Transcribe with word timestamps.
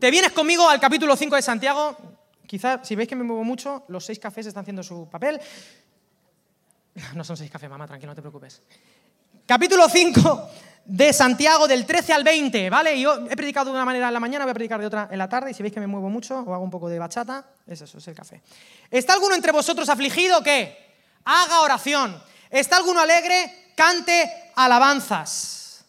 Te 0.00 0.10
vienes 0.10 0.32
conmigo 0.32 0.66
al 0.66 0.80
capítulo 0.80 1.14
5 1.14 1.36
de 1.36 1.42
Santiago. 1.42 1.94
Quizás, 2.46 2.88
si 2.88 2.96
veis 2.96 3.06
que 3.06 3.14
me 3.14 3.22
muevo 3.22 3.44
mucho, 3.44 3.84
los 3.88 4.02
seis 4.02 4.18
cafés 4.18 4.46
están 4.46 4.62
haciendo 4.62 4.82
su 4.82 5.08
papel. 5.08 5.38
No 7.14 7.22
son 7.22 7.36
seis 7.36 7.50
cafés, 7.50 7.70
mamá, 7.70 7.86
tranquilo, 7.86 8.10
no 8.10 8.16
te 8.16 8.20
preocupes. 8.20 8.62
Capítulo 9.46 9.88
5 9.88 10.50
de 10.86 11.12
Santiago, 11.12 11.68
del 11.68 11.86
13 11.86 12.12
al 12.14 12.24
20, 12.24 12.68
¿vale? 12.68 13.00
Yo 13.00 13.26
he 13.30 13.36
predicado 13.36 13.66
de 13.66 13.72
una 13.72 13.84
manera 13.84 14.08
en 14.08 14.14
la 14.14 14.20
mañana, 14.20 14.44
voy 14.44 14.50
a 14.50 14.54
predicar 14.54 14.80
de 14.80 14.86
otra 14.86 15.08
en 15.10 15.18
la 15.18 15.28
tarde, 15.28 15.52
y 15.52 15.54
si 15.54 15.62
veis 15.62 15.72
que 15.72 15.80
me 15.80 15.86
muevo 15.86 16.08
mucho 16.08 16.40
o 16.40 16.52
hago 16.52 16.64
un 16.64 16.70
poco 16.70 16.88
de 16.88 16.98
bachata, 16.98 17.46
es 17.66 17.80
eso, 17.80 17.98
es 17.98 18.08
el 18.08 18.14
café. 18.14 18.42
¿Está 18.90 19.12
alguno 19.12 19.34
entre 19.34 19.52
vosotros 19.52 19.88
afligido? 19.88 20.42
¿Qué? 20.42 20.94
Haga 21.24 21.60
oración. 21.60 22.20
¿Está 22.50 22.78
alguno 22.78 23.00
alegre? 23.00 23.72
Cante 23.76 24.50
alabanzas. 24.56 25.84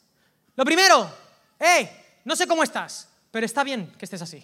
Lo 0.55 0.63
primero, 0.63 1.09
hey, 1.57 1.89
no 2.25 2.35
sé 2.35 2.45
cómo 2.45 2.61
estás, 2.61 3.10
pero 3.31 3.45
está 3.45 3.63
bien 3.63 3.91
que 3.97 4.05
estés 4.05 4.21
así. 4.21 4.43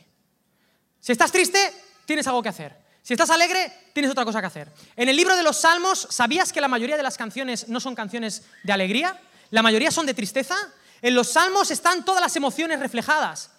Si 1.00 1.12
estás 1.12 1.32
triste, 1.32 1.60
tienes 2.06 2.26
algo 2.28 2.42
que 2.42 2.50
hacer. 2.50 2.76
Si 3.04 3.14
estás 3.14 3.30
alegre, 3.30 3.72
tienes 3.94 4.12
otra 4.12 4.26
cosa 4.26 4.42
que 4.42 4.48
hacer. 4.48 4.72
En 4.96 5.08
el 5.08 5.16
libro 5.16 5.36
de 5.36 5.44
los 5.44 5.58
Salmos, 5.58 6.08
¿sabías 6.10 6.52
que 6.52 6.60
la 6.60 6.68
mayoría 6.68 6.98
de 6.98 7.04
las 7.04 7.18
canciones 7.18 7.70
no 7.70 7.80
son 7.80 7.96
canciones 7.96 8.44
de 8.64 8.74
alegría? 8.74 9.20
La 9.52 9.62
mayoría 9.62 9.92
son 9.92 10.06
de 10.06 10.14
tristeza. 10.14 10.56
En 11.02 11.16
los 11.16 11.32
Salmos 11.32 11.72
están 11.72 12.04
todas 12.04 12.22
las 12.22 12.36
emociones 12.36 12.80
reflejadas. 12.80 13.52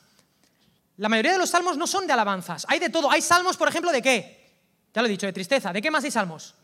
La 0.98 1.08
mayoría 1.08 1.32
de 1.32 1.38
los 1.38 1.50
salmos 1.50 1.76
no 1.76 1.86
son 1.86 2.06
de 2.06 2.12
alabanzas. 2.12 2.66
Hay 2.68 2.80
de 2.80 2.90
todo. 2.90 3.10
Hay 3.10 3.22
salmos, 3.22 3.56
por 3.56 3.68
ejemplo, 3.68 3.92
de 3.92 4.02
qué? 4.02 4.52
Ya 4.92 5.00
lo 5.00 5.06
he 5.06 5.10
dicho, 5.10 5.26
de 5.26 5.32
tristeza. 5.32 5.72
¿De 5.72 5.80
qué 5.80 5.92
más 5.92 6.02
hay 6.02 6.10
salmos? 6.10 6.56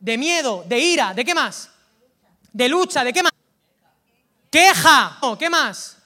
De 0.00 0.18
miedo, 0.18 0.64
de 0.66 0.78
ira. 0.80 1.14
¿De 1.14 1.24
qué 1.24 1.32
más? 1.32 1.70
De 2.52 2.68
lucha. 2.68 3.04
¿De 3.04 3.12
qué 3.12 3.22
más? 3.22 3.32
Queja. 4.50 5.20
¿Qué 5.38 5.48
más? 5.48 5.97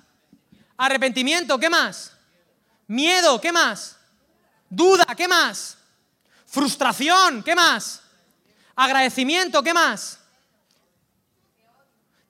Arrepentimiento. 0.85 1.59
¿Qué 1.59 1.71
más? 1.71 2.13
Miedo. 2.87 3.41
¿Qué 3.41 3.53
más? 3.53 3.97
Duda. 4.69 5.07
¿Qué 5.17 5.29
más? 5.29 5.79
Frustración. 6.47 7.43
¿Qué 7.43 7.55
más? 7.55 8.03
Agradecimiento. 8.75 9.63
¿Qué 9.63 9.73
más? 9.73 10.19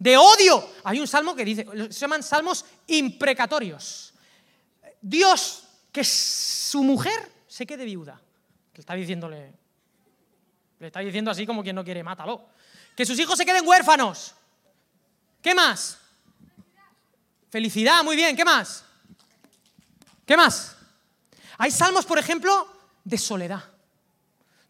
de 0.03 0.17
odio. 0.17 0.69
Hay 0.83 0.99
un 0.99 1.07
salmo 1.07 1.37
que 1.37 1.45
dice, 1.45 1.65
se 1.91 2.01
llaman 2.01 2.25
salmos 2.25 2.65
imprecatorios. 2.89 4.13
Dios, 5.01 5.63
que 5.93 6.03
su 6.03 6.83
mujer 6.83 7.31
se 7.47 7.65
quede 7.65 7.85
viuda. 7.85 8.21
Le 8.75 8.81
está 10.89 11.01
diciendo 11.01 11.31
así 11.31 11.47
como 11.47 11.63
quien 11.63 11.77
no 11.77 11.85
quiere, 11.85 12.03
mátalo. 12.03 12.49
Que 12.97 13.07
sus 13.07 13.17
hijos 13.17 13.39
se 13.39 13.47
queden 13.47 13.65
huérfanos. 13.65 14.35
¿Qué 15.41 15.55
más? 15.55 15.99
Felicidad, 17.53 18.03
muy 18.03 18.17
bien, 18.17 18.35
¿qué 18.35 18.47
más? 18.47 18.83
¿Qué 20.25 20.39
más? 20.39 20.75
Hay 21.59 21.71
salmos, 21.71 22.07
por 22.07 22.19
ejemplo, 22.19 22.67
de 23.05 23.19
soledad, 23.19 23.63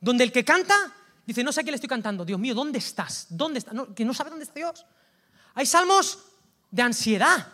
donde 0.01 0.25
el 0.25 0.33
que 0.33 0.45
canta 0.45 0.93
dice, 1.25 1.45
no 1.45 1.53
sé 1.53 1.61
a 1.61 1.63
qué 1.63 1.71
le 1.71 1.77
estoy 1.77 1.89
cantando, 1.89 2.25
Dios 2.25 2.41
mío, 2.41 2.57
¿dónde 2.57 2.81
estás? 2.81 3.27
¿Dónde 3.29 3.61
estás? 3.61 3.73
que 3.95 4.05
no 4.05 4.13
sabe 4.13 4.31
dónde 4.31 4.47
está 4.47 4.57
Dios. 4.57 4.85
Hay 5.55 5.65
salmos 5.65 6.25
de 6.73 6.83
ansiedad. 6.83 7.53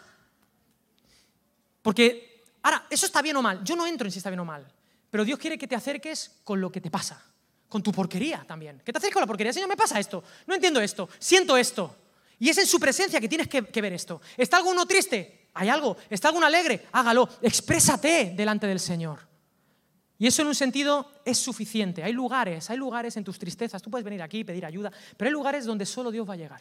Porque, 1.82 2.46
ahora, 2.62 2.86
¿eso 2.88 3.04
está 3.04 3.20
bien 3.20 3.36
o 3.36 3.42
mal? 3.42 3.62
Yo 3.62 3.76
no 3.76 3.86
entro 3.86 4.06
en 4.06 4.12
si 4.12 4.20
está 4.20 4.30
bien 4.30 4.40
o 4.40 4.46
mal. 4.46 4.66
Pero 5.10 5.26
Dios 5.26 5.38
quiere 5.38 5.58
que 5.58 5.68
te 5.68 5.76
acerques 5.76 6.40
con 6.42 6.58
lo 6.58 6.72
que 6.72 6.80
te 6.80 6.90
pasa. 6.90 7.22
Con 7.68 7.82
tu 7.82 7.92
porquería 7.92 8.46
también. 8.48 8.80
Que 8.82 8.92
te 8.92 8.98
acerques 8.98 9.12
con 9.12 9.20
la 9.20 9.26
porquería. 9.26 9.52
Señor, 9.52 9.68
me 9.68 9.76
pasa 9.76 10.00
esto. 10.00 10.24
No 10.46 10.54
entiendo 10.54 10.80
esto. 10.80 11.06
Siento 11.18 11.54
esto. 11.58 11.94
Y 12.38 12.48
es 12.48 12.58
en 12.58 12.66
su 12.66 12.78
presencia 12.78 13.20
que 13.20 13.28
tienes 13.28 13.48
que, 13.48 13.80
ver 13.80 13.92
esto. 13.92 14.20
¿Está 14.36 14.58
alguno 14.58 14.86
triste? 14.86 15.48
Hay 15.54 15.68
algo. 15.68 15.96
¿Está 16.08 16.28
alguno 16.28 16.46
alegre? 16.46 16.86
Hágalo. 16.92 17.28
Exprésate 17.42 18.32
delante 18.36 18.66
del 18.66 18.78
Señor. 18.78 19.26
Y 20.18 20.26
eso 20.26 20.42
en 20.42 20.48
un 20.48 20.54
sentido 20.54 21.10
es 21.24 21.38
suficiente. 21.38 22.02
Hay 22.02 22.12
lugares, 22.12 22.70
hay 22.70 22.76
lugares 22.76 23.16
en 23.16 23.24
tus 23.24 23.38
tristezas. 23.38 23.82
Tú 23.82 23.90
puedes 23.90 24.04
venir 24.04 24.22
aquí, 24.22 24.44
pedir 24.44 24.66
ayuda, 24.66 24.92
pero 25.16 25.28
hay 25.28 25.32
lugares 25.32 25.64
donde 25.64 25.86
solo 25.86 26.10
Dios 26.10 26.28
va 26.28 26.34
a 26.34 26.36
llegar. 26.36 26.60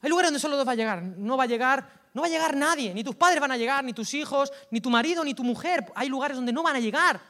Hay 0.00 0.08
lugares 0.08 0.28
donde 0.28 0.40
solo 0.40 0.56
Dios 0.56 0.66
va 0.66 0.72
a 0.72 0.76
llegar. 0.76 1.02
No 1.02 1.36
va 1.36 1.44
a 1.44 1.46
llegar, 1.46 1.88
no 2.14 2.22
va 2.22 2.28
a 2.28 2.30
llegar 2.30 2.56
nadie. 2.56 2.94
Ni 2.94 3.04
tus 3.04 3.16
padres 3.16 3.40
van 3.40 3.52
a 3.52 3.56
llegar, 3.56 3.84
ni 3.84 3.92
tus 3.92 4.12
hijos, 4.14 4.50
ni 4.70 4.80
tu 4.80 4.90
marido, 4.90 5.24
ni 5.24 5.34
tu 5.34 5.44
mujer. 5.44 5.84
Hay 5.94 6.08
lugares 6.08 6.36
donde 6.36 6.52
no 6.52 6.62
van 6.62 6.76
a 6.76 6.80
llegar. 6.80 7.20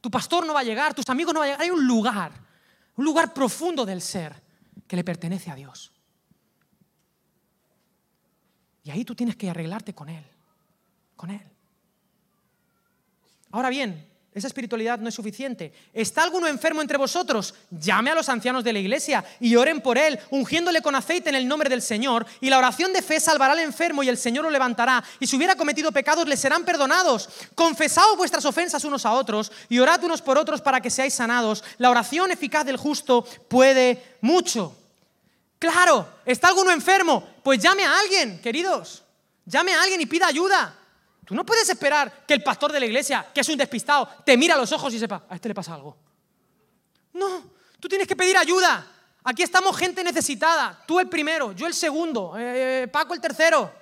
Tu 0.00 0.10
pastor 0.10 0.44
no 0.44 0.54
va 0.54 0.60
a 0.60 0.64
llegar, 0.64 0.94
tus 0.94 1.08
amigos 1.08 1.32
no 1.32 1.40
van 1.40 1.48
a 1.48 1.52
llegar. 1.52 1.62
Hay 1.62 1.70
un 1.70 1.86
lugar, 1.86 2.32
un 2.96 3.04
lugar 3.04 3.32
profundo 3.32 3.86
del 3.86 4.00
ser 4.00 4.42
que 4.86 4.96
le 4.96 5.04
pertenece 5.04 5.50
a 5.50 5.54
Dios. 5.54 5.92
Y 8.84 8.90
ahí 8.90 9.04
tú 9.04 9.14
tienes 9.14 9.36
que 9.36 9.48
arreglarte 9.50 9.94
con 9.94 10.08
Él. 10.08 10.24
Con 11.16 11.30
Él. 11.30 11.40
Ahora 13.50 13.68
bien, 13.68 14.06
esa 14.34 14.46
espiritualidad 14.46 14.98
no 14.98 15.10
es 15.10 15.14
suficiente. 15.14 15.74
¿Está 15.92 16.22
alguno 16.22 16.46
enfermo 16.46 16.80
entre 16.80 16.96
vosotros? 16.96 17.54
Llame 17.70 18.10
a 18.10 18.14
los 18.14 18.30
ancianos 18.30 18.64
de 18.64 18.72
la 18.72 18.78
iglesia 18.78 19.22
y 19.38 19.56
oren 19.56 19.82
por 19.82 19.98
él, 19.98 20.18
ungiéndole 20.30 20.80
con 20.80 20.94
aceite 20.94 21.28
en 21.28 21.34
el 21.34 21.46
nombre 21.46 21.68
del 21.68 21.82
Señor. 21.82 22.24
Y 22.40 22.48
la 22.48 22.56
oración 22.56 22.94
de 22.94 23.02
fe 23.02 23.20
salvará 23.20 23.52
al 23.52 23.58
enfermo 23.58 24.02
y 24.02 24.08
el 24.08 24.16
Señor 24.16 24.44
lo 24.44 24.50
levantará. 24.50 25.04
Y 25.20 25.26
si 25.26 25.36
hubiera 25.36 25.54
cometido 25.54 25.92
pecados, 25.92 26.26
le 26.26 26.38
serán 26.38 26.64
perdonados. 26.64 27.28
Confesaos 27.54 28.16
vuestras 28.16 28.46
ofensas 28.46 28.84
unos 28.84 29.04
a 29.04 29.12
otros 29.12 29.52
y 29.68 29.78
orad 29.80 30.02
unos 30.02 30.22
por 30.22 30.38
otros 30.38 30.62
para 30.62 30.80
que 30.80 30.88
seáis 30.88 31.12
sanados. 31.12 31.62
La 31.76 31.90
oración 31.90 32.30
eficaz 32.30 32.64
del 32.64 32.78
justo 32.78 33.26
puede 33.48 34.02
mucho. 34.22 34.74
Claro, 35.62 36.08
¿está 36.26 36.48
alguno 36.48 36.72
enfermo? 36.72 37.22
Pues 37.40 37.62
llame 37.62 37.84
a 37.84 38.00
alguien, 38.00 38.40
queridos. 38.40 39.04
Llame 39.44 39.72
a 39.72 39.80
alguien 39.80 40.00
y 40.00 40.06
pida 40.06 40.26
ayuda. 40.26 40.76
Tú 41.24 41.36
no 41.36 41.46
puedes 41.46 41.68
esperar 41.68 42.24
que 42.26 42.34
el 42.34 42.42
pastor 42.42 42.72
de 42.72 42.80
la 42.80 42.86
iglesia, 42.86 43.28
que 43.32 43.42
es 43.42 43.48
un 43.48 43.56
despistado, 43.56 44.08
te 44.26 44.36
mira 44.36 44.56
a 44.56 44.58
los 44.58 44.72
ojos 44.72 44.92
y 44.92 44.98
sepa, 44.98 45.24
a 45.28 45.36
este 45.36 45.46
le 45.46 45.54
pasa 45.54 45.74
algo. 45.74 45.96
No, 47.12 47.44
tú 47.78 47.88
tienes 47.88 48.08
que 48.08 48.16
pedir 48.16 48.36
ayuda. 48.36 48.84
Aquí 49.22 49.44
estamos 49.44 49.76
gente 49.76 50.02
necesitada. 50.02 50.82
Tú 50.84 50.98
el 50.98 51.08
primero, 51.08 51.52
yo 51.52 51.68
el 51.68 51.74
segundo, 51.74 52.34
eh, 52.36 52.88
Paco 52.92 53.14
el 53.14 53.20
tercero. 53.20 53.72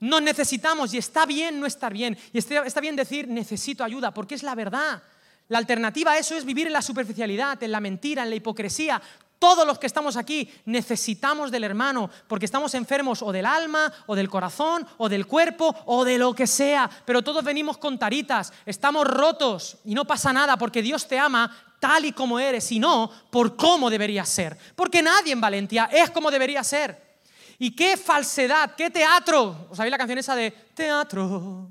Nos 0.00 0.22
necesitamos 0.22 0.92
y 0.92 0.98
está 0.98 1.24
bien 1.24 1.60
no 1.60 1.66
estar 1.66 1.92
bien. 1.92 2.18
Y 2.32 2.38
está 2.38 2.80
bien 2.80 2.96
decir 2.96 3.28
necesito 3.28 3.84
ayuda, 3.84 4.12
porque 4.12 4.34
es 4.34 4.42
la 4.42 4.56
verdad. 4.56 5.00
La 5.46 5.58
alternativa 5.58 6.10
a 6.10 6.18
eso 6.18 6.34
es 6.34 6.44
vivir 6.44 6.66
en 6.66 6.72
la 6.72 6.82
superficialidad, 6.82 7.62
en 7.62 7.70
la 7.70 7.78
mentira, 7.78 8.24
en 8.24 8.30
la 8.30 8.34
hipocresía. 8.34 9.00
Todos 9.42 9.66
los 9.66 9.76
que 9.76 9.88
estamos 9.88 10.16
aquí 10.16 10.48
necesitamos 10.66 11.50
del 11.50 11.64
hermano 11.64 12.08
porque 12.28 12.44
estamos 12.44 12.76
enfermos 12.76 13.22
o 13.22 13.32
del 13.32 13.44
alma, 13.44 13.92
o 14.06 14.14
del 14.14 14.30
corazón, 14.30 14.86
o 14.98 15.08
del 15.08 15.26
cuerpo, 15.26 15.74
o 15.86 16.04
de 16.04 16.16
lo 16.16 16.32
que 16.32 16.46
sea. 16.46 16.88
Pero 17.04 17.22
todos 17.22 17.42
venimos 17.42 17.76
con 17.76 17.98
taritas, 17.98 18.52
estamos 18.64 19.04
rotos 19.04 19.78
y 19.84 19.96
no 19.96 20.04
pasa 20.04 20.32
nada 20.32 20.56
porque 20.56 20.80
Dios 20.80 21.08
te 21.08 21.18
ama 21.18 21.50
tal 21.80 22.04
y 22.04 22.12
como 22.12 22.38
eres 22.38 22.70
y 22.70 22.78
no 22.78 23.10
por 23.32 23.56
cómo 23.56 23.90
deberías 23.90 24.28
ser. 24.28 24.56
Porque 24.76 25.02
nadie 25.02 25.32
en 25.32 25.40
Valentía 25.40 25.90
es 25.90 26.12
como 26.12 26.30
debería 26.30 26.62
ser. 26.62 27.18
Y 27.58 27.74
qué 27.74 27.96
falsedad, 27.96 28.76
qué 28.76 28.90
teatro. 28.90 29.66
¿Os 29.70 29.76
sabéis 29.76 29.90
la 29.90 29.98
canción 29.98 30.20
esa 30.20 30.36
de 30.36 30.52
teatro? 30.52 31.68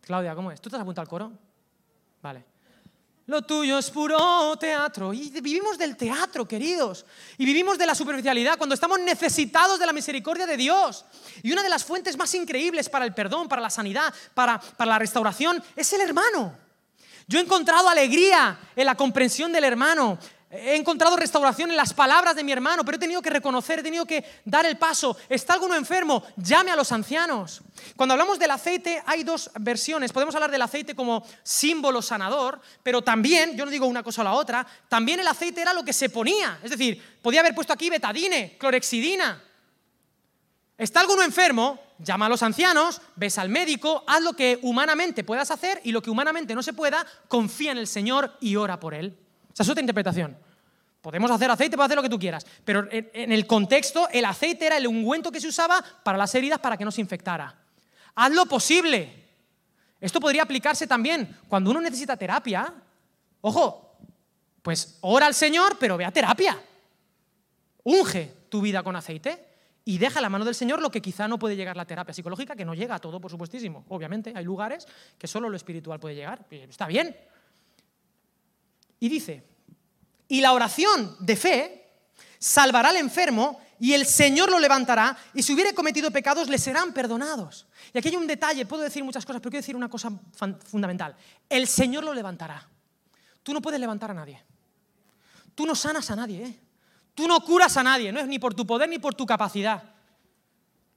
Claudia, 0.00 0.34
¿cómo 0.34 0.50
es? 0.50 0.60
¿Tú 0.60 0.68
te 0.68 0.74
has 0.74 0.82
apuntado 0.82 1.02
al 1.02 1.08
coro? 1.08 1.32
Vale. 2.20 2.47
Lo 3.28 3.42
tuyo 3.42 3.76
es 3.76 3.90
puro 3.90 4.56
teatro. 4.56 5.12
Y 5.12 5.28
vivimos 5.28 5.76
del 5.76 5.98
teatro, 5.98 6.48
queridos. 6.48 7.04
Y 7.36 7.44
vivimos 7.44 7.76
de 7.76 7.84
la 7.84 7.94
superficialidad 7.94 8.56
cuando 8.56 8.74
estamos 8.74 8.98
necesitados 9.00 9.78
de 9.78 9.84
la 9.84 9.92
misericordia 9.92 10.46
de 10.46 10.56
Dios. 10.56 11.04
Y 11.42 11.52
una 11.52 11.62
de 11.62 11.68
las 11.68 11.84
fuentes 11.84 12.16
más 12.16 12.34
increíbles 12.34 12.88
para 12.88 13.04
el 13.04 13.12
perdón, 13.12 13.46
para 13.46 13.60
la 13.60 13.68
sanidad, 13.68 14.14
para, 14.32 14.58
para 14.58 14.92
la 14.92 14.98
restauración, 14.98 15.62
es 15.76 15.92
el 15.92 16.00
hermano. 16.00 16.56
Yo 17.26 17.38
he 17.38 17.42
encontrado 17.42 17.90
alegría 17.90 18.58
en 18.74 18.86
la 18.86 18.94
comprensión 18.94 19.52
del 19.52 19.64
hermano. 19.64 20.18
He 20.50 20.76
encontrado 20.76 21.14
restauración 21.14 21.70
en 21.70 21.76
las 21.76 21.92
palabras 21.92 22.34
de 22.34 22.42
mi 22.42 22.52
hermano, 22.52 22.82
pero 22.82 22.96
he 22.96 22.98
tenido 22.98 23.20
que 23.20 23.28
reconocer, 23.28 23.80
he 23.80 23.82
tenido 23.82 24.06
que 24.06 24.24
dar 24.46 24.64
el 24.64 24.78
paso. 24.78 25.14
¿Está 25.28 25.52
alguno 25.52 25.74
enfermo? 25.74 26.22
Llame 26.36 26.70
a 26.70 26.76
los 26.76 26.90
ancianos. 26.90 27.60
Cuando 27.96 28.14
hablamos 28.14 28.38
del 28.38 28.50
aceite 28.50 29.02
hay 29.04 29.24
dos 29.24 29.50
versiones. 29.60 30.10
Podemos 30.10 30.34
hablar 30.34 30.50
del 30.50 30.62
aceite 30.62 30.94
como 30.94 31.22
símbolo 31.42 32.00
sanador, 32.00 32.62
pero 32.82 33.02
también, 33.02 33.58
yo 33.58 33.66
no 33.66 33.70
digo 33.70 33.86
una 33.86 34.02
cosa 34.02 34.22
o 34.22 34.24
la 34.24 34.32
otra, 34.32 34.66
también 34.88 35.20
el 35.20 35.28
aceite 35.28 35.60
era 35.60 35.74
lo 35.74 35.84
que 35.84 35.92
se 35.92 36.08
ponía. 36.08 36.58
Es 36.62 36.70
decir, 36.70 37.18
podía 37.20 37.40
haber 37.40 37.54
puesto 37.54 37.74
aquí 37.74 37.90
betadine, 37.90 38.56
clorexidina. 38.58 39.44
¿Está 40.78 41.00
alguno 41.00 41.24
enfermo? 41.24 41.78
Llama 41.98 42.24
a 42.24 42.28
los 42.30 42.42
ancianos, 42.42 43.02
ves 43.16 43.36
al 43.36 43.50
médico, 43.50 44.02
haz 44.06 44.22
lo 44.22 44.32
que 44.32 44.58
humanamente 44.62 45.24
puedas 45.24 45.50
hacer 45.50 45.78
y 45.84 45.92
lo 45.92 46.00
que 46.00 46.08
humanamente 46.08 46.54
no 46.54 46.62
se 46.62 46.72
pueda, 46.72 47.04
confía 47.26 47.72
en 47.72 47.78
el 47.78 47.88
Señor 47.88 48.34
y 48.40 48.56
ora 48.56 48.80
por 48.80 48.94
él. 48.94 49.27
Esa 49.58 49.64
es 49.64 49.68
otra 49.70 49.80
interpretación. 49.80 50.36
Podemos 51.00 51.28
hacer 51.32 51.50
aceite, 51.50 51.76
podemos 51.76 51.86
hacer 51.88 51.96
lo 51.96 52.02
que 52.04 52.08
tú 52.08 52.18
quieras, 52.18 52.46
pero 52.64 52.86
en 52.92 53.32
el 53.32 53.44
contexto 53.44 54.08
el 54.12 54.24
aceite 54.24 54.66
era 54.66 54.76
el 54.76 54.86
ungüento 54.86 55.32
que 55.32 55.40
se 55.40 55.48
usaba 55.48 55.84
para 56.04 56.16
las 56.16 56.32
heridas 56.36 56.60
para 56.60 56.76
que 56.76 56.84
no 56.84 56.92
se 56.92 57.00
infectara. 57.00 57.58
Haz 58.14 58.30
lo 58.30 58.46
posible. 58.46 59.26
Esto 60.00 60.20
podría 60.20 60.44
aplicarse 60.44 60.86
también 60.86 61.36
cuando 61.48 61.72
uno 61.72 61.80
necesita 61.80 62.16
terapia. 62.16 62.72
Ojo, 63.40 63.96
pues 64.62 64.98
ora 65.00 65.26
al 65.26 65.34
Señor, 65.34 65.76
pero 65.80 65.96
ve 65.96 66.04
a 66.04 66.12
terapia. 66.12 66.56
Unge 67.82 68.32
tu 68.48 68.60
vida 68.60 68.84
con 68.84 68.94
aceite 68.94 69.44
y 69.84 69.98
deja 69.98 70.20
en 70.20 70.22
la 70.22 70.28
mano 70.28 70.44
del 70.44 70.54
Señor 70.54 70.80
lo 70.80 70.92
que 70.92 71.02
quizá 71.02 71.26
no 71.26 71.36
puede 71.36 71.56
llegar 71.56 71.76
la 71.76 71.84
terapia 71.84 72.14
psicológica, 72.14 72.54
que 72.54 72.64
no 72.64 72.74
llega 72.74 72.94
a 72.94 73.00
todo, 73.00 73.20
por 73.20 73.32
supuestísimo. 73.32 73.84
Obviamente, 73.88 74.32
hay 74.36 74.44
lugares 74.44 74.86
que 75.18 75.26
solo 75.26 75.48
lo 75.48 75.56
espiritual 75.56 75.98
puede 75.98 76.14
llegar. 76.14 76.46
Está 76.48 76.86
bien. 76.86 77.16
Y 79.00 79.08
dice, 79.08 79.44
y 80.28 80.40
la 80.40 80.52
oración 80.52 81.16
de 81.20 81.36
fe 81.36 81.90
salvará 82.38 82.90
al 82.90 82.96
enfermo 82.96 83.60
y 83.80 83.92
el 83.92 84.06
Señor 84.06 84.50
lo 84.50 84.58
levantará 84.58 85.16
y 85.34 85.42
si 85.42 85.54
hubiere 85.54 85.74
cometido 85.74 86.10
pecados 86.10 86.48
le 86.48 86.58
serán 86.58 86.92
perdonados. 86.92 87.66
Y 87.92 87.98
aquí 87.98 88.08
hay 88.08 88.16
un 88.16 88.26
detalle, 88.26 88.66
puedo 88.66 88.82
decir 88.82 89.04
muchas 89.04 89.24
cosas, 89.24 89.40
pero 89.40 89.50
quiero 89.50 89.62
decir 89.62 89.76
una 89.76 89.88
cosa 89.88 90.10
fundamental. 90.64 91.14
El 91.48 91.66
Señor 91.66 92.04
lo 92.04 92.12
levantará. 92.12 92.68
Tú 93.42 93.52
no 93.52 93.62
puedes 93.62 93.80
levantar 93.80 94.10
a 94.10 94.14
nadie. 94.14 94.42
Tú 95.54 95.64
no 95.64 95.74
sanas 95.74 96.10
a 96.10 96.16
nadie. 96.16 96.44
¿eh? 96.44 96.60
Tú 97.14 97.26
no 97.26 97.40
curas 97.40 97.76
a 97.76 97.82
nadie, 97.82 98.12
no 98.12 98.20
es 98.20 98.26
ni 98.26 98.38
por 98.38 98.54
tu 98.54 98.66
poder 98.66 98.88
ni 98.88 98.98
por 98.98 99.14
tu 99.14 99.26
capacidad. 99.26 99.82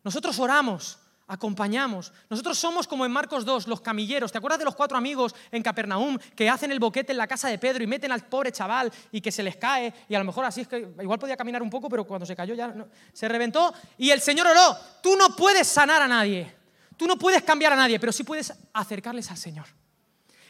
Nosotros 0.04 0.38
oramos, 0.40 1.00
acompañamos. 1.32 2.12
Nosotros 2.30 2.60
somos 2.60 2.86
como 2.86 3.06
en 3.06 3.12
Marcos 3.12 3.46
2, 3.46 3.68
los 3.68 3.80
camilleros. 3.80 4.34
¿Te 4.34 4.38
acuerdas 4.38 4.60
de 4.60 4.66
los 4.66 4.76
cuatro 4.76 4.98
amigos 4.98 5.34
en 5.50 5.64
Capernaum 5.64 6.18
que 6.36 6.50
hacen 6.50 6.74
el 6.74 6.80
boquete 6.80 7.14
en 7.14 7.18
la 7.18 7.26
casa 7.26 7.48
de 7.48 7.58
Pedro 7.58 7.82
y 7.82 7.88
meten 7.88 8.12
al 8.12 8.28
pobre 8.28 8.52
chaval 8.52 8.92
y 9.14 9.22
que 9.22 9.32
se 9.32 9.42
les 9.42 9.56
cae? 9.56 9.94
Y 10.10 10.16
a 10.16 10.20
lo 10.20 10.26
mejor 10.26 10.44
así 10.44 10.62
es 10.62 10.68
que 10.68 10.90
igual 11.02 11.20
podía 11.20 11.38
caminar 11.38 11.64
un 11.64 11.70
poco, 11.70 11.88
pero 11.88 12.04
cuando 12.04 12.26
se 12.26 12.36
cayó 12.36 12.54
ya 12.54 12.76
se 13.14 13.30
reventó. 13.30 13.74
Y 13.98 14.10
el 14.10 14.20
Señor 14.20 14.46
oró. 14.46 14.78
Tú 15.02 15.16
no 15.16 15.34
puedes 15.34 15.70
sanar 15.70 16.02
a 16.02 16.08
nadie. 16.08 16.54
Tú 16.98 17.08
no 17.08 17.18
puedes 17.18 17.42
cambiar 17.44 17.72
a 17.72 17.78
nadie, 17.78 17.98
pero 17.98 18.12
sí 18.12 18.26
puedes 18.26 18.54
acercarles 18.74 19.32
al 19.32 19.38
Señor. 19.38 19.68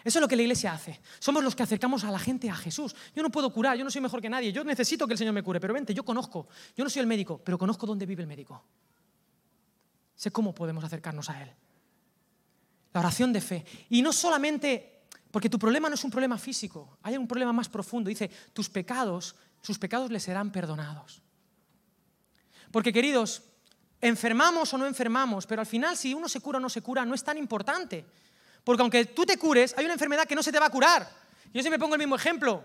Eso 0.04 0.18
es 0.18 0.22
lo 0.22 0.28
que 0.28 0.36
la 0.36 0.42
iglesia 0.42 0.74
hace. 0.74 1.00
Somos 1.20 1.44
los 1.44 1.56
que 1.56 1.62
acercamos 1.62 2.04
a 2.06 2.10
la 2.12 2.18
gente 2.18 2.50
a 2.50 2.56
Jesús. 2.56 2.96
Yo 3.16 3.22
no 3.22 3.30
puedo 3.30 3.54
curar, 3.54 3.78
yo 3.78 3.84
no 3.84 3.92
soy 3.92 4.02
mejor 4.02 4.20
que 4.20 4.32
nadie, 4.32 4.52
yo 4.52 4.64
necesito 4.64 5.06
que 5.06 5.14
el 5.14 5.20
Señor 5.20 5.36
me 5.36 5.44
cure, 5.44 5.60
pero 5.60 5.76
vente, 5.76 5.94
yo 5.94 6.04
conozco. 6.04 6.48
Yo 6.76 6.84
no 6.84 6.90
soy 6.90 7.02
el 7.02 7.08
médico, 7.08 7.40
pero 7.44 7.60
conozco 7.60 7.86
dónde 7.86 8.08
vive 8.08 8.24
el 8.24 8.28
médico. 8.28 8.64
Sé 10.22 10.30
cómo 10.30 10.54
podemos 10.54 10.84
acercarnos 10.84 11.32
a 11.32 11.42
Él. 11.42 11.52
La 12.94 13.00
oración 13.00 13.34
de 13.34 13.42
fe. 13.42 13.66
Y 13.90 14.04
no 14.04 14.14
solamente, 14.14 15.02
porque 15.32 15.50
tu 15.50 15.58
problema 15.58 15.90
no 15.90 15.96
es 15.96 16.04
un 16.04 16.12
problema 16.12 16.38
físico, 16.38 17.00
hay 17.02 17.18
un 17.18 17.28
problema 17.28 17.52
más 17.52 17.68
profundo. 17.68 18.08
Dice, 18.08 18.30
tus 18.54 18.70
pecados, 18.70 19.34
sus 19.64 19.80
pecados 19.80 20.12
les 20.12 20.22
serán 20.22 20.52
perdonados. 20.52 21.24
Porque 22.70 22.94
queridos, 22.94 23.42
enfermamos 24.00 24.72
o 24.72 24.78
no 24.78 24.86
enfermamos, 24.86 25.48
pero 25.48 25.62
al 25.62 25.66
final 25.66 25.98
si 25.98 26.14
uno 26.14 26.30
se 26.30 26.40
cura 26.40 26.60
o 26.60 26.62
no 26.62 26.70
se 26.70 26.84
cura 26.84 27.04
no 27.04 27.16
es 27.16 27.24
tan 27.24 27.40
importante. 27.40 28.06
Porque 28.64 28.82
aunque 28.84 29.06
tú 29.06 29.26
te 29.26 29.40
cures, 29.40 29.74
hay 29.76 29.86
una 29.86 29.96
enfermedad 29.96 30.28
que 30.28 30.36
no 30.36 30.44
se 30.44 30.52
te 30.52 30.60
va 30.60 30.68
a 30.68 30.70
curar. 30.70 31.10
Yo 31.52 31.62
siempre 31.62 31.80
pongo 31.80 31.96
el 31.96 32.00
mismo 32.00 32.16
ejemplo. 32.16 32.64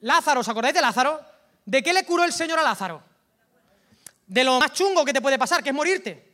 Lázaro, 0.00 0.40
¿os 0.40 0.48
acordáis 0.48 0.74
de 0.74 0.80
Lázaro? 0.80 1.20
¿De 1.64 1.80
qué 1.80 1.92
le 1.92 2.04
curó 2.04 2.24
el 2.24 2.32
Señor 2.32 2.58
a 2.58 2.64
Lázaro? 2.64 3.00
De 4.26 4.42
lo 4.42 4.58
más 4.58 4.72
chungo 4.72 5.04
que 5.04 5.12
te 5.12 5.20
puede 5.20 5.38
pasar, 5.38 5.62
que 5.62 5.68
es 5.68 5.74
morirte. 5.76 6.27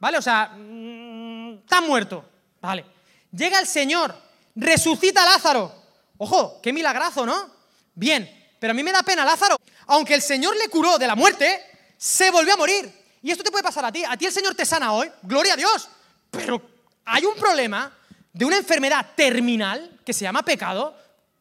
¿Vale? 0.00 0.18
O 0.18 0.22
sea, 0.22 0.48
mm, 0.56 1.58
está 1.58 1.80
muerto. 1.80 2.24
Vale. 2.60 2.84
Llega 3.30 3.60
el 3.60 3.66
Señor, 3.66 4.14
resucita 4.56 5.22
a 5.22 5.26
Lázaro. 5.26 5.72
Ojo, 6.18 6.60
qué 6.62 6.72
milagrazo, 6.72 7.24
¿no? 7.24 7.50
Bien, 7.94 8.28
pero 8.58 8.72
a 8.72 8.74
mí 8.74 8.82
me 8.82 8.92
da 8.92 9.02
pena 9.02 9.24
Lázaro. 9.24 9.56
Aunque 9.86 10.14
el 10.14 10.22
Señor 10.22 10.56
le 10.56 10.68
curó 10.68 10.98
de 10.98 11.06
la 11.06 11.14
muerte, 11.14 11.64
se 11.96 12.30
volvió 12.30 12.54
a 12.54 12.56
morir. 12.56 12.90
Y 13.22 13.30
esto 13.30 13.44
te 13.44 13.50
puede 13.50 13.62
pasar 13.62 13.84
a 13.84 13.92
ti. 13.92 14.02
A 14.04 14.16
ti 14.16 14.26
el 14.26 14.32
Señor 14.32 14.54
te 14.54 14.64
sana 14.64 14.92
hoy, 14.92 15.10
gloria 15.22 15.54
a 15.54 15.56
Dios. 15.56 15.88
Pero 16.30 16.60
hay 17.04 17.24
un 17.24 17.34
problema 17.34 17.92
de 18.32 18.44
una 18.44 18.56
enfermedad 18.56 19.06
terminal 19.14 19.98
que 20.04 20.12
se 20.12 20.22
llama 20.22 20.42
pecado, 20.42 20.96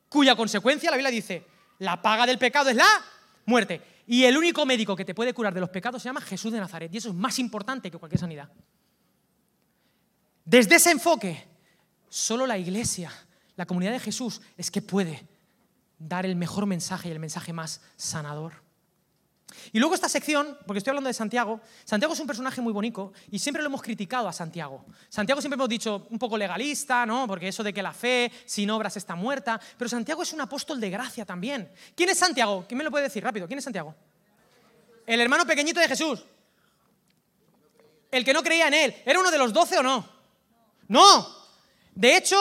cuya 0.10 0.36
consecuencia 0.36 0.90
la 0.90 0.98
Biblia 0.98 1.12
dice, 1.12 1.46
la 1.80 2.02
paga 2.02 2.26
del 2.26 2.38
pecado 2.38 2.70
es 2.70 2.76
la 2.76 2.88
muerte. 3.46 3.82
Y 4.12 4.24
el 4.24 4.36
único 4.36 4.66
médico 4.66 4.96
que 4.96 5.06
te 5.06 5.14
puede 5.14 5.36
curar 5.36 5.54
de 5.54 5.60
los 5.60 5.70
pecados 5.70 6.02
se 6.02 6.10
llama 6.10 6.20
Jesús 6.22 6.52
de 6.52 6.60
Nazaret. 6.60 6.92
Y 6.92 6.98
eso 6.98 7.10
es 7.10 7.16
más 7.16 7.38
importante 7.38 7.92
que 7.92 8.00
cualquier 8.00 8.20
sanidad. 8.20 8.50
Desde 10.44 10.78
ese 10.78 10.90
enfoque, 10.90 11.48
solo 12.10 12.48
la 12.48 12.58
iglesia, 12.58 13.14
la 13.56 13.68
comunidad 13.68 13.92
de 13.92 14.00
Jesús, 14.00 14.42
es 14.58 14.72
que 14.72 14.82
puede 14.82 15.28
dar 16.00 16.26
el 16.26 16.36
mejor 16.36 16.66
mensaje 16.66 17.08
y 17.08 17.12
el 17.12 17.20
mensaje 17.20 17.54
más 17.54 17.82
sanador. 17.98 18.54
Y 19.72 19.80
luego 19.80 19.96
esta 19.96 20.10
sección, 20.10 20.58
porque 20.66 20.80
estoy 20.80 20.92
hablando 20.92 21.08
de 21.08 21.14
Santiago, 21.14 21.62
Santiago 21.86 22.14
es 22.14 22.20
un 22.20 22.28
personaje 22.28 22.62
muy 22.62 22.74
bonito 22.74 23.14
y 23.32 23.40
siempre 23.40 23.62
lo 23.62 23.68
hemos 23.68 23.82
criticado 23.82 24.28
a 24.28 24.34
Santiago. 24.34 24.86
Santiago 25.10 25.42
siempre 25.42 25.56
hemos 25.56 25.70
dicho 25.70 26.08
un 26.10 26.20
poco 26.20 26.38
legalista, 26.38 27.06
¿no? 27.06 27.28
Porque 27.28 27.48
eso 27.48 27.64
de 27.64 27.74
que 27.74 27.82
la 27.82 27.94
fe 27.94 28.32
sin 28.46 28.70
obras 28.70 28.98
está 28.98 29.16
muerta, 29.16 29.60
pero 29.78 29.90
Santiago 29.90 30.24
es 30.24 30.34
un 30.34 30.42
apóstol 30.42 30.80
de 30.80 30.90
gracia 30.90 31.26
también. 31.26 31.72
¿Quién 31.96 32.10
es 32.10 32.18
Santiago? 32.18 32.66
¿Quién 32.68 32.78
me 32.78 32.84
lo 32.84 32.92
puede 32.92 33.06
decir 33.06 33.24
rápido? 33.24 33.48
¿Quién 33.48 33.60
es 33.60 33.64
Santiago? 33.64 33.96
El 35.06 35.22
hermano 35.22 35.46
pequeñito 35.46 35.80
de 35.80 35.88
Jesús. 35.88 36.24
El 38.12 38.26
que 38.26 38.34
no 38.34 38.44
creía 38.44 38.68
en 38.68 38.74
él. 38.74 38.96
¿Era 39.06 39.20
uno 39.20 39.32
de 39.32 39.38
los 39.38 39.54
doce 39.54 39.78
o 39.78 39.84
no? 39.84 40.08
No. 40.88 41.36
De 41.94 42.16
hecho, 42.16 42.38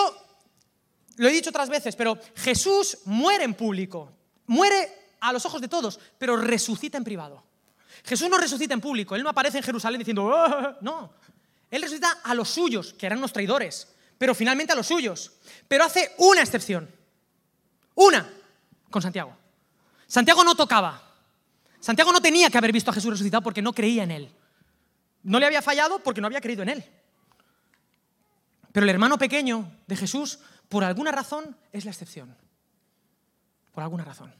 lo 1.16 1.28
he 1.28 1.32
dicho 1.32 1.50
otras 1.50 1.69
veces, 1.69 1.96
pero 1.96 2.19
Jesús 2.37 2.99
muere 3.04 3.44
en 3.44 3.54
público. 3.54 4.12
Muere 4.46 5.07
a 5.20 5.32
los 5.32 5.44
ojos 5.47 5.61
de 5.61 5.69
todos, 5.69 5.99
pero 6.19 6.37
resucita 6.37 6.99
en 6.99 7.05
privado. 7.05 7.43
Jesús 8.05 8.29
no 8.29 8.38
resucita 8.38 8.75
en 8.75 8.81
público, 8.81 9.17
Él 9.17 9.23
no 9.23 9.31
aparece 9.31 9.59
en 9.59 9.65
Jerusalén 9.65 9.99
diciendo, 9.99 10.32
ah", 10.35 10.79
no, 10.81 11.12
Él 11.70 11.82
resucita 11.82 12.20
a 12.23 12.35
los 12.35 12.49
suyos, 12.49 12.94
que 12.94 13.06
eran 13.06 13.19
unos 13.19 13.32
traidores, 13.32 13.88
pero 14.17 14.35
finalmente 14.35 14.73
a 14.73 14.76
los 14.76 14.87
suyos. 14.87 15.32
Pero 15.67 15.85
hace 15.85 16.15
una 16.19 16.43
excepción, 16.43 16.88
una, 17.94 18.29
con 18.91 19.03
Santiago. 19.03 19.37
Santiago 20.06 20.43
no 20.44 20.55
tocaba. 20.55 21.03
Santiago 21.81 22.12
no 22.12 22.21
tenía 22.21 22.50
que 22.50 22.59
haber 22.59 22.73
visto 22.73 22.91
a 22.91 22.94
Jesús 22.94 23.11
resucitado 23.11 23.43
porque 23.43 23.62
no 23.62 23.73
creía 23.73 24.03
en 24.03 24.11
Él. 24.11 24.32
No 25.23 25.38
le 25.38 25.47
había 25.47 25.62
fallado 25.62 26.03
porque 26.03 26.21
no 26.21 26.26
había 26.26 26.41
creído 26.41 26.62
en 26.62 26.71
Él. 26.71 26.85
Pero 28.73 28.85
el 28.85 28.91
hermano 28.91 29.19
pequeño 29.19 29.71
de 29.87 29.97
Jesús, 29.97 30.38
por 30.69 30.85
alguna 30.85 31.12
razón, 31.12 31.56
es 31.73 31.85
la 31.85 31.91
excepción. 31.91 32.37
Por 33.73 33.82
alguna 33.82 34.05
razón. 34.05 34.32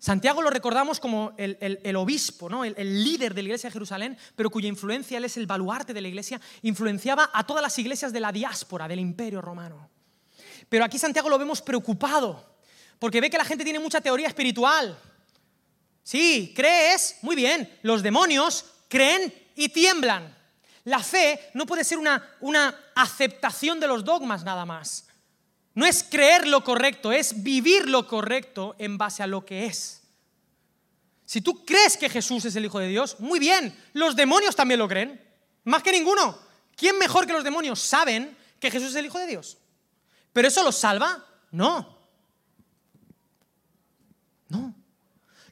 Santiago 0.00 0.40
lo 0.40 0.48
recordamos 0.48 0.98
como 0.98 1.34
el, 1.36 1.94
obispo, 1.96 2.48
¿no? 2.48 2.64
El, 2.64 3.04
líder 3.04 3.34
de 3.34 3.42
la 3.42 3.48
iglesia 3.48 3.68
de 3.68 3.72
Jerusalén, 3.74 4.16
pero 4.34 4.48
cuya 4.48 4.66
influencia, 4.66 5.18
él 5.18 5.26
es 5.26 5.36
el 5.36 5.46
baluarte 5.46 5.92
de 5.92 6.00
la 6.00 6.08
iglesia, 6.08 6.40
influenciaba 6.62 7.30
a 7.34 7.46
todas 7.46 7.62
las 7.62 7.78
iglesias 7.78 8.10
de 8.10 8.20
la 8.20 8.32
diáspora, 8.32 8.88
del 8.88 8.98
imperio 8.98 9.42
romano. 9.42 9.90
Pero 10.70 10.86
aquí 10.86 10.98
Santiago 10.98 11.28
lo 11.28 11.38
vemos 11.38 11.60
preocupado, 11.60 12.56
porque 12.98 13.20
ve 13.20 13.28
que 13.28 13.36
la 13.36 13.44
gente 13.44 13.62
tiene 13.62 13.78
mucha 13.78 14.00
teoría 14.00 14.28
espiritual. 14.28 14.98
Sí, 16.02 16.54
crees, 16.56 17.18
muy 17.20 17.36
bien, 17.36 17.70
los 17.82 18.02
demonios 18.02 18.64
creen 18.88 19.34
y 19.54 19.68
tiemblan. 19.68 20.34
La 20.84 21.00
fe 21.00 21.50
no 21.52 21.66
puede 21.66 21.84
ser 21.84 21.98
una, 21.98 22.26
una 22.40 22.74
aceptación 22.94 23.78
de 23.78 23.86
los 23.86 24.02
dogmas 24.02 24.44
nada 24.44 24.64
más. 24.64 25.09
No 25.74 25.86
es 25.86 26.02
creer 26.02 26.46
lo 26.46 26.64
correcto, 26.64 27.12
es 27.12 27.42
vivir 27.42 27.88
lo 27.88 28.06
correcto 28.06 28.74
en 28.78 28.98
base 28.98 29.22
a 29.22 29.26
lo 29.26 29.44
que 29.44 29.66
es. 29.66 30.02
Si 31.24 31.40
tú 31.40 31.64
crees 31.64 31.96
que 31.96 32.08
Jesús 32.08 32.44
es 32.44 32.56
el 32.56 32.64
Hijo 32.64 32.80
de 32.80 32.88
Dios, 32.88 33.20
muy 33.20 33.38
bien, 33.38 33.76
los 33.92 34.16
demonios 34.16 34.56
también 34.56 34.80
lo 34.80 34.88
creen, 34.88 35.20
más 35.64 35.82
que 35.82 35.92
ninguno. 35.92 36.36
¿Quién 36.74 36.98
mejor 36.98 37.26
que 37.26 37.32
los 37.32 37.44
demonios 37.44 37.78
saben 37.78 38.36
que 38.58 38.70
Jesús 38.70 38.90
es 38.90 38.96
el 38.96 39.06
Hijo 39.06 39.18
de 39.18 39.28
Dios? 39.28 39.58
¿Pero 40.32 40.48
eso 40.48 40.64
los 40.64 40.76
salva? 40.76 41.24
No. 41.52 41.98
No. 44.48 44.74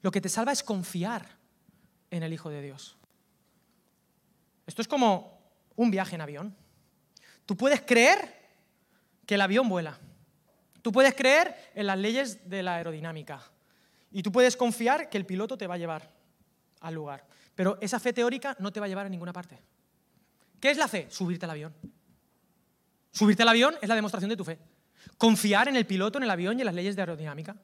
Lo 0.02 0.10
que 0.10 0.20
te 0.20 0.28
salva 0.28 0.50
es 0.50 0.64
confiar 0.64 1.37
en 2.10 2.25
el 2.25 2.32
Hijo 2.32 2.50
de 2.50 2.60
Dios. 2.60 2.96
Esto 4.66 4.82
es 4.82 4.88
como 4.88 5.40
un 5.76 5.90
viaje 5.90 6.16
en 6.16 6.22
avión. 6.22 6.56
Tú 7.46 7.56
puedes 7.56 7.82
creer 7.82 8.37
que 9.25 9.37
el 9.37 9.40
avión 9.40 9.68
vuela. 9.68 9.98
Tú 10.88 10.92
puedes 10.92 11.14
creer 11.14 11.54
en 11.75 11.87
las 11.87 11.99
leyes 11.99 12.49
de 12.49 12.62
la 12.62 12.76
aerodinámica 12.76 13.42
y 14.11 14.23
tú 14.23 14.33
puedes 14.33 14.57
confiar 14.57 15.11
que 15.11 15.18
el 15.18 15.26
piloto 15.26 15.59
te 15.59 15.66
va 15.66 15.75
a 15.75 15.76
llevar 15.76 16.11
al 16.80 16.95
lugar. 16.95 17.26
Pero 17.54 17.76
esa 17.83 18.00
fe 18.00 18.14
teórica 18.14 18.57
no 18.59 18.73
te 18.73 18.80
va 18.80 18.87
a 18.87 18.88
llevar 18.88 19.04
a 19.04 19.11
ninguna 19.11 19.35
parte. 19.35 19.62
¿Qué 20.59 20.71
es 20.71 20.78
la 20.78 20.88
fe? 20.88 21.07
Subirte 21.11 21.45
al 21.45 21.50
avión. 21.50 21.75
Subirte 23.11 23.42
al 23.42 23.50
avión 23.50 23.75
es 23.83 23.87
la 23.90 23.97
demostración 23.97 24.30
de 24.30 24.37
tu 24.38 24.45
fe. 24.45 24.59
Confiar 25.18 25.68
en 25.68 25.76
el 25.76 25.85
piloto, 25.85 26.16
en 26.16 26.25
el 26.25 26.30
avión 26.30 26.57
y 26.57 26.62
en 26.62 26.64
las 26.64 26.75
leyes 26.75 26.97
de 26.97 27.02
aerodinámica. 27.02 27.54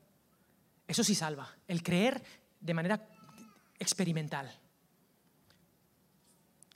Eso 0.86 1.02
sí 1.02 1.14
salva. 1.14 1.50
El 1.66 1.82
creer 1.82 2.22
de 2.60 2.74
manera 2.74 3.08
experimental. 3.78 4.52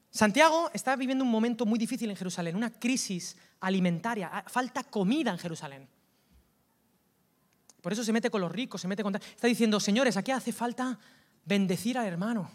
Santiago 0.08 0.70
está 0.72 0.96
viviendo 0.96 1.24
un 1.24 1.30
momento 1.30 1.66
muy 1.66 1.78
difícil 1.78 2.08
en 2.08 2.16
Jerusalén, 2.16 2.56
una 2.56 2.70
crisis 2.70 3.36
alimentaria, 3.60 4.44
falta 4.46 4.84
comida 4.84 5.30
en 5.30 5.38
Jerusalén. 5.38 5.97
Por 7.88 7.94
eso 7.94 8.04
se 8.04 8.12
mete 8.12 8.28
con 8.28 8.42
los 8.42 8.52
ricos, 8.52 8.82
se 8.82 8.86
mete 8.86 9.02
con... 9.02 9.16
Está 9.16 9.46
diciendo, 9.46 9.80
señores, 9.80 10.18
aquí 10.18 10.30
hace 10.30 10.52
falta 10.52 10.98
bendecir 11.46 11.96
al 11.96 12.06
hermano. 12.06 12.50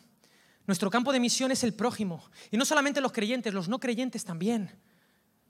Nuestro 0.68 0.92
campo 0.92 1.12
de 1.12 1.20
misión 1.20 1.52
es 1.52 1.64
el 1.64 1.74
prójimo. 1.74 2.24
Y 2.52 2.58
no 2.58 2.66
solamente 2.66 3.02
los 3.02 3.12
creyentes, 3.12 3.52
los 3.52 3.68
no 3.68 3.80
creyentes 3.80 4.24
también. 4.26 4.70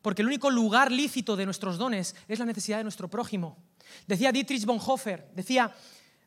Porque 0.01 0.21
el 0.21 0.29
único 0.29 0.49
lugar 0.49 0.89
lícito 0.89 1.35
de 1.35 1.43
nuestros 1.43 1.77
dones 1.77 2.15
es 2.29 2.39
la 2.39 2.45
necesidad 2.45 2.77
de 2.77 2.83
nuestro 2.83 3.09
prójimo. 3.09 3.57
Decía 4.07 4.31
Dietrich 4.31 4.63
Bonhoeffer, 4.63 5.29
decía, 5.35 5.75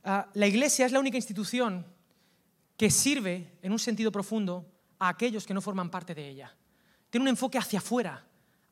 ah, 0.04 0.28
la 0.34 0.46
iglesia 0.46 0.84
es 0.84 0.92
la 0.92 1.00
única 1.00 1.16
institución 1.16 1.86
que 2.76 2.90
sirve 2.90 3.56
en 3.62 3.72
un 3.72 3.78
sentido 3.78 4.12
profundo 4.12 4.66
a 4.98 5.08
aquellos 5.08 5.46
que 5.46 5.54
no 5.54 5.62
forman 5.62 5.88
parte 5.88 6.14
de 6.14 6.28
ella. 6.28 6.54
Tiene 7.08 7.22
un 7.22 7.28
enfoque 7.28 7.56
hacia 7.56 7.78
afuera, 7.78 8.22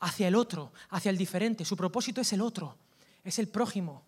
hacia 0.00 0.28
el 0.28 0.34
otro, 0.34 0.74
hacia 0.90 1.08
el 1.08 1.16
diferente. 1.16 1.64
Su 1.64 1.74
propósito 1.74 2.20
es 2.20 2.30
el 2.34 2.42
otro, 2.42 2.76
es 3.24 3.38
el 3.38 3.48
prójimo. 3.48 4.04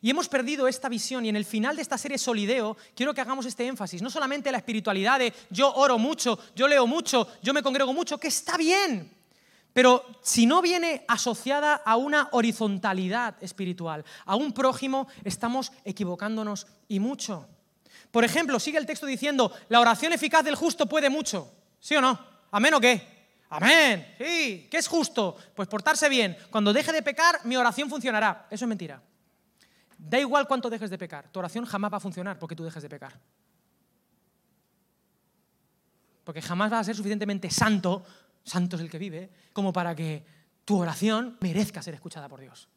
Y 0.00 0.10
hemos 0.10 0.28
perdido 0.28 0.68
esta 0.68 0.88
visión 0.88 1.24
y 1.24 1.28
en 1.28 1.36
el 1.36 1.44
final 1.44 1.76
de 1.76 1.82
esta 1.82 1.98
serie 1.98 2.18
Solideo 2.18 2.76
quiero 2.94 3.14
que 3.14 3.20
hagamos 3.20 3.46
este 3.46 3.66
énfasis, 3.66 4.02
no 4.02 4.10
solamente 4.10 4.52
la 4.52 4.58
espiritualidad 4.58 5.18
de 5.18 5.32
yo 5.50 5.72
oro 5.74 5.98
mucho, 5.98 6.38
yo 6.54 6.68
leo 6.68 6.86
mucho, 6.86 7.28
yo 7.42 7.54
me 7.54 7.62
congrego 7.62 7.92
mucho, 7.92 8.18
que 8.18 8.28
está 8.28 8.56
bien, 8.56 9.16
pero 9.76 10.06
si 10.22 10.46
no 10.46 10.62
viene 10.62 11.04
asociada 11.06 11.74
a 11.74 11.96
una 11.96 12.30
horizontalidad 12.32 13.36
espiritual, 13.42 14.06
a 14.24 14.34
un 14.34 14.52
prójimo, 14.52 15.06
estamos 15.22 15.70
equivocándonos 15.84 16.66
y 16.88 16.98
mucho. 16.98 17.46
Por 18.10 18.24
ejemplo, 18.24 18.58
sigue 18.58 18.78
el 18.78 18.86
texto 18.86 19.04
diciendo, 19.04 19.52
la 19.68 19.80
oración 19.80 20.14
eficaz 20.14 20.42
del 20.44 20.54
justo 20.54 20.86
puede 20.86 21.10
mucho. 21.10 21.52
¿Sí 21.78 21.94
o 21.94 22.00
no? 22.00 22.18
¿Amén 22.52 22.72
o 22.72 22.80
qué? 22.80 23.16
Amén. 23.50 24.14
Sí. 24.16 24.66
¿Qué 24.70 24.78
es 24.78 24.88
justo? 24.88 25.36
Pues 25.54 25.68
portarse 25.68 26.08
bien. 26.08 26.38
Cuando 26.50 26.72
deje 26.72 26.90
de 26.90 27.02
pecar, 27.02 27.44
mi 27.44 27.56
oración 27.56 27.90
funcionará. 27.90 28.46
Eso 28.50 28.64
es 28.64 28.68
mentira. 28.70 29.02
Da 29.98 30.20
igual 30.20 30.46
cuánto 30.46 30.70
dejes 30.70 30.90
de 30.90 30.98
pecar. 30.98 31.30
Tu 31.30 31.38
oración 31.38 31.64
jamás 31.64 31.92
va 31.92 31.96
a 31.96 32.00
funcionar 32.00 32.38
porque 32.38 32.54
tú 32.54 32.64
dejes 32.64 32.82
de 32.82 32.88
pecar. 32.88 33.18
Porque 36.24 36.42
jamás 36.42 36.70
vas 36.70 36.80
a 36.80 36.84
ser 36.84 36.96
suficientemente 36.96 37.50
santo, 37.50 38.04
santo 38.42 38.76
es 38.76 38.82
el 38.82 38.90
que 38.90 38.98
vive, 38.98 39.30
como 39.52 39.72
para 39.72 39.94
que 39.94 40.24
tu 40.64 40.78
oración 40.78 41.38
merezca 41.40 41.82
ser 41.82 41.94
escuchada 41.94 42.28
por 42.28 42.40
Dios. 42.40 42.68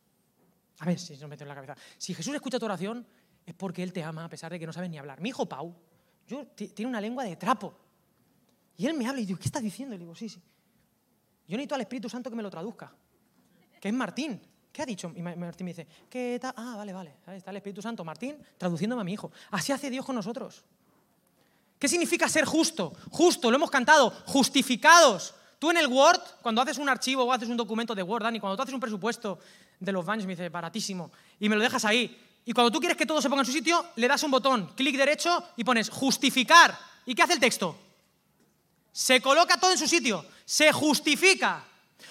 A 0.80 0.86
ver 0.86 1.00
si 1.00 1.16
se 1.16 1.26
me 1.26 1.32
mete 1.32 1.44
en 1.44 1.50
la 1.50 1.56
cabeza. 1.56 1.76
Si 1.98 2.14
Jesús 2.14 2.34
escucha 2.34 2.60
tu 2.60 2.66
oración, 2.66 3.06
es 3.46 3.54
porque 3.56 3.84
Él 3.84 3.92
te 3.92 4.04
ama 4.04 4.26
a 4.26 4.30
pesar 4.30 4.52
de 4.52 4.60
que 4.60 4.66
no 4.66 4.74
sabes 4.74 4.90
ni 4.90 4.98
hablar. 4.98 5.20
Mi 5.20 5.30
hijo 5.30 5.48
Pau, 5.48 5.76
yo, 6.28 6.46
tiene 6.48 6.88
una 6.88 7.02
lengua 7.02 7.24
de 7.24 7.36
trapo. 7.36 7.74
Y 8.78 8.86
él 8.86 8.94
me 8.94 9.08
habla 9.08 9.20
y 9.20 9.26
digo, 9.26 9.40
¿qué 9.40 9.48
estás 9.48 9.64
diciendo? 9.64 9.96
Y 9.96 9.98
le 9.98 10.06
digo, 10.06 10.16
sí, 10.16 10.30
sí. 10.30 10.40
Yo 11.48 11.58
necesito 11.58 11.76
al 11.76 11.82
Espíritu 11.82 12.08
Santo 12.08 12.30
que 12.30 12.36
me 12.36 12.44
lo 12.44 12.50
traduzca. 12.50 12.94
Que 13.82 13.90
es 13.90 13.94
Martín. 13.94 14.40
¿Qué 14.72 14.82
ha 14.82 14.86
dicho? 14.86 15.12
Y 15.16 15.22
Martín 15.22 15.66
me 15.66 15.72
dice, 15.72 15.88
¿qué 16.10 16.38
tal? 16.40 16.54
Ah, 16.56 16.76
vale, 16.78 16.94
vale. 16.94 17.16
Está 17.28 17.52
el 17.52 17.58
Espíritu 17.58 17.82
Santo, 17.82 18.04
Martín, 18.06 18.38
traduciéndome 18.58 19.02
a 19.02 19.06
mi 19.06 19.14
hijo. 19.14 19.32
Así 19.52 19.72
hace 19.72 19.90
Dios 19.90 20.06
con 20.06 20.16
nosotros. 20.16 20.64
¿Qué 21.78 21.88
significa 21.88 22.28
ser 22.28 22.46
justo? 22.46 22.94
Justo, 23.10 23.50
lo 23.50 23.58
hemos 23.58 23.72
cantado, 23.72 24.12
justificados. 24.26 25.34
Tú 25.58 25.72
en 25.72 25.78
el 25.78 25.88
Word, 25.88 26.22
cuando 26.42 26.62
haces 26.62 26.78
un 26.78 26.88
archivo 26.88 27.24
o 27.24 27.34
haces 27.34 27.50
un 27.50 27.58
documento 27.58 27.96
de 27.96 28.04
Word, 28.04 28.24
Dani, 28.24 28.40
cuando 28.40 28.56
tú 28.56 28.64
haces 28.64 28.74
un 28.74 28.80
presupuesto 28.80 29.40
de 29.80 29.92
los 29.92 30.06
baños, 30.06 30.26
me 30.26 30.34
dice, 30.34 30.50
baratísimo, 30.50 31.12
y 31.40 31.50
me 31.50 31.56
lo 31.56 31.62
dejas 31.62 31.84
ahí, 31.86 32.18
y 32.46 32.54
cuando 32.54 32.72
tú 32.72 32.80
quieres 32.80 32.98
que 32.98 33.06
todo 33.06 33.22
se 33.22 33.30
ponga 33.30 33.42
en 33.42 33.46
su 33.46 33.52
sitio, 33.52 33.86
le 33.96 34.08
das 34.08 34.24
un 34.24 34.32
botón, 34.32 34.74
clic 34.76 34.98
derecho 34.98 35.44
y 35.56 35.64
pones 35.64 35.90
justificar. 35.90 36.78
¿Y 37.06 37.14
qué 37.14 37.24
hace 37.24 37.34
el 37.34 37.40
texto? 37.40 37.78
Se 38.92 39.22
coloca 39.22 39.60
todo 39.60 39.72
en 39.72 39.78
su 39.78 39.88
sitio, 39.88 40.26
se 40.46 40.72
justifica. 40.72 41.64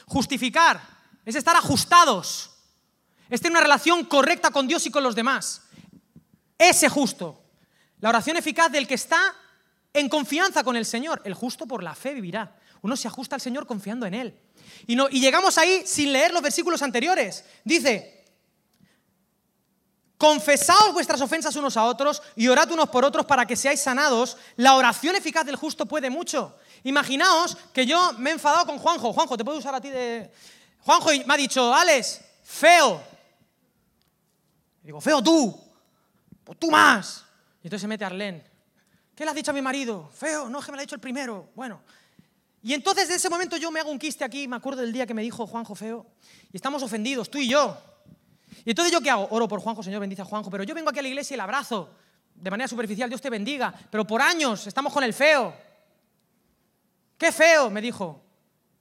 Justificar 0.06 0.97
es 1.28 1.35
estar 1.35 1.54
ajustados, 1.56 2.52
es 3.28 3.42
tener 3.42 3.52
una 3.52 3.61
relación 3.61 4.02
correcta 4.06 4.50
con 4.50 4.66
Dios 4.66 4.87
y 4.87 4.90
con 4.90 5.02
los 5.02 5.14
demás. 5.14 5.61
Ese 6.56 6.88
justo. 6.88 7.38
La 8.00 8.08
oración 8.08 8.38
eficaz 8.38 8.73
del 8.73 8.88
que 8.88 8.94
está 8.94 9.35
en 9.92 10.08
confianza 10.08 10.64
con 10.64 10.75
el 10.75 10.87
Señor. 10.87 11.20
El 11.26 11.35
justo 11.35 11.66
por 11.66 11.82
la 11.82 11.94
fe 11.94 12.14
vivirá. 12.14 12.56
Uno 12.80 12.97
se 12.97 13.08
ajusta 13.08 13.35
al 13.35 13.42
Señor 13.42 13.66
confiando 13.66 14.06
en 14.06 14.14
Él. 14.14 14.40
Y, 14.87 14.97
no, 14.97 15.08
llegamos 15.08 15.58
ahí 15.58 15.82
sin 15.85 16.14
leer 16.14 16.32
los 16.32 16.40
versículos 16.40 16.80
anteriores. 16.80 17.44
Dice, 17.62 18.25
Confesaos 20.16 20.94
vuestras 20.94 21.20
ofensas 21.20 21.54
unos 21.56 21.76
a 21.76 21.85
otros 21.85 22.23
y 22.37 22.49
orad 22.49 22.73
unos 22.73 22.88
por 22.88 23.04
otros 23.04 23.26
para 23.26 23.47
que 23.47 23.54
seáis 23.54 23.82
sanados. 23.82 24.38
La 24.56 24.76
oración 24.76 25.14
eficaz 25.14 25.44
del 25.44 25.56
justo 25.56 25.85
puede 25.85 26.08
mucho. 26.08 26.56
Imaginaos 26.85 27.54
que 27.75 27.85
yo 27.85 28.14
me 28.14 28.30
he 28.30 28.32
enfadado 28.32 28.64
con 28.64 28.78
Juanjo. 28.78 29.12
Juanjo, 29.12 29.37
te 29.37 29.44
puedo 29.44 29.58
usar 29.58 29.75
a 29.75 29.80
ti 29.82 29.90
de... 29.90 30.32
Juanjo 30.88 31.11
me 31.26 31.35
ha 31.35 31.37
dicho, 31.37 31.75
Alex, 31.75 32.18
feo. 32.42 33.02
digo, 34.83 35.02
feo 35.02 35.23
tú. 35.23 35.54
Pues 36.42 36.59
tú 36.59 36.71
más. 36.71 37.26
Y 37.62 37.66
entonces 37.66 37.83
se 37.83 37.88
mete 37.88 38.07
Arlén. 38.07 38.42
¿Qué 39.14 39.23
le 39.23 39.28
has 39.28 39.37
dicho 39.37 39.50
a 39.50 39.54
mi 39.54 39.61
marido? 39.61 40.09
Feo, 40.14 40.49
no, 40.49 40.62
que 40.62 40.73
me 40.73 40.76
lo 40.76 40.80
ha 40.80 40.85
dicho 40.85 40.95
el 40.95 41.00
primero. 41.02 41.50
Bueno. 41.54 41.83
Y 42.62 42.73
entonces 42.73 43.07
de 43.07 43.16
ese 43.16 43.28
momento 43.28 43.59
yo 43.59 43.71
me 43.71 43.80
hago 43.80 43.90
un 43.90 43.99
quiste 43.99 44.25
aquí, 44.25 44.49
me 44.49 44.57
acuerdo 44.57 44.80
del 44.80 44.90
día 44.90 45.07
que 45.07 45.12
me 45.12 45.21
dijo 45.21 45.47
Juanjo 45.47 45.75
feo. 45.75 46.07
Y 46.50 46.57
estamos 46.57 46.83
ofendidos, 46.83 47.30
tú 47.30 47.37
y 47.37 47.50
yo. 47.50 47.76
Y 48.64 48.71
entonces 48.71 48.90
yo 48.90 49.02
qué 49.02 49.11
hago? 49.11 49.28
Oro 49.30 49.47
por 49.47 49.61
Juanjo, 49.61 49.83
Señor, 49.83 50.00
bendice 50.00 50.23
a 50.23 50.25
Juanjo, 50.25 50.50
pero 50.50 50.64
yo 50.64 50.75
vengo 50.75 50.88
aquí 50.88 51.00
a 51.00 51.02
la 51.02 51.09
iglesia 51.09 51.35
y 51.35 51.37
el 51.37 51.40
abrazo 51.40 51.90
de 52.35 52.50
manera 52.50 52.66
superficial, 52.66 53.11
Dios 53.11 53.21
te 53.21 53.28
bendiga, 53.28 53.75
pero 53.90 54.07
por 54.07 54.23
años 54.23 54.66
estamos 54.66 54.90
con 54.90 55.04
el 55.04 55.12
feo. 55.12 55.54
¿Qué 57.18 57.30
feo? 57.30 57.68
me 57.68 57.83
dijo. 57.83 58.23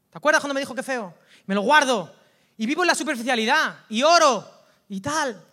¿Te 0.10 0.18
acuerdas 0.18 0.40
cuando 0.40 0.54
me 0.54 0.62
dijo 0.62 0.74
qué 0.74 0.84
feo? 0.84 1.14
Me 1.48 1.56
lo 1.56 1.62
guardo 1.62 2.13
y 2.58 2.66
vivo 2.66 2.84
en 2.84 2.88
la 2.88 2.96
superficialidad 2.96 3.80
y 3.89 4.04
oro 4.04 4.48
y 4.89 5.01
tal. 5.01 5.44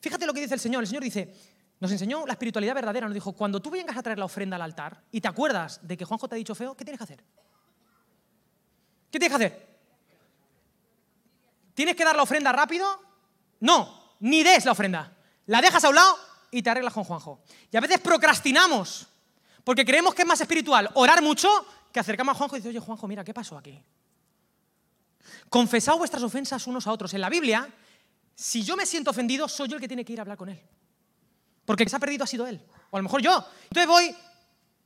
Fíjate 0.00 0.26
lo 0.26 0.34
que 0.34 0.40
dice 0.40 0.54
el 0.54 0.60
Señor. 0.60 0.82
El 0.82 0.88
Señor 0.88 1.04
dice, 1.04 1.34
nos 1.78 1.90
enseñó 1.90 2.26
la 2.26 2.32
espiritualidad 2.32 2.74
verdadera. 2.74 3.06
Nos 3.06 3.14
dijo, 3.14 3.32
cuando 3.32 3.60
tú 3.60 3.70
vengas 3.70 3.96
a 3.96 4.02
traer 4.02 4.18
la 4.18 4.24
ofrenda 4.24 4.56
al 4.56 4.62
altar 4.62 5.02
y 5.12 5.20
te 5.20 5.28
acuerdas 5.28 5.80
de 5.82 5.96
que 5.96 6.04
Juanjo 6.04 6.28
te 6.28 6.34
ha 6.34 6.38
dicho 6.38 6.54
feo, 6.54 6.76
¿qué 6.76 6.84
tienes 6.84 6.98
que 6.98 7.04
hacer? 7.04 7.24
¿Qué 9.10 9.18
tienes 9.18 9.36
que 9.36 9.44
hacer? 9.44 9.72
¿Tienes 11.74 11.96
que 11.96 12.04
dar 12.04 12.16
la 12.16 12.22
ofrenda 12.22 12.52
rápido? 12.52 12.86
No, 13.60 14.14
ni 14.20 14.42
des 14.42 14.64
la 14.64 14.72
ofrenda. 14.72 15.12
La 15.46 15.60
dejas 15.60 15.84
a 15.84 15.88
un 15.88 15.94
lado 15.94 16.16
y 16.50 16.62
te 16.62 16.70
arreglas 16.70 16.94
con 16.94 17.04
Juanjo. 17.04 17.42
Y 17.70 17.76
a 17.76 17.80
veces 17.80 18.00
procrastinamos 18.00 19.06
porque 19.64 19.84
creemos 19.84 20.14
que 20.14 20.22
es 20.22 20.28
más 20.28 20.40
espiritual 20.40 20.90
orar 20.94 21.22
mucho 21.22 21.48
que 21.92 22.00
acercamos 22.00 22.34
a 22.34 22.38
Juanjo 22.38 22.56
y 22.56 22.58
decir, 22.60 22.70
oye 22.70 22.80
Juanjo, 22.80 23.06
mira, 23.06 23.24
¿qué 23.24 23.34
pasó 23.34 23.58
aquí? 23.58 23.82
Confesad 25.48 25.96
vuestras 25.96 26.22
ofensas 26.22 26.66
unos 26.66 26.86
a 26.86 26.92
otros. 26.92 27.14
En 27.14 27.20
la 27.20 27.28
Biblia, 27.28 27.68
si 28.34 28.62
yo 28.62 28.76
me 28.76 28.86
siento 28.86 29.10
ofendido, 29.10 29.48
soy 29.48 29.68
yo 29.68 29.76
el 29.76 29.80
que 29.80 29.88
tiene 29.88 30.04
que 30.04 30.12
ir 30.12 30.20
a 30.20 30.22
hablar 30.22 30.36
con 30.36 30.48
él. 30.48 30.60
Porque 31.64 31.82
el 31.82 31.86
que 31.86 31.90
se 31.90 31.96
ha 31.96 32.00
perdido 32.00 32.24
ha 32.24 32.26
sido 32.26 32.46
él. 32.46 32.60
O 32.90 32.96
a 32.96 33.00
lo 33.00 33.04
mejor 33.04 33.22
yo. 33.22 33.44
Entonces 33.64 33.86
voy 33.86 34.16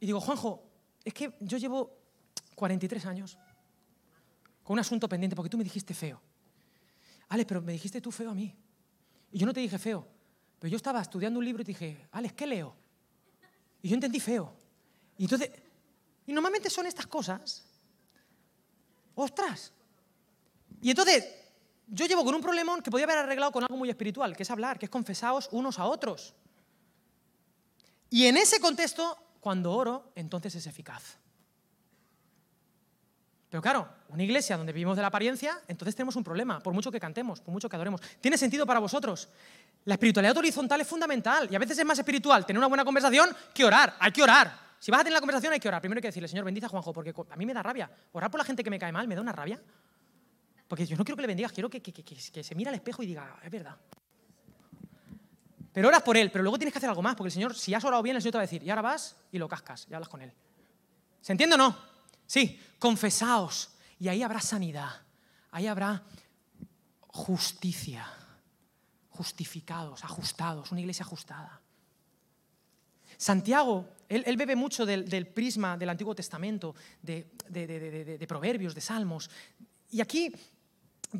y 0.00 0.06
digo, 0.06 0.20
Juanjo, 0.20 0.62
es 1.04 1.14
que 1.14 1.32
yo 1.40 1.58
llevo 1.58 1.96
43 2.54 3.06
años 3.06 3.38
con 4.62 4.74
un 4.74 4.80
asunto 4.80 5.08
pendiente 5.08 5.36
porque 5.36 5.48
tú 5.48 5.56
me 5.56 5.64
dijiste 5.64 5.94
feo. 5.94 6.20
Ale, 7.28 7.44
pero 7.44 7.62
me 7.62 7.72
dijiste 7.72 8.00
tú 8.00 8.10
feo 8.10 8.30
a 8.30 8.34
mí. 8.34 8.54
Y 9.32 9.38
yo 9.38 9.46
no 9.46 9.52
te 9.52 9.60
dije 9.60 9.78
feo, 9.78 10.06
pero 10.58 10.70
yo 10.70 10.76
estaba 10.76 11.00
estudiando 11.00 11.38
un 11.38 11.44
libro 11.44 11.62
y 11.62 11.64
te 11.64 11.72
dije, 11.72 12.08
Alex, 12.12 12.34
¿qué 12.34 12.46
leo? 12.46 12.74
Y 13.82 13.88
yo 13.88 13.94
entendí 13.94 14.20
feo. 14.20 14.52
Y 15.18 15.24
entonces, 15.24 15.50
y 16.26 16.32
normalmente 16.32 16.70
son 16.70 16.86
estas 16.86 17.06
cosas. 17.06 17.64
¡Ostras! 19.14 19.72
Y 20.80 20.90
entonces, 20.90 21.26
yo 21.86 22.06
llevo 22.06 22.24
con 22.24 22.34
un 22.34 22.40
problemón 22.40 22.82
que 22.82 22.90
podía 22.90 23.04
haber 23.04 23.18
arreglado 23.18 23.52
con 23.52 23.62
algo 23.62 23.76
muy 23.76 23.90
espiritual, 23.90 24.36
que 24.36 24.42
es 24.42 24.50
hablar, 24.50 24.78
que 24.78 24.86
es 24.86 24.90
confesaos 24.90 25.48
unos 25.52 25.78
a 25.78 25.84
otros. 25.86 26.34
Y 28.10 28.26
en 28.26 28.36
ese 28.36 28.60
contexto, 28.60 29.16
cuando 29.40 29.72
oro, 29.72 30.12
entonces 30.14 30.54
es 30.54 30.66
eficaz. 30.66 31.18
Pero 33.48 33.62
claro, 33.62 33.88
una 34.08 34.22
iglesia 34.22 34.56
donde 34.56 34.72
vivimos 34.72 34.96
de 34.96 35.02
la 35.02 35.08
apariencia, 35.08 35.60
entonces 35.68 35.94
tenemos 35.94 36.16
un 36.16 36.24
problema, 36.24 36.60
por 36.60 36.74
mucho 36.74 36.90
que 36.90 36.98
cantemos, 36.98 37.40
por 37.40 37.52
mucho 37.52 37.68
que 37.68 37.76
adoremos. 37.76 38.00
¿Tiene 38.20 38.36
sentido 38.36 38.66
para 38.66 38.80
vosotros? 38.80 39.28
La 39.84 39.94
espiritualidad 39.94 40.36
horizontal 40.36 40.80
es 40.80 40.86
fundamental 40.86 41.48
y 41.50 41.54
a 41.54 41.58
veces 41.58 41.78
es 41.78 41.84
más 41.84 41.98
espiritual 41.98 42.44
tener 42.44 42.58
una 42.58 42.66
buena 42.66 42.84
conversación 42.84 43.30
que 43.54 43.64
orar. 43.64 43.94
Hay 44.00 44.10
que 44.10 44.22
orar. 44.22 44.66
Si 44.78 44.90
vas 44.90 45.00
a 45.00 45.04
tener 45.04 45.14
la 45.14 45.20
conversación 45.20 45.52
hay 45.52 45.60
que 45.60 45.68
orar. 45.68 45.80
Primero 45.80 45.98
hay 45.98 46.02
que 46.02 46.08
decirle, 46.08 46.28
Señor, 46.28 46.44
bendice 46.44 46.66
a 46.66 46.68
Juanjo, 46.68 46.92
porque 46.92 47.14
a 47.30 47.36
mí 47.36 47.46
me 47.46 47.54
da 47.54 47.62
rabia. 47.62 47.90
Orar 48.12 48.30
por 48.30 48.38
la 48.38 48.44
gente 48.44 48.64
que 48.64 48.70
me 48.70 48.78
cae 48.78 48.92
mal 48.92 49.06
me 49.06 49.14
da 49.14 49.20
una 49.20 49.32
rabia. 49.32 49.60
Porque 50.68 50.86
yo 50.86 50.96
no 50.96 51.04
quiero 51.04 51.16
que 51.16 51.22
le 51.22 51.28
bendigas, 51.28 51.52
quiero 51.52 51.70
que, 51.70 51.80
que 51.80 52.42
se 52.44 52.54
mire 52.54 52.70
al 52.70 52.74
espejo 52.74 53.02
y 53.02 53.06
diga, 53.06 53.38
es 53.42 53.50
verdad. 53.50 53.76
Pero 55.76 55.88
oras 55.88 56.02
por 56.02 56.16
él, 56.16 56.30
pero 56.30 56.42
luego 56.42 56.56
tienes 56.56 56.72
que 56.72 56.78
hacer 56.78 56.88
algo 56.88 57.02
más, 57.02 57.14
porque 57.16 57.28
el 57.28 57.32
Señor, 57.32 57.54
si 57.54 57.74
has 57.74 57.84
orado 57.84 58.02
bien, 58.02 58.16
el 58.16 58.22
Señor 58.22 58.32
te 58.32 58.38
va 58.38 58.42
a 58.42 58.46
decir, 58.46 58.62
y 58.62 58.70
ahora 58.70 58.80
vas 58.80 59.14
y 59.30 59.36
lo 59.36 59.46
cascas, 59.46 59.86
y 59.90 59.92
hablas 59.92 60.08
con 60.08 60.22
él. 60.22 60.32
¿Se 61.20 61.32
entiende 61.32 61.54
o 61.54 61.58
no? 61.58 61.76
Sí, 62.26 62.58
confesaos 62.78 63.76
y 63.98 64.08
ahí 64.08 64.22
habrá 64.22 64.40
sanidad, 64.40 65.02
ahí 65.50 65.66
habrá 65.66 66.02
justicia, 67.08 68.06
justificados, 69.10 70.02
ajustados, 70.02 70.72
una 70.72 70.80
iglesia 70.80 71.04
ajustada. 71.04 71.60
Santiago, 73.18 73.88
él, 74.08 74.36
bebe 74.38 74.56
mucho 74.56 74.86
del, 74.86 75.26
prisma 75.26 75.76
del 75.76 75.90
Antiguo 75.90 76.14
Testamento, 76.14 76.74
de, 77.02 77.32
de, 77.48 78.24
proverbios, 78.26 78.74
de 78.74 78.80
salmos. 78.80 79.30
Y 79.90 80.00
aquí 80.00 80.32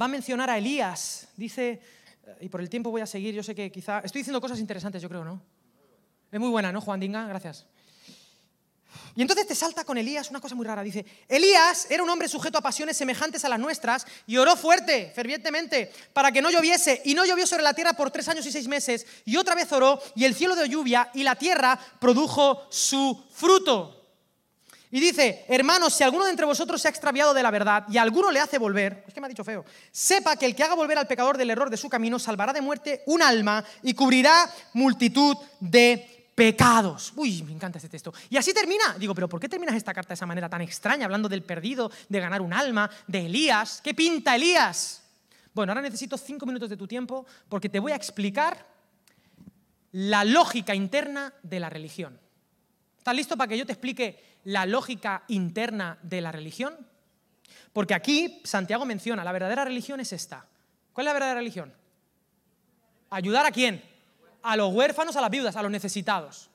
va 0.01 0.07
a 0.07 0.09
mencionar 0.09 0.51
a 0.51 0.59
Elías. 0.59 1.29
Dice, 1.37 1.81
y 2.41 2.49
por 2.49 2.61
el 2.61 2.69
tiempo 2.69 2.91
voy 2.91 3.01
a 3.01 3.07
seguir, 3.07 3.35
yo 3.35 3.43
sé 3.43 3.55
que 3.55 3.71
quizá... 3.71 4.01
Estoy 4.01 4.21
diciendo 4.21 4.41
cosas 4.41 4.59
interesantes, 4.59 5.03
yo 5.03 5.09
creo, 5.09 5.25
¿no? 5.25 5.43
Es 6.31 6.41
muy 6.41 6.49
buena, 6.49 6.73
¿no, 6.73 6.81
Juan 6.81 7.01
Dinga? 7.01 7.27
Gracias. 7.29 7.67
Y 9.15 9.23
entonces 9.23 9.47
te 9.47 9.55
salta 9.55 9.85
con 9.85 9.99
Elías 9.99 10.31
una 10.31 10.41
cosa 10.41 10.55
muy 10.55 10.67
rara. 10.67 10.83
Dice, 10.83 11.05
Elías 11.29 11.87
era 11.91 12.03
un 12.03 12.11
hombre 12.11 12.29
sujeto 12.29 12.59
a 12.59 12.63
pasiones 12.63 12.97
semejantes 12.97 13.45
a 13.45 13.49
las 13.49 13.59
nuestras 13.59 14.07
y 14.27 14.37
oró 14.37 14.57
fuerte, 14.57 15.13
fervientemente, 15.15 15.93
para 16.13 16.33
que 16.33 16.43
no 16.43 16.51
lloviese. 16.51 17.03
Y 17.05 17.15
no 17.15 17.25
llovió 17.25 17.47
sobre 17.47 17.63
la 17.63 17.75
tierra 17.75 17.95
por 17.95 18.11
tres 18.11 18.29
años 18.29 18.45
y 18.47 18.53
seis 18.53 18.69
meses. 18.69 19.07
Y 19.25 19.37
otra 19.37 19.55
vez 19.55 19.71
oró 19.73 20.01
y 20.15 20.25
el 20.25 20.35
cielo 20.35 20.55
dio 20.55 20.67
lluvia 20.67 21.11
y 21.15 21.23
la 21.23 21.37
tierra 21.37 21.79
produjo 21.99 22.67
su 22.71 23.25
fruto. 23.33 24.06
Y 24.97 25.01
dice, 25.01 25.45
hermanos, 25.49 25.93
si 25.93 26.05
alguno 26.05 26.25
de 26.25 26.31
entre 26.31 26.47
vosotros 26.47 26.81
se 26.81 26.89
ha 26.89 26.91
extraviado 26.91 27.35
de 27.35 27.43
la 27.43 27.51
verdad 27.51 27.85
y 27.91 27.99
alguno 27.99 28.31
le 28.31 28.41
hace 28.41 28.57
volver, 28.57 29.05
es 29.07 29.13
que 29.13 29.21
me 29.21 29.27
ha 29.27 29.29
dicho 29.29 29.45
feo, 29.45 29.63
sepa 29.93 30.37
que 30.37 30.47
el 30.47 30.57
que 30.57 30.63
haga 30.63 30.75
volver 30.75 30.97
al 30.97 31.07
pecador 31.07 31.37
del 31.37 31.51
error 31.51 31.69
de 31.69 31.77
su 31.77 31.91
camino 31.91 32.19
salvará 32.19 32.55
de 32.55 32.63
muerte 32.63 33.03
un 33.05 33.21
alma 33.21 33.63
y 33.83 33.93
cubrirá 33.93 34.51
multitud 34.73 35.37
de 35.61 36.31
pecados. 36.35 37.13
Uy, 37.15 37.43
me 37.43 37.53
encanta 37.53 37.77
este 37.77 37.91
texto. 37.91 38.15
Y 38.31 38.39
así 38.39 38.55
termina. 38.55 38.97
Digo, 38.99 39.15
pero 39.15 39.29
¿por 39.29 39.39
qué 39.39 39.51
terminas 39.51 39.75
esta 39.75 39.93
carta 39.93 40.09
de 40.09 40.15
esa 40.15 40.25
manera 40.25 40.49
tan 40.49 40.63
extraña, 40.63 41.05
hablando 41.05 41.29
del 41.29 41.43
perdido, 41.43 41.91
de 42.09 42.19
ganar 42.19 42.41
un 42.41 42.55
alma, 42.55 42.89
de 43.07 43.27
Elías? 43.27 43.83
¿Qué 43.85 43.93
pinta 43.93 44.35
Elías? 44.35 45.03
Bueno, 45.53 45.73
ahora 45.73 45.83
necesito 45.83 46.17
cinco 46.17 46.47
minutos 46.47 46.71
de 46.71 46.77
tu 46.79 46.87
tiempo 46.87 47.27
porque 47.51 47.69
te 47.69 47.81
voy 47.81 47.93
a 47.93 47.97
explicar 47.97 48.67
la 49.93 50.25
lógica 50.25 50.75
interna 50.75 51.35
de 51.43 51.61
la 51.61 51.69
religión. 51.69 52.19
¿Estás 52.97 53.15
listo 53.15 53.37
para 53.37 53.49
que 53.49 53.59
yo 53.59 53.67
te 53.67 53.73
explique 53.73 54.36
la 54.47 54.67
lógica 54.67 55.23
interna 55.29 55.99
de 56.03 56.21
la 56.21 56.33
religión? 56.33 56.75
Porque 57.73 57.95
aquí 57.95 58.41
Santiago 58.43 58.85
menciona, 58.85 59.23
la 59.23 59.33
verdadera 59.33 59.65
religión 59.65 60.01
es 60.01 60.13
esta. 60.13 60.47
¿Cuál 60.93 61.07
es 61.07 61.11
la 61.11 61.13
verdadera 61.13 61.39
religión? 61.39 61.73
¿Ayudar 63.11 63.47
a 63.47 63.53
quién? 63.53 63.83
a 64.47 64.57
los 64.57 64.73
huérfanos, 64.73 65.17
a 65.17 65.21
las 65.21 65.31
viudas, 65.31 65.57
a 65.57 65.63
los 65.63 65.71
necesitados. 65.71 66.49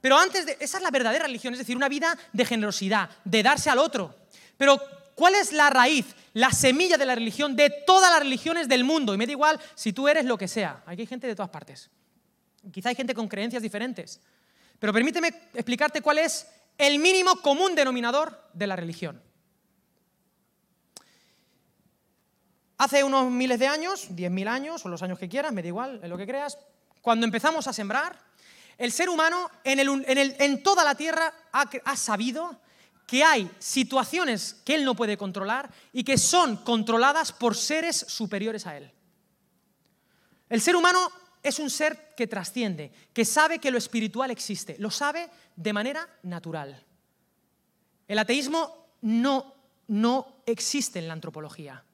Pero 0.00 0.18
antes 0.18 0.44
de, 0.44 0.56
esa 0.60 0.76
es 0.76 0.82
la 0.82 0.90
verdadera 0.90 1.24
religión, 1.24 1.54
es 1.54 1.58
decir, 1.58 1.76
una 1.76 1.88
vida 1.88 2.16
de 2.32 2.44
generosidad, 2.44 3.08
de 3.24 3.42
darse 3.42 3.70
al 3.70 3.78
otro. 3.78 4.14
Pero 4.58 4.78
¿cuál 5.14 5.34
es 5.34 5.52
la 5.52 5.70
raíz, 5.70 6.14
la 6.34 6.50
semilla 6.50 6.98
de 6.98 7.06
la 7.06 7.14
religión 7.14 7.56
de 7.56 7.70
todas 7.86 8.10
las 8.10 8.20
religiones 8.20 8.68
del 8.68 8.84
mundo? 8.84 9.14
Y 9.14 9.16
me 9.16 9.26
da 9.26 9.32
igual 9.32 9.58
si 9.74 9.92
tú 9.92 10.06
eres 10.06 10.26
lo 10.26 10.36
que 10.36 10.48
sea. 10.48 10.82
Aquí 10.86 11.02
hay 11.02 11.06
gente 11.06 11.26
de 11.26 11.34
todas 11.34 11.50
partes. 11.50 11.90
Quizá 12.70 12.90
hay 12.90 12.94
gente 12.94 13.14
con 13.14 13.26
creencias 13.26 13.62
diferentes. 13.62 14.20
Pero 14.78 14.92
permíteme 14.92 15.28
explicarte 15.54 16.02
cuál 16.02 16.18
es 16.18 16.46
el 16.80 16.98
mínimo 16.98 17.36
común 17.36 17.74
denominador 17.74 18.48
de 18.54 18.66
la 18.66 18.74
religión. 18.74 19.22
Hace 22.78 23.04
unos 23.04 23.30
miles 23.30 23.58
de 23.58 23.66
años, 23.66 24.06
diez 24.08 24.30
mil 24.30 24.48
años, 24.48 24.86
o 24.86 24.88
los 24.88 25.02
años 25.02 25.18
que 25.18 25.28
quieras, 25.28 25.52
me 25.52 25.60
da 25.60 25.68
igual, 25.68 26.00
lo 26.02 26.16
que 26.16 26.26
creas, 26.26 26.56
cuando 27.02 27.26
empezamos 27.26 27.66
a 27.68 27.74
sembrar, 27.74 28.18
el 28.78 28.92
ser 28.92 29.10
humano 29.10 29.50
en, 29.62 30.62
toda 30.62 30.82
la 30.82 30.94
tierra 30.94 31.34
ha, 31.52 31.96
sabido 31.96 32.58
que 33.06 33.22
hay 33.22 33.50
situaciones 33.58 34.56
que 34.64 34.74
él 34.74 34.86
no 34.86 34.96
puede 34.96 35.18
controlar 35.18 35.70
y 35.92 36.02
que 36.02 36.16
son 36.16 36.56
controladas 36.56 37.30
por 37.30 37.54
seres 37.54 38.06
superiores 38.08 38.66
a 38.66 38.78
él. 38.78 38.90
El 40.48 40.62
ser 40.62 40.76
humano 40.76 41.12
es 41.42 41.58
un 41.58 41.68
ser 41.68 42.14
que 42.16 42.26
trasciende, 42.26 42.90
que 43.12 43.26
sabe 43.26 43.58
que 43.58 43.70
lo 43.70 43.76
espiritual 43.76 44.30
existe, 44.30 44.76
lo 44.78 44.90
sabe 44.90 45.28
de 45.60 45.72
manera 45.74 46.08
natural. 46.22 46.82
El 48.08 48.18
ateísmo 48.18 48.96
no, 49.02 49.54
no 49.88 50.42
existe 50.46 50.98
en 50.98 51.06
la 51.06 51.12
antropología. 51.12 51.84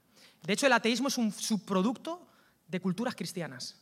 De 0.44 0.52
hecho, 0.52 0.66
el 0.66 0.72
ateísmo 0.72 1.08
es 1.08 1.18
un 1.18 1.32
subproducto 1.32 2.28
de 2.68 2.80
culturas 2.80 3.16
cristianas. 3.16 3.74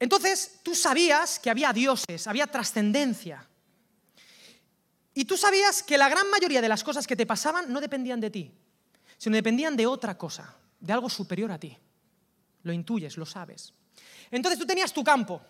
Entonces, 0.00 0.58
tú 0.64 0.74
sabías 0.74 1.38
que 1.38 1.50
había 1.50 1.72
dioses, 1.72 2.26
había 2.26 2.48
trascendencia. 2.48 3.48
Y 5.14 5.24
tú 5.24 5.36
sabías 5.36 5.84
que 5.84 5.96
la 5.96 6.08
gran 6.08 6.28
mayoría 6.30 6.60
de 6.60 6.68
las 6.68 6.82
cosas 6.82 7.06
que 7.06 7.14
te 7.14 7.26
pasaban 7.26 7.72
no 7.72 7.80
dependían 7.80 8.20
de 8.20 8.30
ti, 8.30 8.52
sino 9.16 9.36
dependían 9.36 9.76
de 9.76 9.86
otra 9.86 10.18
cosa, 10.18 10.56
de 10.80 10.92
algo 10.92 11.08
superior 11.08 11.52
a 11.52 11.60
ti. 11.60 11.78
Lo 12.64 12.72
intuyes, 12.72 13.16
lo 13.16 13.26
sabes. 13.26 13.72
Entonces 14.32 14.58
tú 14.58 14.66
tenías 14.66 14.92
tu 14.92 15.04
campo 15.04 15.40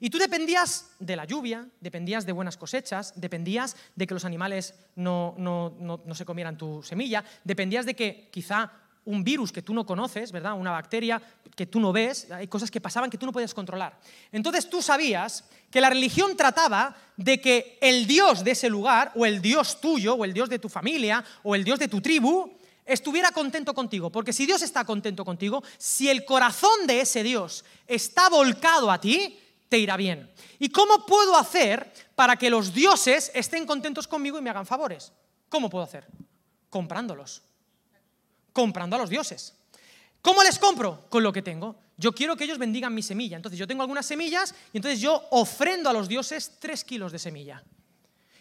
y 0.00 0.10
tú 0.10 0.18
dependías 0.18 0.90
de 0.98 1.16
la 1.16 1.24
lluvia, 1.24 1.66
dependías 1.80 2.26
de 2.26 2.32
buenas 2.32 2.56
cosechas, 2.56 3.12
dependías 3.16 3.76
de 3.96 4.06
que 4.06 4.14
los 4.14 4.24
animales 4.24 4.74
no, 4.96 5.34
no, 5.38 5.74
no 5.80 6.14
se 6.14 6.24
comieran 6.24 6.56
tu 6.56 6.82
semilla, 6.82 7.24
dependías 7.44 7.86
de 7.86 7.94
que 7.94 8.28
quizá 8.30 8.70
un 9.08 9.24
virus 9.24 9.52
que 9.52 9.62
tú 9.62 9.72
no 9.72 9.86
conoces, 9.86 10.32
¿verdad? 10.32 10.52
Una 10.52 10.72
bacteria 10.72 11.20
que 11.56 11.64
tú 11.64 11.80
no 11.80 11.92
ves, 11.92 12.30
hay 12.30 12.46
cosas 12.46 12.70
que 12.70 12.78
pasaban 12.78 13.08
que 13.08 13.16
tú 13.16 13.24
no 13.24 13.32
podías 13.32 13.54
controlar. 13.54 13.98
Entonces 14.30 14.68
tú 14.68 14.82
sabías 14.82 15.44
que 15.70 15.80
la 15.80 15.88
religión 15.88 16.36
trataba 16.36 16.94
de 17.16 17.40
que 17.40 17.78
el 17.80 18.06
Dios 18.06 18.44
de 18.44 18.50
ese 18.50 18.68
lugar, 18.68 19.12
o 19.14 19.24
el 19.24 19.40
Dios 19.40 19.80
tuyo, 19.80 20.14
o 20.14 20.26
el 20.26 20.34
Dios 20.34 20.50
de 20.50 20.58
tu 20.58 20.68
familia, 20.68 21.24
o 21.42 21.54
el 21.54 21.64
Dios 21.64 21.78
de 21.78 21.88
tu 21.88 22.02
tribu, 22.02 22.52
estuviera 22.84 23.32
contento 23.32 23.72
contigo. 23.72 24.10
Porque 24.10 24.34
si 24.34 24.44
Dios 24.44 24.60
está 24.60 24.84
contento 24.84 25.24
contigo, 25.24 25.62
si 25.78 26.10
el 26.10 26.26
corazón 26.26 26.86
de 26.86 27.00
ese 27.00 27.22
Dios 27.22 27.64
está 27.86 28.28
volcado 28.28 28.90
a 28.90 29.00
ti, 29.00 29.38
te 29.68 29.78
irá 29.78 29.96
bien. 29.96 30.30
¿Y 30.58 30.70
cómo 30.70 31.04
puedo 31.06 31.36
hacer 31.36 31.92
para 32.14 32.36
que 32.36 32.50
los 32.50 32.72
dioses 32.72 33.30
estén 33.34 33.66
contentos 33.66 34.06
conmigo 34.06 34.38
y 34.38 34.42
me 34.42 34.50
hagan 34.50 34.66
favores? 34.66 35.12
¿Cómo 35.48 35.68
puedo 35.68 35.84
hacer? 35.84 36.06
Comprándolos 36.70 37.42
comprando 38.58 38.96
a 38.96 38.98
los 38.98 39.08
dioses. 39.08 39.54
¿Cómo 40.20 40.42
les 40.42 40.58
compro? 40.58 41.04
Con 41.08 41.22
lo 41.22 41.32
que 41.32 41.42
tengo. 41.42 41.76
Yo 41.96 42.12
quiero 42.12 42.36
que 42.36 42.42
ellos 42.42 42.58
bendigan 42.58 42.92
mi 42.92 43.02
semilla. 43.02 43.36
Entonces 43.36 43.56
yo 43.56 43.68
tengo 43.68 43.82
algunas 43.82 44.04
semillas 44.04 44.52
y 44.72 44.78
entonces 44.78 45.00
yo 45.00 45.28
ofrendo 45.30 45.88
a 45.88 45.92
los 45.92 46.08
dioses 46.08 46.56
tres 46.58 46.82
kilos 46.82 47.12
de 47.12 47.20
semilla. 47.20 47.62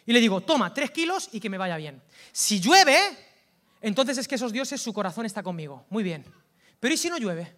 Y 0.08 0.14
le 0.14 0.20
digo, 0.20 0.42
toma, 0.42 0.74
tres 0.74 0.90
kilos 0.90 1.30
y 1.34 1.40
que 1.40 1.52
me 1.52 1.58
vaya 1.60 1.78
bien. 1.78 2.02
Si 2.32 2.60
llueve, 2.60 2.98
entonces 3.80 4.18
es 4.18 4.28
que 4.28 4.34
esos 4.34 4.52
dioses, 4.52 4.82
su 4.82 4.92
corazón 4.92 5.28
está 5.28 5.44
conmigo. 5.44 5.86
Muy 5.92 6.02
bien. 6.02 6.26
Pero 6.80 6.96
¿y 6.96 6.98
si 6.98 7.12
no 7.12 7.20
llueve? 7.20 7.54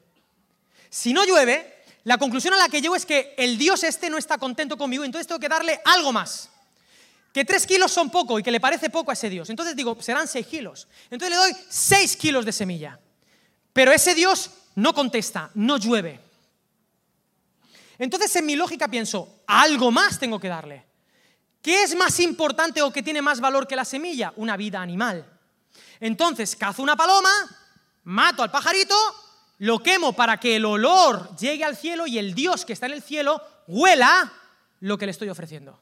Si 0.89 1.13
no 1.13 1.23
llueve, 1.23 1.78
la 2.03 2.17
conclusión 2.17 2.53
a 2.53 2.57
la 2.57 2.69
que 2.69 2.81
llego 2.81 2.95
es 2.95 3.05
que 3.05 3.33
el 3.37 3.57
dios 3.57 3.83
este 3.83 4.09
no 4.09 4.17
está 4.17 4.37
contento 4.37 4.77
conmigo, 4.77 5.03
entonces 5.03 5.27
tengo 5.27 5.39
que 5.39 5.49
darle 5.49 5.79
algo 5.85 6.11
más 6.11 6.49
que 7.33 7.45
tres 7.45 7.65
kilos 7.65 7.91
son 7.91 8.09
poco 8.09 8.39
y 8.39 8.43
que 8.43 8.51
le 8.51 8.59
parece 8.59 8.89
poco 8.89 9.11
a 9.11 9.13
ese 9.13 9.29
Dios. 9.29 9.49
Entonces 9.49 9.75
digo, 9.75 9.95
serán 10.01 10.27
seis 10.27 10.47
kilos. 10.47 10.87
Entonces 11.09 11.29
le 11.29 11.35
doy 11.35 11.55
seis 11.69 12.15
kilos 12.15 12.45
de 12.45 12.51
semilla. 12.51 12.99
Pero 13.71 13.91
ese 13.91 14.15
Dios 14.15 14.49
no 14.75 14.93
contesta, 14.93 15.51
no 15.53 15.77
llueve. 15.77 16.19
Entonces 17.99 18.35
en 18.35 18.45
mi 18.45 18.55
lógica 18.55 18.87
pienso, 18.87 19.41
algo 19.45 19.91
más 19.91 20.19
tengo 20.19 20.39
que 20.39 20.47
darle. 20.47 20.85
¿Qué 21.61 21.83
es 21.83 21.95
más 21.95 22.19
importante 22.19 22.81
o 22.81 22.91
qué 22.91 23.03
tiene 23.03 23.21
más 23.21 23.39
valor 23.39 23.67
que 23.67 23.75
la 23.75 23.85
semilla? 23.85 24.33
Una 24.37 24.57
vida 24.57 24.81
animal. 24.81 25.25
Entonces 25.99 26.55
cazo 26.55 26.81
una 26.81 26.95
paloma, 26.95 27.29
mato 28.05 28.41
al 28.41 28.49
pajarito, 28.49 28.95
lo 29.59 29.79
quemo 29.79 30.13
para 30.13 30.39
que 30.39 30.55
el 30.55 30.65
olor 30.65 31.35
llegue 31.37 31.63
al 31.63 31.75
cielo 31.75 32.07
y 32.07 32.17
el 32.17 32.33
Dios 32.33 32.65
que 32.65 32.73
está 32.73 32.85
en 32.85 32.93
el 32.93 33.01
cielo 33.01 33.41
huela 33.67 34.31
lo 34.79 34.97
que 34.97 35.05
le 35.05 35.11
estoy 35.11 35.29
ofreciendo. 35.29 35.79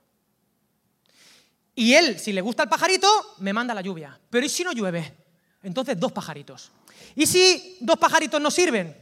Y 1.75 1.93
él, 1.93 2.19
si 2.19 2.33
le 2.33 2.41
gusta 2.41 2.63
el 2.63 2.69
pajarito, 2.69 3.07
me 3.37 3.53
manda 3.53 3.73
la 3.75 3.81
lluvia. 3.81 4.19
Pero 4.31 4.45
¿y 4.45 4.49
si 4.49 4.63
no 4.63 4.71
llueve? 4.71 5.15
Entonces 5.61 5.99
dos 5.99 6.11
pajaritos. 6.11 6.71
¿Y 7.15 7.27
si 7.27 7.77
dos 7.79 7.97
pajaritos 7.97 8.41
no 8.41 8.49
sirven? 8.49 8.97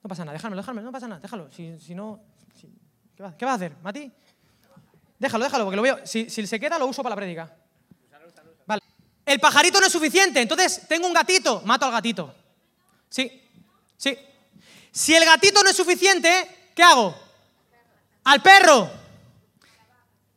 No 0.00 0.08
pasa 0.08 0.24
nada, 0.24 0.34
déjalo, 0.34 0.54
déjalo, 0.54 0.80
no 0.80 0.92
pasa 0.92 1.08
nada, 1.08 1.20
déjalo. 1.20 1.50
Si, 1.50 1.94
no, 1.94 2.20
¿qué, 3.16 3.44
va, 3.44 3.50
a 3.50 3.54
hacer, 3.54 3.74
Mati? 3.82 4.12
Déjalo, 5.18 5.44
déjalo, 5.44 5.64
porque 5.64 5.76
lo 5.76 5.82
veo. 5.82 6.06
Si, 6.06 6.30
si 6.30 6.46
se 6.46 6.60
queda, 6.60 6.78
lo 6.78 6.86
uso 6.86 7.02
para 7.02 7.16
la 7.16 7.16
prédica. 7.16 7.52
Vale. 8.64 8.80
El 9.26 9.40
pajarito 9.40 9.80
no 9.80 9.86
es 9.86 9.92
suficiente, 9.92 10.40
entonces 10.40 10.86
tengo 10.86 11.08
un 11.08 11.12
gatito, 11.12 11.62
mato 11.64 11.84
al 11.84 11.92
gatito. 11.92 12.32
Sí, 13.08 13.47
sí. 13.98 14.16
Si 14.90 15.14
el 15.14 15.24
gatito 15.26 15.62
no 15.62 15.68
es 15.68 15.76
suficiente, 15.76 16.70
¿qué 16.74 16.82
hago? 16.82 17.14
Al 18.24 18.40
perro. 18.40 18.90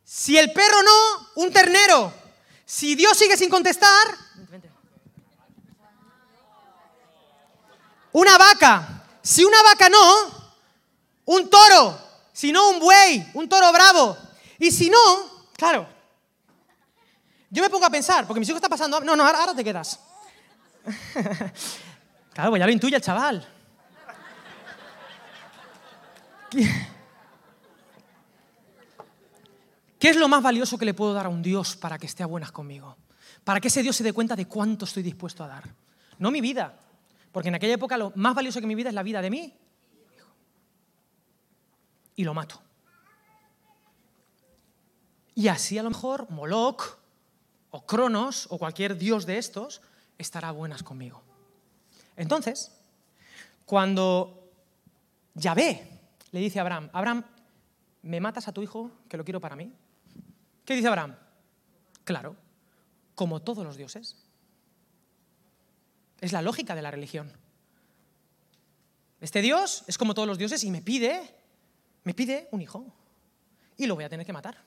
Si 0.04 0.36
el 0.36 0.52
perro 0.52 0.82
no, 0.82 1.30
un 1.36 1.50
ternero. 1.50 2.12
Si 2.66 2.94
Dios 2.94 3.16
sigue 3.16 3.36
sin 3.36 3.48
contestar, 3.48 4.16
una 8.12 8.36
vaca. 8.36 9.04
Si 9.22 9.44
una 9.44 9.62
vaca 9.62 9.88
no, 9.88 10.52
un 11.24 11.48
toro. 11.48 11.98
Si 12.32 12.52
no, 12.52 12.70
un 12.70 12.80
buey, 12.80 13.30
un 13.34 13.48
toro 13.48 13.72
bravo. 13.72 14.16
Y 14.58 14.70
si 14.70 14.90
no, 14.90 15.46
claro, 15.56 15.88
yo 17.50 17.62
me 17.62 17.68
pongo 17.68 17.84
a 17.84 17.90
pensar, 17.90 18.26
porque 18.26 18.40
mis 18.40 18.48
hijos 18.48 18.56
están 18.56 18.70
pasando... 18.70 19.00
No, 19.00 19.14
no, 19.14 19.26
ahora, 19.26 19.54
te 19.54 19.62
quedas. 19.62 19.98
claro, 22.32 22.50
pues 22.50 22.60
ya 22.60 22.66
lo 22.66 22.72
intuye 22.72 22.96
el 22.96 23.02
chaval. 23.02 23.46
¿Qué 29.98 30.08
es 30.08 30.16
lo 30.16 30.28
más 30.28 30.42
valioso 30.42 30.76
que 30.76 30.84
le 30.84 30.94
puedo 30.94 31.14
dar 31.14 31.26
a 31.26 31.28
un 31.28 31.42
Dios 31.42 31.76
para 31.76 31.96
que 31.96 32.06
esté 32.06 32.22
a 32.22 32.26
buenas 32.26 32.50
conmigo? 32.50 32.96
Para 33.44 33.60
que 33.60 33.68
ese 33.68 33.82
Dios 33.82 33.94
se 33.96 34.02
dé 34.02 34.12
cuenta 34.12 34.34
de 34.34 34.46
cuánto 34.46 34.84
estoy 34.84 35.02
dispuesto 35.02 35.44
a 35.44 35.48
dar. 35.48 35.74
No 36.18 36.30
mi 36.30 36.40
vida, 36.40 36.76
porque 37.30 37.48
en 37.48 37.54
aquella 37.54 37.74
época 37.74 37.96
lo 37.96 38.12
más 38.16 38.34
valioso 38.34 38.60
que 38.60 38.66
mi 38.66 38.74
vida 38.74 38.88
es 38.88 38.94
la 38.94 39.02
vida 39.02 39.22
de 39.22 39.30
mí. 39.30 39.56
Y 42.16 42.24
lo 42.24 42.34
mato. 42.34 42.60
Y 45.34 45.48
así 45.48 45.78
a 45.78 45.82
lo 45.82 45.90
mejor 45.90 46.30
Moloch 46.30 46.98
o 47.70 47.86
Cronos 47.86 48.46
o 48.50 48.58
cualquier 48.58 48.98
dios 48.98 49.24
de 49.24 49.38
estos 49.38 49.80
estará 50.18 50.48
a 50.48 50.52
buenas 50.52 50.82
conmigo. 50.82 51.22
Entonces, 52.16 52.72
cuando 53.66 54.50
Yahvé 55.34 56.00
le 56.30 56.40
dice 56.40 56.58
a 56.58 56.62
Abraham, 56.62 56.90
Abraham, 56.92 57.24
¿me 58.02 58.20
matas 58.20 58.48
a 58.48 58.52
tu 58.52 58.62
hijo 58.62 58.90
que 59.08 59.16
lo 59.16 59.24
quiero 59.24 59.40
para 59.40 59.56
mí? 59.56 59.72
¿Qué 60.64 60.74
dice 60.74 60.88
Abraham? 60.88 61.16
Claro, 62.04 62.36
como 63.14 63.40
todos 63.40 63.64
los 63.64 63.76
dioses. 63.76 64.16
Es 66.20 66.32
la 66.32 66.42
lógica 66.42 66.74
de 66.74 66.82
la 66.82 66.90
religión. 66.90 67.32
Este 69.20 69.40
Dios 69.40 69.84
es 69.86 69.98
como 69.98 70.14
todos 70.14 70.28
los 70.28 70.38
dioses 70.38 70.64
y 70.64 70.70
me 70.70 70.82
pide, 70.82 71.34
me 72.04 72.14
pide 72.14 72.48
un 72.50 72.60
hijo. 72.60 72.84
Y 73.76 73.86
lo 73.86 73.94
voy 73.94 74.04
a 74.04 74.08
tener 74.08 74.26
que 74.26 74.32
matar. 74.32 74.58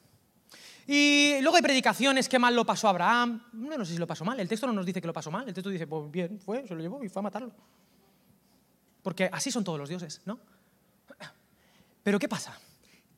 Y 0.88 1.42
luego 1.42 1.56
hay 1.56 1.64
predicaciones, 1.64 2.30
qué 2.30 2.38
mal 2.38 2.56
lo 2.56 2.66
pasó 2.66 2.88
Abraham. 2.88 3.44
No, 3.54 3.78
no 3.78 3.86
sé 3.86 3.94
si 3.94 3.98
lo 3.98 4.06
pasó 4.06 4.24
mal, 4.24 4.40
el 4.40 4.48
texto 4.48 4.68
no 4.68 4.74
nos 4.74 4.86
dice 4.86 5.02
que 5.02 5.08
lo 5.08 5.14
pasó 5.14 5.32
mal, 5.32 5.48
el 5.48 5.54
texto 5.54 5.70
dice, 5.70 5.88
pues 5.88 6.12
bien, 6.12 6.40
fue, 6.40 6.68
se 6.68 6.76
lo 6.76 6.82
llevó 6.82 7.04
y 7.04 7.10
fue 7.10 7.22
a 7.22 7.24
matarlo. 7.24 7.52
Porque 9.02 9.30
así 9.32 9.52
son 9.52 9.64
todos 9.64 9.80
los 9.80 9.90
dioses, 9.90 10.22
¿no? 10.26 10.40
Pero 12.04 12.20
¿qué 12.20 12.30
pasa? 12.30 12.60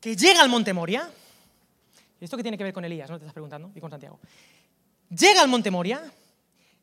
Que 0.00 0.16
llega 0.16 0.40
al 0.40 0.48
monte 0.48 0.72
Moria, 0.72 1.10
y 2.20 2.24
esto 2.24 2.38
que 2.38 2.42
tiene 2.42 2.56
que 2.56 2.64
ver 2.64 2.72
con 2.72 2.84
Elías, 2.84 3.10
¿no? 3.10 3.18
Te 3.18 3.24
estás 3.24 3.34
preguntando, 3.34 3.70
y 3.74 3.80
con 3.80 3.90
Santiago. 3.90 4.18
Llega 5.10 5.42
al 5.42 5.48
monte 5.48 5.70
Moria 5.70 6.10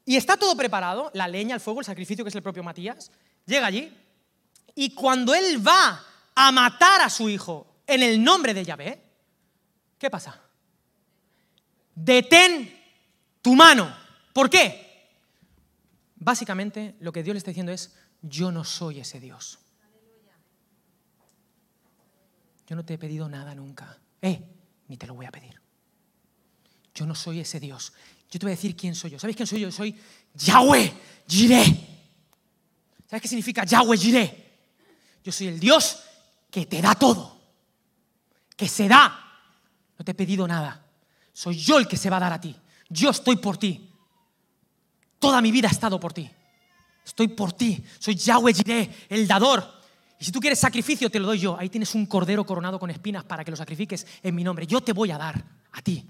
y 0.05 0.15
está 0.15 0.37
todo 0.37 0.55
preparado, 0.55 1.09
la 1.15 1.27
leña, 1.27 1.55
el 1.55 1.61
fuego, 1.61 1.79
el 1.79 1.85
sacrificio 1.85 2.23
que 2.23 2.29
es 2.29 2.35
el 2.35 2.43
propio 2.43 2.61
Matías, 2.61 3.11
llega 3.45 3.65
allí, 3.65 3.91
y 4.75 4.93
cuando 4.93 5.33
él 5.33 5.65
va 5.67 6.03
a 6.35 6.51
matar 6.51 7.01
a 7.01 7.09
su 7.09 7.27
hijo 7.27 7.81
en 7.87 8.03
el 8.03 8.23
nombre 8.23 8.53
de 8.53 8.65
Yahvé, 8.65 9.01
¿qué 9.97 10.09
pasa? 10.11 10.44
Detén 11.95 12.71
tu 13.41 13.55
mano. 13.55 13.95
¿Por 14.33 14.49
qué? 14.49 14.85
Básicamente 16.17 16.95
lo 16.99 17.11
que 17.11 17.23
Dios 17.23 17.33
le 17.33 17.37
está 17.39 17.51
diciendo 17.51 17.71
es, 17.71 17.95
yo 18.21 18.51
no 18.51 18.63
soy 18.63 18.99
ese 18.99 19.19
Dios. 19.19 19.59
Yo 22.67 22.75
no 22.75 22.83
te 22.83 22.95
he 22.95 22.97
pedido 22.97 23.29
nada 23.29 23.53
nunca. 23.53 23.97
Eh, 24.21 24.41
ni 24.87 24.97
te 24.97 25.07
lo 25.07 25.13
voy 25.13 25.25
a 25.25 25.31
pedir. 25.31 25.61
Yo 26.93 27.05
no 27.05 27.13
soy 27.13 27.41
ese 27.41 27.59
Dios. 27.59 27.93
Yo 28.31 28.39
te 28.39 28.45
voy 28.45 28.53
a 28.53 28.55
decir 28.55 28.75
quién 28.75 28.95
soy 28.95 29.11
yo. 29.11 29.19
¿Sabéis 29.19 29.37
quién 29.37 29.47
soy 29.47 29.59
yo? 29.61 29.71
Soy 29.71 29.95
Yahweh 30.33 30.93
Jireh. 31.27 31.87
¿Sabes 33.07 33.21
qué 33.21 33.27
significa 33.27 33.63
Yahweh 33.63 33.97
Jireh? 33.97 34.45
Yo 35.23 35.31
soy 35.31 35.47
el 35.47 35.59
Dios 35.59 35.99
que 36.49 36.65
te 36.65 36.81
da 36.81 36.95
todo. 36.95 37.39
Que 38.55 38.67
se 38.67 38.87
da. 38.87 39.21
No 39.97 40.03
te 40.03 40.11
he 40.11 40.15
pedido 40.15 40.47
nada. 40.47 40.84
Soy 41.35 41.57
yo 41.57 41.77
el 41.77 41.85
que 41.85 41.97
se 41.97 42.09
va 42.09 42.15
a 42.15 42.21
dar 42.21 42.31
a 42.31 42.39
ti. 42.39 42.55
Yo 42.87 43.09
estoy 43.09 43.35
por 43.35 43.57
ti. 43.57 43.91
Toda 45.19 45.41
mi 45.41 45.51
vida 45.51 45.67
he 45.67 45.71
estado 45.71 45.99
por 45.99 46.13
ti. 46.13 46.31
Estoy 47.05 47.27
por 47.27 47.51
ti. 47.51 47.83
Soy 47.99 48.15
Yahweh 48.15 48.53
Jireh, 48.53 48.89
el 49.09 49.27
dador. 49.27 49.69
Y 50.17 50.23
si 50.23 50.31
tú 50.31 50.39
quieres 50.39 50.57
sacrificio, 50.59 51.09
te 51.09 51.19
lo 51.19 51.27
doy 51.27 51.39
yo. 51.39 51.57
Ahí 51.59 51.67
tienes 51.67 51.93
un 51.93 52.05
cordero 52.05 52.45
coronado 52.45 52.79
con 52.79 52.89
espinas 52.89 53.25
para 53.25 53.43
que 53.43 53.51
lo 53.51 53.57
sacrifiques 53.57 54.07
en 54.23 54.33
mi 54.33 54.45
nombre. 54.45 54.65
Yo 54.65 54.79
te 54.79 54.93
voy 54.93 55.11
a 55.11 55.17
dar 55.17 55.43
a 55.73 55.81
ti. 55.81 56.05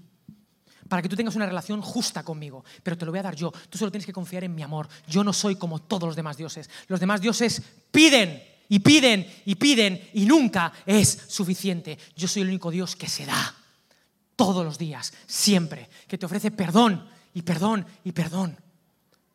Para 0.88 1.02
que 1.02 1.08
tú 1.08 1.16
tengas 1.16 1.34
una 1.34 1.46
relación 1.46 1.82
justa 1.82 2.22
conmigo. 2.22 2.64
Pero 2.84 2.96
te 2.96 3.04
lo 3.04 3.10
voy 3.10 3.18
a 3.18 3.24
dar 3.24 3.34
yo. 3.34 3.52
Tú 3.68 3.78
solo 3.78 3.90
tienes 3.90 4.06
que 4.06 4.12
confiar 4.12 4.44
en 4.44 4.54
mi 4.54 4.62
amor. 4.62 4.88
Yo 5.08 5.24
no 5.24 5.32
soy 5.32 5.56
como 5.56 5.80
todos 5.80 6.04
los 6.04 6.14
demás 6.14 6.36
dioses. 6.36 6.70
Los 6.86 7.00
demás 7.00 7.20
dioses 7.20 7.60
piden 7.90 8.44
y 8.68 8.78
piden 8.78 9.26
y 9.44 9.56
piden 9.56 10.08
y 10.14 10.24
nunca 10.24 10.72
es 10.86 11.24
suficiente. 11.26 11.98
Yo 12.14 12.28
soy 12.28 12.42
el 12.42 12.48
único 12.48 12.70
Dios 12.70 12.94
que 12.94 13.08
se 13.08 13.26
da 13.26 13.65
todos 14.36 14.64
los 14.64 14.78
días, 14.78 15.12
siempre, 15.26 15.88
que 16.06 16.18
te 16.18 16.26
ofrece 16.26 16.50
perdón 16.50 17.08
y 17.34 17.42
perdón 17.42 17.86
y 18.04 18.12
perdón 18.12 18.56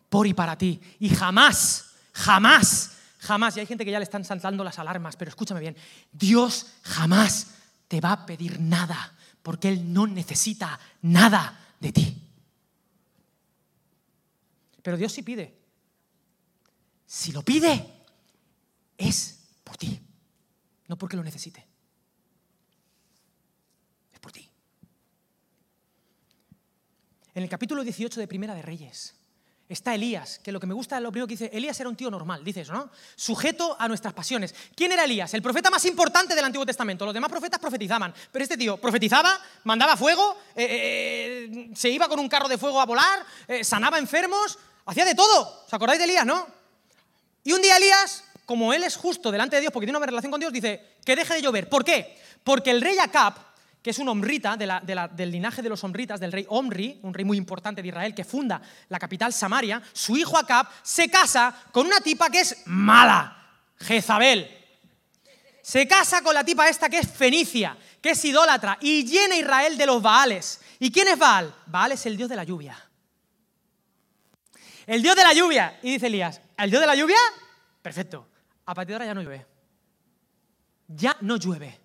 por 0.10 0.28
y 0.28 0.34
para 0.34 0.58
ti. 0.58 0.80
Y 1.00 1.10
jamás, 1.10 1.92
jamás, 2.14 2.92
jamás, 3.20 3.58
y 3.58 3.62
hay 3.62 3.66
gente 3.66 3.84
que 3.84 3.92
ya 3.92 4.00
le 4.00 4.04
están 4.04 4.24
saltando 4.24 4.64
las 4.64 4.78
alarmas, 4.78 5.16
pero 5.16 5.30
escúchame 5.30 5.60
bien, 5.60 5.76
Dios 6.12 6.68
jamás 6.84 7.56
te 7.88 8.02
va 8.02 8.12
a 8.12 8.26
pedir 8.26 8.60
nada, 8.60 9.16
porque 9.42 9.70
Él 9.70 9.92
no 9.92 10.06
necesita 10.08 10.80
nada 11.02 11.76
de 11.80 11.92
ti. 11.92 12.22
Pero 14.84 14.98
Dios 14.98 15.12
sí 15.12 15.24
pide. 15.24 15.58
Si 17.06 17.32
lo 17.32 17.42
pide, 17.42 18.06
es 18.98 19.40
por 19.64 19.78
ti, 19.78 20.00
no 20.88 20.98
porque 20.98 21.18
lo 21.18 21.24
necesite. 21.24 21.71
En 27.34 27.44
el 27.44 27.50
capítulo 27.50 27.84
18 27.84 28.20
de 28.20 28.28
Primera 28.28 28.54
de 28.54 28.62
Reyes 28.62 29.16
está 29.70 29.96
Elías, 29.96 30.40
que 30.44 30.52
lo 30.52 30.60
que 30.60 30.68
me 30.68 30.74
gusta 30.74 31.00
lo 31.00 31.12
primero 31.12 31.28
que 31.28 31.36
dice, 31.36 31.50
Elías 31.54 31.80
era 31.80 31.88
un 31.88 31.96
tío 31.96 32.12
normal, 32.12 32.44
dice 32.44 32.62
eso, 32.62 32.74
¿no? 32.74 32.90
Sujeto 33.16 33.78
a 33.80 33.88
nuestras 33.88 34.14
pasiones. 34.14 34.54
¿Quién 34.76 34.92
era 34.92 35.06
Elías? 35.06 35.34
El 35.34 35.42
profeta 35.42 35.70
más 35.70 35.86
importante 35.86 36.36
del 36.36 36.44
Antiguo 36.44 36.66
Testamento. 36.66 37.06
Los 37.06 37.14
demás 37.14 37.30
profetas 37.30 37.58
profetizaban, 37.58 38.14
pero 38.34 38.44
este 38.44 38.58
tío 38.58 38.76
profetizaba, 38.76 39.40
mandaba 39.64 39.96
fuego, 39.96 40.38
eh, 40.56 41.48
eh, 41.50 41.70
se 41.74 41.90
iba 41.90 42.10
con 42.10 42.20
un 42.20 42.28
carro 42.28 42.50
de 42.50 42.58
fuego 42.58 42.82
a 42.82 42.86
volar, 42.86 43.26
eh, 43.48 43.64
sanaba 43.64 43.98
enfermos, 43.98 44.60
hacía 44.86 45.06
de 45.06 45.16
todo. 45.16 45.64
¿Os 45.66 45.74
acordáis 45.74 46.00
de 46.00 46.06
Elías, 46.06 46.26
no? 46.26 46.46
Y 47.46 47.54
un 47.54 47.62
día 47.62 47.78
Elías, 47.78 48.26
como 48.46 48.74
él 48.74 48.84
es 48.84 48.98
justo 48.98 49.32
delante 49.32 49.56
de 49.56 49.62
Dios 49.62 49.72
porque 49.72 49.86
tiene 49.86 49.98
una 49.98 50.06
relación 50.06 50.32
con 50.32 50.40
Dios, 50.42 50.52
dice 50.52 50.98
que 51.06 51.16
deje 51.16 51.36
de 51.36 51.42
llover. 51.42 51.70
¿Por 51.70 51.86
qué? 51.86 52.20
Porque 52.44 52.72
el 52.72 52.82
rey 52.82 52.98
Acab 52.98 53.51
que 53.82 53.90
es 53.90 54.00
un 54.00 54.10
omrita 54.10 54.56
del 54.58 55.32
linaje 55.32 55.62
de 55.62 55.70
los 55.70 55.84
omritas, 55.84 56.20
del 56.20 56.32
rey 56.32 56.46
Omri, 56.50 57.00
un 57.02 57.14
rey 57.14 57.26
muy 57.26 57.38
importante 57.38 57.82
de 57.82 57.88
Israel 57.88 58.14
que 58.14 58.24
funda 58.24 58.62
la 58.90 59.00
capital 59.00 59.34
Samaria, 59.34 59.82
su 59.92 60.16
hijo 60.16 60.38
Acab 60.38 60.68
se 60.84 61.10
casa 61.10 61.56
con 61.72 61.88
una 61.88 62.00
tipa 62.00 62.30
que 62.30 62.42
es 62.42 62.64
mala, 62.66 63.36
Jezabel. 63.80 64.60
Se 65.64 65.88
casa 65.88 66.22
con 66.22 66.34
la 66.34 66.44
tipa 66.44 66.68
esta 66.70 66.90
que 66.90 67.00
es 67.00 67.12
fenicia, 67.12 67.78
que 68.02 68.12
es 68.12 68.26
idólatra, 68.26 68.78
y 68.82 69.04
llena 69.06 69.36
Israel 69.36 69.78
de 69.78 69.86
los 69.86 70.02
Baales. 70.02 70.60
¿Y 70.80 70.92
quién 70.92 71.08
es 71.08 71.18
Baal? 71.18 71.54
Baal 71.68 71.92
es 71.92 72.06
el 72.06 72.18
dios 72.18 72.30
de 72.30 72.36
la 72.36 72.44
lluvia. 72.44 72.78
El 74.88 75.02
dios 75.02 75.16
de 75.16 75.24
la 75.24 75.34
lluvia. 75.34 75.80
Y 75.84 75.94
dice 75.94 76.08
Elías, 76.08 76.42
¿el 76.58 76.70
dios 76.70 76.82
de 76.82 76.88
la 76.88 76.96
lluvia? 76.96 77.18
Perfecto. 77.82 78.28
A 78.66 78.74
partir 78.74 78.90
de 78.90 78.96
ahora 78.96 79.06
ya 79.06 79.14
no 79.14 79.22
llueve. 79.22 79.46
Ya 80.88 81.16
no 81.22 81.38
llueve. 81.38 81.81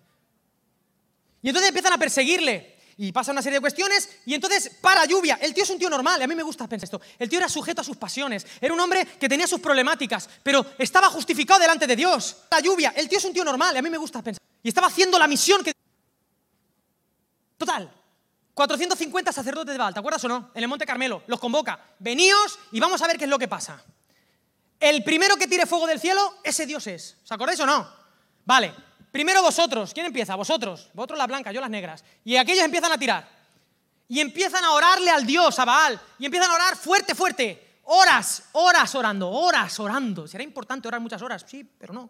Y 1.47 1.49
entonces 1.49 1.69
empiezan 1.69 1.93
a 1.93 1.97
perseguirle. 1.97 2.75
Y 2.97 3.13
pasa 3.13 3.31
una 3.31 3.41
serie 3.41 3.59
de 3.59 3.61
cuestiones 3.61 4.09
y 4.25 4.33
entonces 4.33 4.69
para 4.81 5.05
lluvia. 5.05 5.39
El 5.41 5.53
tío 5.53 5.63
es 5.63 5.69
un 5.69 5.79
tío 5.79 5.89
normal, 5.89 6.21
a 6.21 6.27
mí 6.27 6.35
me 6.35 6.43
gusta 6.43 6.67
pensar 6.67 6.83
esto. 6.83 6.99
El 7.17 7.29
tío 7.29 7.39
era 7.39 7.47
sujeto 7.47 7.79
a 7.79 7.85
sus 7.85 7.95
pasiones, 7.95 8.45
era 8.59 8.73
un 8.73 8.79
hombre 8.81 9.05
que 9.17 9.29
tenía 9.29 9.47
sus 9.47 9.61
problemáticas, 9.61 10.29
pero 10.43 10.65
estaba 10.77 11.07
justificado 11.07 11.61
delante 11.61 11.87
de 11.87 11.95
Dios. 11.95 12.35
La 12.51 12.59
lluvia, 12.59 12.91
el 12.97 13.07
tío 13.07 13.17
es 13.17 13.23
un 13.23 13.31
tío 13.31 13.45
normal, 13.45 13.77
a 13.77 13.81
mí 13.81 13.89
me 13.89 13.97
gusta 13.97 14.21
pensar. 14.21 14.43
Y 14.61 14.67
estaba 14.67 14.87
haciendo 14.87 15.17
la 15.17 15.25
misión 15.25 15.63
que... 15.63 15.71
Total, 17.57 17.93
450 18.53 19.31
sacerdotes 19.31 19.71
de 19.71 19.77
Baal, 19.77 19.93
¿te 19.93 20.01
acuerdas 20.01 20.25
o 20.25 20.27
no? 20.27 20.51
En 20.53 20.63
el 20.63 20.67
Monte 20.67 20.85
Carmelo, 20.85 21.23
los 21.27 21.39
convoca. 21.39 21.79
Veníos 21.99 22.59
y 22.73 22.81
vamos 22.81 23.01
a 23.01 23.07
ver 23.07 23.17
qué 23.17 23.23
es 23.23 23.29
lo 23.29 23.39
que 23.39 23.47
pasa. 23.47 23.81
El 24.81 25.01
primero 25.01 25.37
que 25.37 25.47
tire 25.47 25.65
fuego 25.65 25.87
del 25.87 26.01
cielo, 26.01 26.39
ese 26.43 26.65
Dios 26.65 26.87
es. 26.87 27.15
¿Os 27.23 27.31
acordáis 27.31 27.61
o 27.61 27.65
no? 27.65 27.89
Vale, 28.43 28.73
Primero 29.11 29.41
vosotros. 29.41 29.93
¿Quién 29.93 30.05
empieza? 30.05 30.35
Vosotros. 30.35 30.89
Vosotros 30.93 31.17
las 31.17 31.27
blancas, 31.27 31.53
yo 31.53 31.61
las 31.61 31.69
negras. 31.69 32.03
Y 32.23 32.35
aquellos 32.35 32.63
empiezan 32.63 32.91
a 32.91 32.97
tirar. 32.97 33.27
Y 34.07 34.19
empiezan 34.19 34.63
a 34.63 34.71
orarle 34.71 35.09
al 35.09 35.25
Dios, 35.25 35.57
a 35.59 35.65
Baal. 35.65 35.99
Y 36.19 36.25
empiezan 36.25 36.51
a 36.51 36.55
orar 36.55 36.75
fuerte, 36.75 37.15
fuerte. 37.15 37.79
Horas, 37.85 38.43
horas 38.53 38.93
orando, 38.95 39.29
horas 39.29 39.79
orando. 39.79 40.27
¿Será 40.27 40.43
importante 40.43 40.87
orar 40.87 40.99
muchas 40.99 41.21
horas? 41.21 41.45
Sí, 41.47 41.63
pero 41.63 41.93
no. 41.93 42.09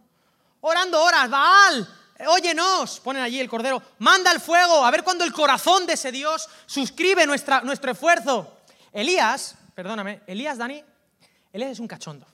Orando 0.61 1.01
horas. 1.01 1.29
Baal, 1.29 1.87
óyenos. 2.27 2.99
Ponen 2.99 3.23
allí 3.23 3.39
el 3.39 3.49
cordero. 3.49 3.81
Manda 3.99 4.31
el 4.31 4.39
fuego. 4.39 4.83
A 4.83 4.91
ver 4.91 5.03
cuando 5.03 5.23
el 5.23 5.31
corazón 5.31 5.85
de 5.85 5.93
ese 5.93 6.11
Dios 6.11 6.47
suscribe 6.65 7.25
nuestra, 7.25 7.61
nuestro 7.61 7.91
esfuerzo. 7.91 8.57
Elías, 8.91 9.55
perdóname, 9.75 10.21
Elías, 10.25 10.57
Dani, 10.57 10.83
Elías 11.53 11.71
es 11.71 11.79
un 11.79 11.87
cachondo. 11.87 12.25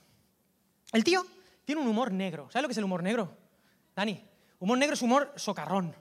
El 0.92 1.04
tío 1.04 1.26
tiene 1.64 1.80
un 1.80 1.88
humor 1.88 2.10
negro. 2.12 2.48
¿Sabes 2.50 2.62
lo 2.62 2.68
que 2.68 2.72
es 2.72 2.78
el 2.78 2.84
humor 2.84 3.02
negro? 3.02 3.36
Dani, 3.94 4.24
Humor 4.64 4.78
negro 4.78 4.94
es 4.94 5.02
humor 5.02 5.30
socarrón. 5.36 5.94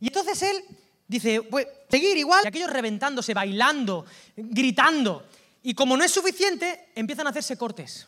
Y 0.00 0.06
entonces 0.06 0.40
él 0.40 0.64
dice, 1.06 1.42
pues 1.42 1.66
seguir 1.90 2.16
igual. 2.16 2.40
Y 2.44 2.48
aquellos 2.48 2.70
reventándose, 2.70 3.34
bailando, 3.34 4.06
gritando. 4.34 5.26
Y 5.62 5.74
como 5.74 5.98
no 5.98 6.02
es 6.02 6.10
suficiente, 6.10 6.88
empiezan 6.94 7.26
a 7.26 7.30
hacerse 7.30 7.58
cortes. 7.58 8.06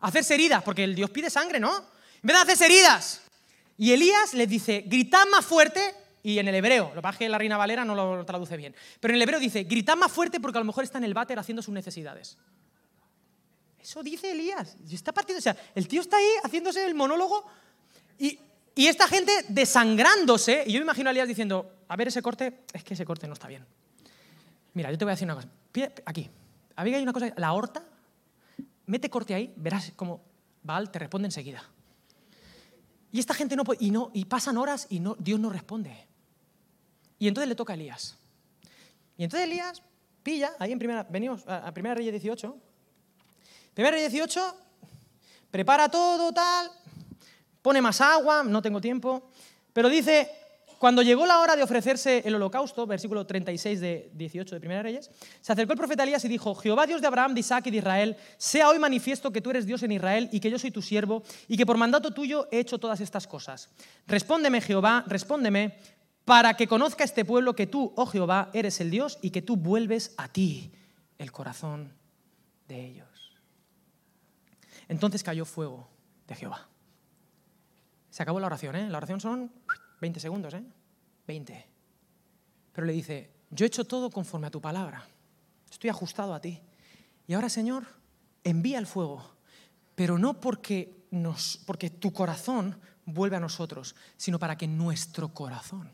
A 0.00 0.08
hacerse 0.08 0.32
heridas, 0.32 0.62
porque 0.62 0.84
el 0.84 0.94
Dios 0.94 1.10
pide 1.10 1.28
sangre, 1.28 1.60
¿no? 1.60 1.84
Empiezan 2.14 2.40
a 2.40 2.42
hacerse 2.44 2.64
heridas. 2.64 3.20
Y 3.76 3.92
Elías 3.92 4.32
les 4.32 4.48
dice, 4.48 4.84
gritad 4.86 5.26
más 5.30 5.44
fuerte, 5.44 5.82
y 6.22 6.38
en 6.38 6.48
el 6.48 6.54
hebreo, 6.54 6.88
lo 6.88 6.94
que 6.94 7.02
pasa 7.02 7.16
es 7.16 7.18
que 7.18 7.28
la 7.28 7.36
Reina 7.36 7.58
Valera 7.58 7.84
no 7.84 7.94
lo 7.94 8.24
traduce 8.24 8.56
bien, 8.56 8.74
pero 9.00 9.12
en 9.12 9.16
el 9.16 9.22
hebreo 9.22 9.38
dice, 9.38 9.64
gritad 9.64 9.96
más 9.96 10.10
fuerte 10.10 10.40
porque 10.40 10.56
a 10.56 10.62
lo 10.62 10.64
mejor 10.64 10.84
está 10.84 10.96
en 10.96 11.04
el 11.04 11.12
váter 11.12 11.38
haciendo 11.38 11.60
sus 11.60 11.74
necesidades. 11.74 12.38
Eso 13.78 14.02
dice 14.02 14.32
Elías. 14.32 14.78
Está 14.90 15.12
partiendo, 15.12 15.40
o 15.40 15.42
sea, 15.42 15.54
el 15.74 15.86
tío 15.86 16.00
está 16.00 16.16
ahí 16.16 16.30
haciéndose 16.42 16.86
el 16.86 16.94
monólogo 16.94 17.44
y 18.18 18.38
y 18.74 18.86
esta 18.86 19.06
gente 19.06 19.32
desangrándose, 19.48 20.64
y 20.66 20.72
yo 20.72 20.80
me 20.80 20.84
imagino 20.84 21.08
a 21.08 21.12
Elías 21.12 21.28
diciendo, 21.28 21.70
A 21.88 21.96
ver, 21.96 22.08
ese 22.08 22.22
corte, 22.22 22.60
es 22.72 22.82
que 22.82 22.94
ese 22.94 23.04
corte 23.04 23.26
no 23.26 23.34
está 23.34 23.48
bien. 23.48 23.64
Mira, 24.74 24.90
yo 24.90 24.98
te 24.98 25.04
voy 25.04 25.12
a 25.12 25.14
decir 25.14 25.26
una 25.26 25.36
cosa. 25.36 25.48
Aquí. 26.04 26.30
Había 26.76 27.00
una 27.00 27.12
cosa, 27.12 27.32
la 27.36 27.52
horta, 27.52 27.84
mete 28.86 29.08
corte 29.08 29.32
ahí, 29.34 29.52
verás 29.56 29.92
cómo 29.94 30.20
Baal 30.62 30.90
te 30.90 30.98
responde 30.98 31.26
enseguida. 31.26 31.62
Y 33.12 33.20
esta 33.20 33.32
gente 33.32 33.54
no 33.54 33.62
y, 33.78 33.92
no, 33.92 34.10
y 34.12 34.24
pasan 34.24 34.56
horas 34.56 34.88
y 34.90 34.98
no, 34.98 35.14
Dios 35.18 35.38
no 35.38 35.50
responde. 35.50 36.08
Y 37.20 37.28
entonces 37.28 37.48
le 37.48 37.54
toca 37.54 37.74
a 37.74 37.76
Elías. 37.76 38.16
Y 39.16 39.22
entonces 39.22 39.48
Elías 39.48 39.82
pilla, 40.24 40.52
ahí 40.58 40.72
en 40.72 40.78
primera, 40.78 41.04
venimos 41.04 41.46
a, 41.46 41.72
Primera 41.72 41.94
Reyes 41.94 42.20
18. 42.20 42.56
Primera 43.74 43.94
Reyes 43.94 44.10
18, 44.10 44.56
prepara 45.50 45.88
todo, 45.88 46.32
tal, 46.32 46.70
pone 47.64 47.80
más 47.80 48.02
agua, 48.02 48.42
no 48.44 48.60
tengo 48.60 48.78
tiempo, 48.78 49.30
pero 49.72 49.88
dice, 49.88 50.30
cuando 50.78 51.00
llegó 51.00 51.24
la 51.24 51.40
hora 51.40 51.56
de 51.56 51.62
ofrecerse 51.62 52.20
el 52.26 52.34
holocausto, 52.34 52.86
versículo 52.86 53.26
36 53.26 53.80
de 53.80 54.10
18 54.12 54.54
de 54.54 54.60
Primera 54.60 54.82
Reyes, 54.82 55.10
se 55.40 55.50
acercó 55.50 55.72
el 55.72 55.78
profeta 55.78 56.02
Elías 56.02 56.22
y 56.26 56.28
dijo, 56.28 56.54
Jehová 56.54 56.86
Dios 56.86 57.00
de 57.00 57.06
Abraham, 57.06 57.32
de 57.32 57.40
Isaac 57.40 57.68
y 57.68 57.70
de 57.70 57.78
Israel, 57.78 58.18
sea 58.36 58.68
hoy 58.68 58.78
manifiesto 58.78 59.32
que 59.32 59.40
tú 59.40 59.48
eres 59.48 59.64
Dios 59.64 59.82
en 59.82 59.92
Israel 59.92 60.28
y 60.30 60.40
que 60.40 60.50
yo 60.50 60.58
soy 60.58 60.72
tu 60.72 60.82
siervo 60.82 61.22
y 61.48 61.56
que 61.56 61.64
por 61.64 61.78
mandato 61.78 62.10
tuyo 62.10 62.48
he 62.52 62.58
hecho 62.58 62.78
todas 62.78 63.00
estas 63.00 63.26
cosas. 63.26 63.70
Respóndeme, 64.06 64.60
Jehová, 64.60 65.02
respóndeme, 65.06 65.78
para 66.26 66.58
que 66.58 66.68
conozca 66.68 67.02
este 67.02 67.24
pueblo 67.24 67.56
que 67.56 67.66
tú, 67.66 67.94
oh 67.96 68.04
Jehová, 68.04 68.50
eres 68.52 68.78
el 68.82 68.90
Dios 68.90 69.18
y 69.22 69.30
que 69.30 69.40
tú 69.40 69.56
vuelves 69.56 70.12
a 70.18 70.28
ti 70.28 70.70
el 71.16 71.32
corazón 71.32 71.94
de 72.68 72.84
ellos. 72.84 73.38
Entonces 74.86 75.22
cayó 75.22 75.46
fuego 75.46 75.88
de 76.28 76.34
Jehová. 76.34 76.68
Se 78.14 78.22
acabó 78.22 78.38
la 78.38 78.46
oración, 78.46 78.76
¿eh? 78.76 78.88
La 78.88 78.98
oración 78.98 79.18
son 79.18 79.50
20 80.00 80.20
segundos, 80.20 80.54
¿eh? 80.54 80.62
20. 81.26 81.66
Pero 82.72 82.86
le 82.86 82.92
dice, 82.92 83.32
yo 83.50 83.64
he 83.64 83.66
hecho 83.66 83.86
todo 83.86 84.08
conforme 84.08 84.46
a 84.46 84.52
tu 84.52 84.60
palabra. 84.60 85.04
Estoy 85.68 85.90
ajustado 85.90 86.32
a 86.32 86.40
ti. 86.40 86.62
Y 87.26 87.34
ahora, 87.34 87.48
Señor, 87.48 87.84
envía 88.44 88.78
el 88.78 88.86
fuego. 88.86 89.34
Pero 89.96 90.16
no 90.16 90.38
porque, 90.40 91.08
nos, 91.10 91.56
porque 91.66 91.90
tu 91.90 92.12
corazón 92.12 92.80
vuelve 93.04 93.34
a 93.34 93.40
nosotros, 93.40 93.96
sino 94.16 94.38
para 94.38 94.56
que 94.56 94.68
nuestro 94.68 95.34
corazón 95.34 95.90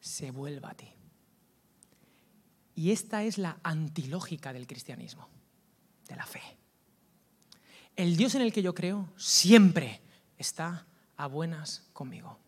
se 0.00 0.32
vuelva 0.32 0.70
a 0.70 0.74
ti. 0.74 0.88
Y 2.74 2.90
esta 2.90 3.22
es 3.22 3.38
la 3.38 3.60
antilógica 3.62 4.52
del 4.52 4.66
cristianismo, 4.66 5.28
de 6.08 6.16
la 6.16 6.26
fe. 6.26 6.42
El 7.94 8.16
Dios 8.16 8.34
en 8.34 8.42
el 8.42 8.52
que 8.52 8.62
yo 8.62 8.74
creo 8.74 9.08
siempre 9.16 10.02
está 10.38 10.86
a 11.16 11.26
buenas 11.26 11.84
conmigo. 11.92 12.38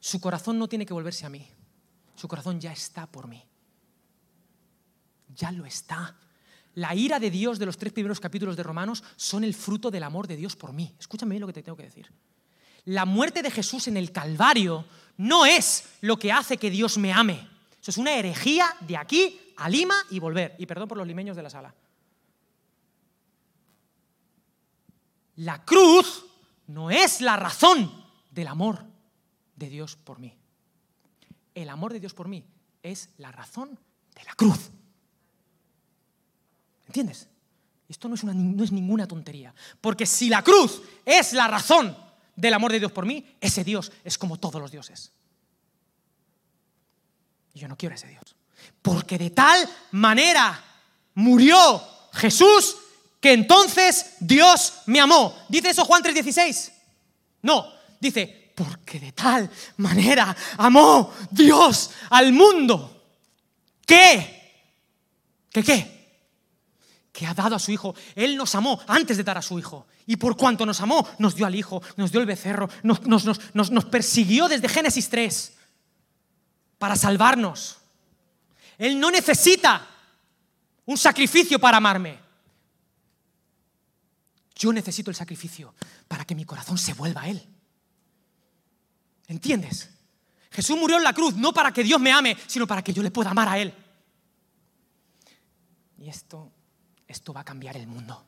Su 0.00 0.20
corazón 0.20 0.58
no 0.58 0.68
tiene 0.68 0.86
que 0.86 0.94
volverse 0.94 1.26
a 1.26 1.30
mí. 1.30 1.46
Su 2.16 2.26
corazón 2.26 2.60
ya 2.60 2.72
está 2.72 3.06
por 3.06 3.28
mí. 3.28 3.42
Ya 5.34 5.52
lo 5.52 5.66
está. 5.66 6.16
La 6.74 6.94
ira 6.94 7.18
de 7.18 7.30
Dios 7.30 7.58
de 7.58 7.66
los 7.66 7.76
tres 7.76 7.92
primeros 7.92 8.20
capítulos 8.20 8.56
de 8.56 8.62
Romanos 8.62 9.02
son 9.16 9.44
el 9.44 9.54
fruto 9.54 9.90
del 9.90 10.02
amor 10.02 10.26
de 10.26 10.36
Dios 10.36 10.56
por 10.56 10.72
mí. 10.72 10.94
Escúchame 10.98 11.30
bien 11.30 11.40
lo 11.40 11.46
que 11.46 11.52
te 11.52 11.62
tengo 11.62 11.76
que 11.76 11.84
decir. 11.84 12.10
La 12.86 13.04
muerte 13.04 13.42
de 13.42 13.50
Jesús 13.50 13.88
en 13.88 13.96
el 13.96 14.12
Calvario 14.12 14.86
no 15.18 15.44
es 15.44 15.84
lo 16.00 16.18
que 16.18 16.32
hace 16.32 16.56
que 16.56 16.70
Dios 16.70 16.96
me 16.96 17.12
ame. 17.12 17.48
Eso 17.80 17.90
es 17.90 17.98
una 17.98 18.14
herejía 18.14 18.74
de 18.80 18.96
aquí 18.96 19.38
a 19.56 19.68
Lima 19.68 19.94
y 20.10 20.18
volver. 20.18 20.54
Y 20.58 20.66
perdón 20.66 20.88
por 20.88 20.98
los 20.98 21.06
limeños 21.06 21.36
de 21.36 21.42
la 21.42 21.50
sala. 21.50 21.74
La 25.40 25.64
cruz 25.64 26.26
no 26.66 26.90
es 26.90 27.22
la 27.22 27.34
razón 27.34 28.04
del 28.30 28.46
amor 28.46 28.84
de 29.56 29.70
Dios 29.70 29.96
por 29.96 30.18
mí. 30.18 30.36
El 31.54 31.70
amor 31.70 31.94
de 31.94 32.00
Dios 32.00 32.12
por 32.12 32.28
mí 32.28 32.44
es 32.82 33.08
la 33.16 33.32
razón 33.32 33.78
de 34.14 34.24
la 34.24 34.34
cruz. 34.34 34.70
¿Entiendes? 36.86 37.26
Esto 37.88 38.08
no 38.08 38.16
es, 38.16 38.24
no 38.24 38.62
es 38.62 38.70
ninguna 38.70 39.08
tontería. 39.08 39.54
Porque 39.80 40.04
si 40.04 40.28
la 40.28 40.44
cruz 40.44 40.82
es 41.06 41.32
la 41.32 41.48
razón 41.48 41.96
del 42.36 42.52
amor 42.52 42.72
de 42.72 42.80
Dios 42.80 42.92
por 42.92 43.06
mí, 43.06 43.24
ese 43.40 43.64
Dios 43.64 43.92
es 44.04 44.18
como 44.18 44.38
todos 44.38 44.60
los 44.60 44.70
dioses. 44.70 45.10
Y 47.54 47.60
yo 47.60 47.68
no 47.68 47.78
quiero 47.78 47.94
ese 47.94 48.08
Dios. 48.08 48.36
Porque 48.82 49.16
de 49.16 49.30
tal 49.30 49.66
manera 49.92 50.62
murió 51.14 51.82
Jesús 52.12 52.76
que 53.20 53.32
entonces 53.32 54.14
Dios 54.18 54.74
me 54.86 54.98
amó. 54.98 55.36
¿Dice 55.48 55.70
eso 55.70 55.84
Juan 55.84 56.02
3:16? 56.02 56.72
No, 57.42 57.72
dice, 58.00 58.52
porque 58.54 58.98
de 58.98 59.12
tal 59.12 59.50
manera 59.76 60.34
amó 60.56 61.12
Dios 61.30 61.90
al 62.10 62.32
mundo. 62.32 63.04
¿Qué? 63.86 64.54
¿Qué 65.50 65.62
qué? 65.62 66.00
Que 67.12 67.26
ha 67.26 67.34
dado 67.34 67.56
a 67.56 67.58
su 67.58 67.70
Hijo. 67.70 67.94
Él 68.14 68.36
nos 68.36 68.54
amó 68.54 68.80
antes 68.86 69.16
de 69.16 69.24
dar 69.24 69.36
a 69.36 69.42
su 69.42 69.58
Hijo. 69.58 69.86
Y 70.06 70.16
por 70.16 70.36
cuanto 70.36 70.64
nos 70.64 70.80
amó, 70.80 71.06
nos 71.18 71.34
dio 71.34 71.46
al 71.46 71.54
Hijo, 71.54 71.82
nos 71.96 72.10
dio 72.10 72.20
el 72.20 72.26
becerro, 72.26 72.68
nos, 72.82 73.00
nos 73.04 73.84
persiguió 73.84 74.48
desde 74.48 74.68
Génesis 74.68 75.08
3 75.08 75.52
para 76.78 76.96
salvarnos. 76.96 77.78
Él 78.78 78.98
no 78.98 79.10
necesita 79.10 79.86
un 80.86 80.96
sacrificio 80.96 81.58
para 81.58 81.76
amarme. 81.76 82.29
Yo 84.60 84.74
necesito 84.74 85.10
el 85.10 85.16
sacrificio 85.16 85.74
para 86.06 86.26
que 86.26 86.34
mi 86.34 86.44
corazón 86.44 86.76
se 86.76 86.92
vuelva 86.92 87.22
a 87.22 87.28
Él. 87.30 87.42
¿Entiendes? 89.26 89.88
Jesús 90.50 90.76
murió 90.78 90.98
en 90.98 91.02
la 91.02 91.14
cruz 91.14 91.34
no 91.34 91.54
para 91.54 91.72
que 91.72 91.82
Dios 91.82 91.98
me 91.98 92.12
ame, 92.12 92.36
sino 92.46 92.66
para 92.66 92.82
que 92.82 92.92
yo 92.92 93.02
le 93.02 93.10
pueda 93.10 93.30
amar 93.30 93.48
a 93.48 93.58
Él. 93.58 93.72
Y 95.96 96.10
esto, 96.10 96.52
esto 97.08 97.32
va 97.32 97.40
a 97.40 97.44
cambiar 97.44 97.78
el 97.78 97.86
mundo. 97.86 98.22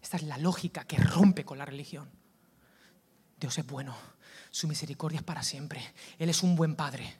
Esta 0.00 0.16
es 0.16 0.22
la 0.22 0.38
lógica 0.38 0.84
que 0.84 0.96
rompe 0.96 1.44
con 1.44 1.58
la 1.58 1.66
religión. 1.66 2.08
Dios 3.38 3.58
es 3.58 3.66
bueno, 3.66 3.94
su 4.50 4.68
misericordia 4.68 5.18
es 5.18 5.24
para 5.24 5.42
siempre. 5.42 5.84
Él 6.18 6.30
es 6.30 6.42
un 6.42 6.56
buen 6.56 6.76
padre. 6.76 7.14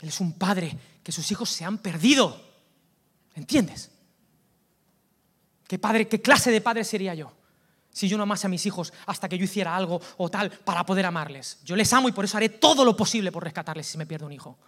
Él 0.00 0.08
es 0.08 0.20
un 0.20 0.32
padre 0.32 0.76
que 1.04 1.12
sus 1.12 1.30
hijos 1.30 1.48
se 1.48 1.64
han 1.64 1.78
perdido. 1.78 2.44
¿Entiendes? 3.36 3.92
¿Qué, 5.70 5.78
padre, 5.78 6.08
¿Qué 6.08 6.20
clase 6.20 6.50
de 6.50 6.60
padre 6.60 6.82
sería 6.82 7.14
yo? 7.14 7.32
Si 7.92 8.08
yo 8.08 8.16
no 8.16 8.24
amase 8.24 8.48
a 8.48 8.50
mis 8.50 8.66
hijos 8.66 8.92
hasta 9.06 9.28
que 9.28 9.38
yo 9.38 9.44
hiciera 9.44 9.76
algo 9.76 10.00
o 10.16 10.28
tal 10.28 10.50
para 10.50 10.84
poder 10.84 11.06
amarles. 11.06 11.60
Yo 11.62 11.76
les 11.76 11.92
amo 11.92 12.08
y 12.08 12.12
por 12.12 12.24
eso 12.24 12.36
haré 12.36 12.48
todo 12.48 12.84
lo 12.84 12.96
posible 12.96 13.30
por 13.30 13.44
rescatarles 13.44 13.86
si 13.86 13.96
me 13.96 14.04
pierdo 14.04 14.26
un 14.26 14.32
hijo. 14.32 14.58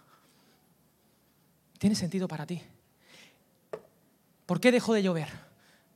¿Tiene 1.77 1.93
sentido 1.93 2.25
para 2.25 2.45
ti? 2.45 2.63
¿Por 4.45 4.61
qué 4.61 4.71
dejó 4.71 4.93
de 4.93 5.03
llover? 5.03 5.27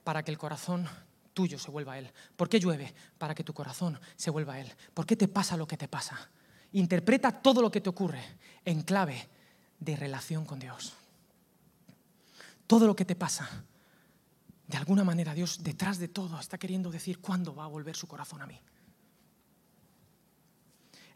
Para 0.03 0.23
que 0.23 0.31
el 0.31 0.37
corazón 0.37 0.85
tuyo 1.33 1.57
se 1.57 1.71
vuelva 1.71 1.93
a 1.93 1.99
Él. 1.99 2.11
¿Por 2.35 2.49
qué 2.49 2.59
llueve? 2.59 2.93
Para 3.17 3.33
que 3.33 3.45
tu 3.45 3.53
corazón 3.53 3.97
se 4.17 4.29
vuelva 4.29 4.55
a 4.55 4.59
Él. 4.59 4.69
¿Por 4.93 5.05
qué 5.05 5.15
te 5.15 5.29
pasa 5.29 5.55
lo 5.55 5.65
que 5.65 5.77
te 5.77 5.87
pasa? 5.87 6.19
Interpreta 6.73 7.31
todo 7.31 7.61
lo 7.61 7.71
que 7.71 7.79
te 7.79 7.87
ocurre 7.87 8.21
en 8.65 8.81
clave 8.81 9.29
de 9.79 9.95
relación 9.95 10.43
con 10.43 10.59
Dios. 10.59 10.91
Todo 12.67 12.85
lo 12.85 12.93
que 12.93 13.05
te 13.05 13.15
pasa 13.15 13.63
de 14.67 14.77
alguna 14.77 15.03
manera 15.03 15.33
Dios 15.33 15.63
detrás 15.63 15.97
de 15.97 16.09
todo 16.09 16.39
está 16.39 16.57
queriendo 16.57 16.91
decir 16.91 17.19
cuándo 17.19 17.55
va 17.55 17.63
a 17.63 17.67
volver 17.67 17.95
su 17.95 18.07
corazón 18.07 18.41
a 18.41 18.47
mí. 18.47 18.59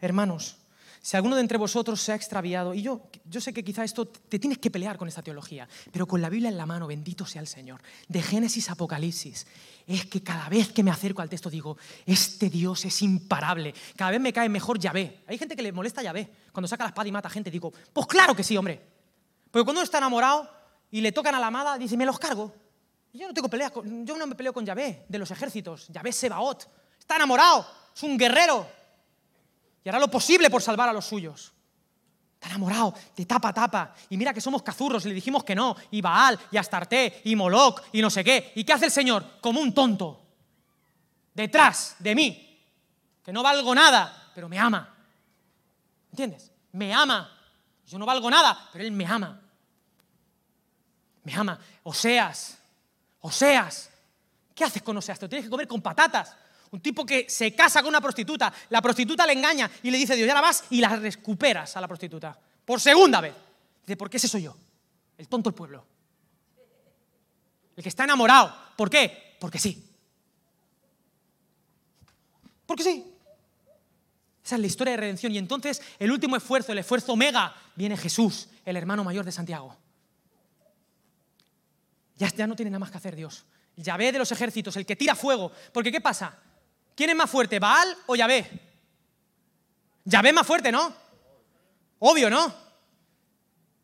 Hermanos, 0.00 0.56
si 1.02 1.16
alguno 1.16 1.34
de 1.34 1.42
entre 1.42 1.58
vosotros 1.58 2.00
se 2.00 2.12
ha 2.12 2.14
extraviado, 2.14 2.74
y 2.74 2.82
yo, 2.82 3.10
yo 3.24 3.40
sé 3.40 3.52
que 3.52 3.64
quizá 3.64 3.82
esto 3.82 4.06
te 4.06 4.38
tienes 4.38 4.58
que 4.58 4.70
pelear 4.70 4.96
con 4.96 5.08
esta 5.08 5.20
teología, 5.20 5.68
pero 5.90 6.06
con 6.06 6.22
la 6.22 6.28
Biblia 6.28 6.48
en 6.48 6.56
la 6.56 6.64
mano, 6.64 6.86
bendito 6.86 7.26
sea 7.26 7.40
el 7.40 7.48
Señor, 7.48 7.82
de 8.08 8.22
Génesis 8.22 8.68
a 8.68 8.74
Apocalipsis, 8.74 9.46
es 9.86 10.06
que 10.06 10.22
cada 10.22 10.48
vez 10.48 10.72
que 10.72 10.84
me 10.84 10.92
acerco 10.92 11.20
al 11.20 11.28
texto 11.28 11.50
digo, 11.50 11.76
este 12.06 12.48
Dios 12.48 12.84
es 12.84 13.02
imparable, 13.02 13.74
cada 13.96 14.12
vez 14.12 14.20
me 14.20 14.32
cae 14.32 14.48
mejor 14.48 14.78
Yahvé. 14.78 15.24
Hay 15.26 15.38
gente 15.38 15.56
que 15.56 15.62
le 15.62 15.72
molesta 15.72 16.04
Yahvé, 16.04 16.30
cuando 16.52 16.68
saca 16.68 16.84
la 16.84 16.90
espada 16.90 17.08
y 17.08 17.12
mata 17.12 17.26
a 17.26 17.32
gente, 17.32 17.50
digo, 17.50 17.72
pues 17.92 18.06
claro 18.06 18.36
que 18.36 18.44
sí, 18.44 18.56
hombre. 18.56 18.80
Porque 19.50 19.64
cuando 19.64 19.80
uno 19.80 19.84
está 19.84 19.98
enamorado 19.98 20.48
y 20.90 21.00
le 21.00 21.10
tocan 21.10 21.34
a 21.34 21.40
la 21.40 21.48
amada, 21.48 21.78
dice, 21.78 21.96
me 21.96 22.06
los 22.06 22.18
cargo. 22.20 22.61
Yo 23.12 23.28
no 23.28 23.34
tengo 23.34 23.48
pelea, 23.48 23.70
yo 23.74 24.16
no 24.16 24.26
me 24.26 24.34
peleo 24.34 24.52
con 24.52 24.64
Yahvé 24.64 25.04
de 25.08 25.18
los 25.18 25.30
ejércitos. 25.30 25.88
Yahvé 25.88 26.12
Sebaot. 26.12 26.66
Está 26.98 27.16
enamorado, 27.16 27.66
es 27.94 28.02
un 28.02 28.16
guerrero. 28.16 28.66
Y 29.84 29.88
hará 29.88 29.98
lo 29.98 30.08
posible 30.08 30.48
por 30.48 30.62
salvar 30.62 30.88
a 30.88 30.92
los 30.92 31.04
suyos. 31.04 31.52
Está 32.34 32.48
enamorado, 32.48 32.94
de 33.14 33.26
tapa 33.26 33.48
a 33.48 33.54
tapa. 33.54 33.94
Y 34.08 34.16
mira 34.16 34.32
que 34.32 34.40
somos 34.40 34.62
cazurros, 34.62 35.04
y 35.04 35.08
le 35.08 35.14
dijimos 35.14 35.44
que 35.44 35.54
no. 35.54 35.76
Y 35.90 36.00
Baal, 36.00 36.38
y 36.50 36.56
Astarte, 36.56 37.20
y 37.24 37.36
Moloch, 37.36 37.82
y 37.92 38.00
no 38.00 38.08
sé 38.08 38.24
qué. 38.24 38.52
¿Y 38.56 38.64
qué 38.64 38.72
hace 38.72 38.86
el 38.86 38.90
Señor? 38.90 39.38
Como 39.40 39.60
un 39.60 39.74
tonto. 39.74 40.20
Detrás 41.34 41.96
de 41.98 42.14
mí. 42.14 42.60
Que 43.22 43.32
no 43.32 43.42
valgo 43.42 43.74
nada, 43.74 44.30
pero 44.34 44.48
me 44.48 44.58
ama. 44.58 44.92
¿Entiendes? 46.10 46.50
Me 46.72 46.92
ama. 46.92 47.30
Yo 47.86 47.98
no 47.98 48.06
valgo 48.06 48.30
nada, 48.30 48.68
pero 48.72 48.84
Él 48.84 48.92
me 48.92 49.06
ama. 49.06 49.40
Me 51.24 51.34
ama. 51.34 51.58
Oseas 51.84 52.61
Oseas. 53.22 53.90
¿Qué 54.54 54.64
haces 54.64 54.82
con 54.82 54.96
Oseas? 54.96 55.18
Te 55.18 55.24
lo 55.24 55.30
tienes 55.30 55.46
que 55.46 55.50
comer 55.50 55.66
con 55.66 55.80
patatas. 55.80 56.36
Un 56.70 56.80
tipo 56.80 57.04
que 57.04 57.28
se 57.28 57.54
casa 57.54 57.80
con 57.82 57.88
una 57.88 58.00
prostituta, 58.00 58.52
la 58.70 58.80
prostituta 58.80 59.26
le 59.26 59.34
engaña 59.34 59.70
y 59.82 59.90
le 59.90 59.98
dice 59.98 60.16
Dios, 60.16 60.26
ya 60.26 60.34
la 60.34 60.40
vas 60.40 60.64
y 60.70 60.80
la 60.80 60.96
recuperas 60.96 61.76
a 61.76 61.80
la 61.80 61.88
prostituta. 61.88 62.38
Por 62.64 62.80
segunda 62.80 63.20
vez. 63.20 63.34
Dice, 63.82 63.96
¿por 63.96 64.08
qué 64.08 64.16
ese 64.16 64.28
soy 64.28 64.42
yo? 64.42 64.56
El 65.18 65.28
tonto 65.28 65.50
del 65.50 65.54
pueblo. 65.54 65.84
El 67.76 67.82
que 67.82 67.88
está 67.88 68.04
enamorado. 68.04 68.54
¿Por 68.76 68.88
qué? 68.88 69.36
Porque 69.38 69.58
sí. 69.58 69.86
Porque 72.66 72.82
sí. 72.82 73.12
Esa 74.44 74.54
es 74.56 74.60
la 74.60 74.66
historia 74.66 74.92
de 74.92 74.96
redención. 74.98 75.32
Y 75.32 75.38
entonces 75.38 75.82
el 75.98 76.10
último 76.10 76.36
esfuerzo, 76.36 76.72
el 76.72 76.78
esfuerzo 76.78 77.14
mega, 77.16 77.54
viene 77.74 77.96
Jesús, 77.96 78.48
el 78.64 78.76
hermano 78.76 79.04
mayor 79.04 79.24
de 79.24 79.32
Santiago. 79.32 79.76
Ya, 82.36 82.46
no 82.46 82.54
tiene 82.54 82.70
nada 82.70 82.78
más 82.78 82.90
que 82.90 82.98
hacer 82.98 83.16
Dios. 83.16 83.44
Yahvé 83.76 84.12
de 84.12 84.18
los 84.18 84.30
ejércitos, 84.30 84.76
el 84.76 84.86
que 84.86 84.96
tira 84.96 85.14
fuego. 85.14 85.50
Porque 85.72 85.90
¿qué 85.90 86.00
pasa? 86.00 86.36
¿Quién 86.94 87.10
es 87.10 87.16
más 87.16 87.30
fuerte, 87.30 87.58
Baal 87.58 87.96
o 88.06 88.14
Yahvé? 88.14 88.48
Yahvé 90.04 90.32
más 90.32 90.46
fuerte, 90.46 90.70
¿no? 90.70 90.94
Obvio, 91.98 92.28
¿no? 92.28 92.54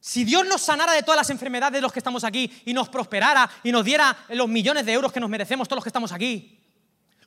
Si 0.01 0.25
Dios 0.25 0.47
nos 0.47 0.61
sanara 0.61 0.93
de 0.93 1.03
todas 1.03 1.17
las 1.19 1.31
enfermedades 1.31 1.75
de 1.75 1.81
los 1.81 1.93
que 1.93 1.99
estamos 2.01 2.23
aquí 2.25 2.63
y 2.65 2.73
nos 2.73 2.89
prosperara 2.89 3.51
y 3.63 3.73
nos 3.73 3.85
diera 3.85 4.17
los 4.31 4.49
millones 4.49 4.87
de 4.87 4.93
euros 4.93 5.13
que 5.13 5.21
nos 5.21 5.31
merecemos 5.31 5.69
todos 5.69 5.79
los 5.79 5.85
que 5.85 5.91
estamos 5.91 6.13
aquí, 6.13 6.61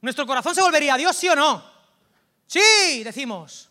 ¿nuestro 0.02 0.26
corazón 0.26 0.56
se 0.56 0.62
volvería 0.62 0.94
a 0.94 0.98
Dios, 0.98 1.16
sí 1.16 1.28
o 1.30 1.36
no? 1.36 1.64
Sí, 2.48 3.04
decimos. 3.04 3.71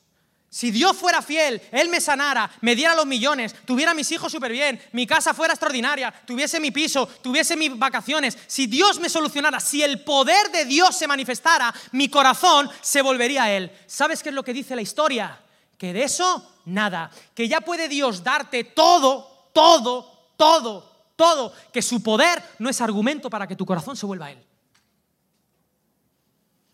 Si 0.52 0.72
Dios 0.72 0.96
fuera 0.96 1.22
fiel, 1.22 1.62
Él 1.70 1.88
me 1.88 2.00
sanara, 2.00 2.50
me 2.60 2.74
diera 2.74 2.96
los 2.96 3.06
millones, 3.06 3.54
tuviera 3.64 3.94
mis 3.94 4.10
hijos 4.10 4.32
súper 4.32 4.50
bien, 4.50 4.82
mi 4.90 5.06
casa 5.06 5.32
fuera 5.32 5.54
extraordinaria, 5.54 6.12
tuviese 6.26 6.58
mi 6.58 6.72
piso, 6.72 7.06
tuviese 7.06 7.56
mis 7.56 7.78
vacaciones, 7.78 8.36
si 8.48 8.66
Dios 8.66 8.98
me 8.98 9.08
solucionara, 9.08 9.60
si 9.60 9.80
el 9.80 10.02
poder 10.02 10.50
de 10.50 10.64
Dios 10.64 10.98
se 10.98 11.06
manifestara, 11.06 11.72
mi 11.92 12.08
corazón 12.08 12.68
se 12.80 13.00
volvería 13.00 13.44
a 13.44 13.52
Él. 13.52 13.70
¿Sabes 13.86 14.24
qué 14.24 14.30
es 14.30 14.34
lo 14.34 14.42
que 14.42 14.52
dice 14.52 14.74
la 14.74 14.82
historia? 14.82 15.40
Que 15.78 15.92
de 15.92 16.02
eso 16.02 16.52
nada, 16.64 17.12
que 17.32 17.46
ya 17.46 17.60
puede 17.60 17.88
Dios 17.88 18.24
darte 18.24 18.64
todo, 18.64 19.50
todo, 19.52 20.32
todo, 20.36 20.90
todo, 21.14 21.52
que 21.72 21.80
su 21.80 22.02
poder 22.02 22.42
no 22.58 22.68
es 22.68 22.80
argumento 22.80 23.30
para 23.30 23.46
que 23.46 23.54
tu 23.54 23.64
corazón 23.64 23.96
se 23.96 24.04
vuelva 24.04 24.26
a 24.26 24.32
Él. 24.32 24.44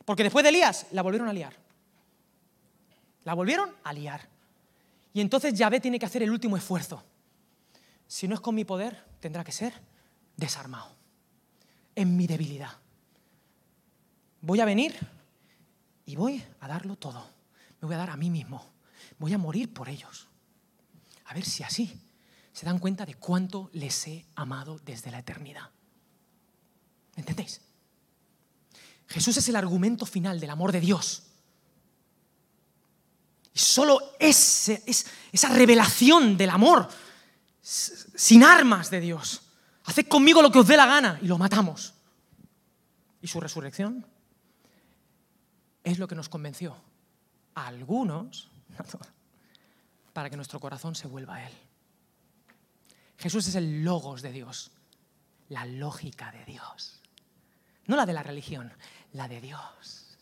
Porque 0.07 0.23
después 0.23 0.45
de 0.45 0.49
Elías 0.49 0.87
la 0.93 1.03
volvieron 1.03 1.29
a 1.29 1.35
liar. 1.35 1.66
La 3.27 3.35
volvieron 3.35 3.75
a 3.83 3.93
liar. 3.93 4.29
Y 5.13 5.21
entonces 5.21 5.53
Yahvé 5.53 5.81
tiene 5.81 5.99
que 5.99 6.07
hacer 6.07 6.23
el 6.23 6.31
último 6.31 6.57
esfuerzo. 6.57 7.03
Si 8.07 8.29
no 8.29 8.37
es 8.37 8.41
con 8.41 8.55
mi 8.55 8.65
poder, 8.65 9.03
tendrá 9.19 9.43
que 9.43 9.51
ser 9.51 9.75
desarmado. 10.37 10.95
En 11.97 12.17
mi 12.17 12.29
debilidad. 12.29 12.71
Voy 14.43 14.61
a 14.61 14.65
venir 14.65 14.95
y 16.05 16.15
voy 16.15 16.41
a 16.61 16.69
darlo 16.69 16.95
todo. 16.95 17.29
Me 17.81 17.87
voy 17.87 17.97
a 17.97 17.99
dar 17.99 18.11
a 18.11 18.17
mí 18.17 18.31
mismo. 18.31 18.65
Voy 19.19 19.33
a 19.33 19.39
morir 19.39 19.75
por 19.75 19.89
ellos. 19.89 20.29
A 21.25 21.35
ver 21.35 21.45
si 21.45 21.65
así 21.65 22.01
se 22.53 22.65
dan 22.65 22.79
cuenta 22.79 23.05
de 23.05 23.15
cuánto 23.15 23.71
les 23.73 24.07
he 24.07 24.25
amado 24.37 24.79
desde 24.85 25.11
la 25.11 25.19
eternidad. 25.19 25.71
¿Me 27.17 27.23
entendéis? 27.23 27.61
Jesús 29.09 29.37
es 29.37 29.49
el 29.49 29.57
argumento 29.57 30.07
final 30.07 30.39
del 30.39 30.51
amor 30.51 30.71
de 30.71 30.81
Dios. 30.81 31.25
Y 33.57 33.59
solo 33.59 34.13
esa 34.19 35.49
revelación 35.49 36.37
del 36.37 36.51
amor 36.51 36.87
sin 37.63 38.45
armas 38.45 38.91
de 38.91 39.01
Dios. 39.01 39.41
Haced 39.85 40.09
conmigo 40.09 40.43
lo 40.43 40.53
que 40.53 40.59
os 40.59 40.67
dé 40.67 40.77
la 40.77 40.85
gana 40.85 41.19
y 41.23 41.27
lo 41.27 41.39
matamos. 41.39 41.95
Y 43.23 43.27
su 43.27 43.41
resurrección 43.41 44.05
es 45.83 45.99
lo 45.99 46.07
que 46.07 46.15
nos 46.15 46.29
convenció 46.29 46.77
a 47.55 47.69
algunos 47.69 48.51
para 50.13 50.29
que 50.29 50.37
nuestro 50.37 50.61
corazón 50.61 50.95
se 50.95 51.09
vuelva 51.09 51.37
a 51.37 51.47
Él. 51.47 51.55
Jesús 53.17 53.49
es 53.49 53.55
el 53.55 53.83
logos 53.83 54.21
de 54.21 54.33
Dios, 54.33 54.71
la 55.49 55.65
lógica 55.65 56.31
de 56.31 56.45
Dios. 56.45 57.01
No 57.87 57.97
la 57.97 58.05
de 58.05 58.13
la 58.13 58.23
religión, 58.23 58.71
la 59.15 59.29
de 59.29 59.41
Dios. 59.41 60.19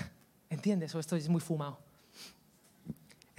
¿Entiendes? 0.48 0.94
O 0.94 0.98
esto 0.98 1.14
es 1.14 1.28
muy 1.28 1.42
fumado. 1.42 1.89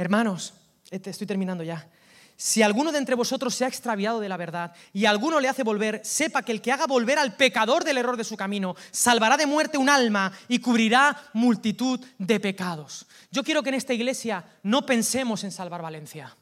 Hermanos, 0.01 0.55
este, 0.89 1.11
estoy 1.11 1.27
terminando 1.27 1.63
ya. 1.63 1.87
Si 2.35 2.63
alguno 2.63 2.91
de 2.91 2.97
entre 2.97 3.13
vosotros 3.13 3.53
se 3.53 3.65
ha 3.65 3.67
extraviado 3.67 4.19
de 4.19 4.27
la 4.27 4.35
verdad 4.35 4.73
y 4.93 5.05
alguno 5.05 5.39
le 5.39 5.47
hace 5.47 5.61
volver, 5.61 6.01
sepa 6.03 6.41
que 6.41 6.51
el 6.51 6.59
que 6.59 6.71
haga 6.71 6.87
volver 6.87 7.19
al 7.19 7.35
pecador 7.35 7.83
del 7.83 7.99
error 7.99 8.17
de 8.17 8.23
su 8.23 8.35
camino 8.35 8.75
salvará 8.89 9.37
de 9.37 9.45
muerte 9.45 9.77
un 9.77 9.89
alma 9.89 10.31
y 10.47 10.57
cubrirá 10.57 11.15
multitud 11.33 11.99
de 12.17 12.39
pecados. 12.39 13.05
Yo 13.29 13.43
quiero 13.43 13.61
que 13.61 13.69
en 13.69 13.75
esta 13.75 13.93
iglesia 13.93 14.43
no 14.63 14.87
pensemos 14.87 15.43
en 15.43 15.51
salvar 15.51 15.83
Valencia. 15.83 16.35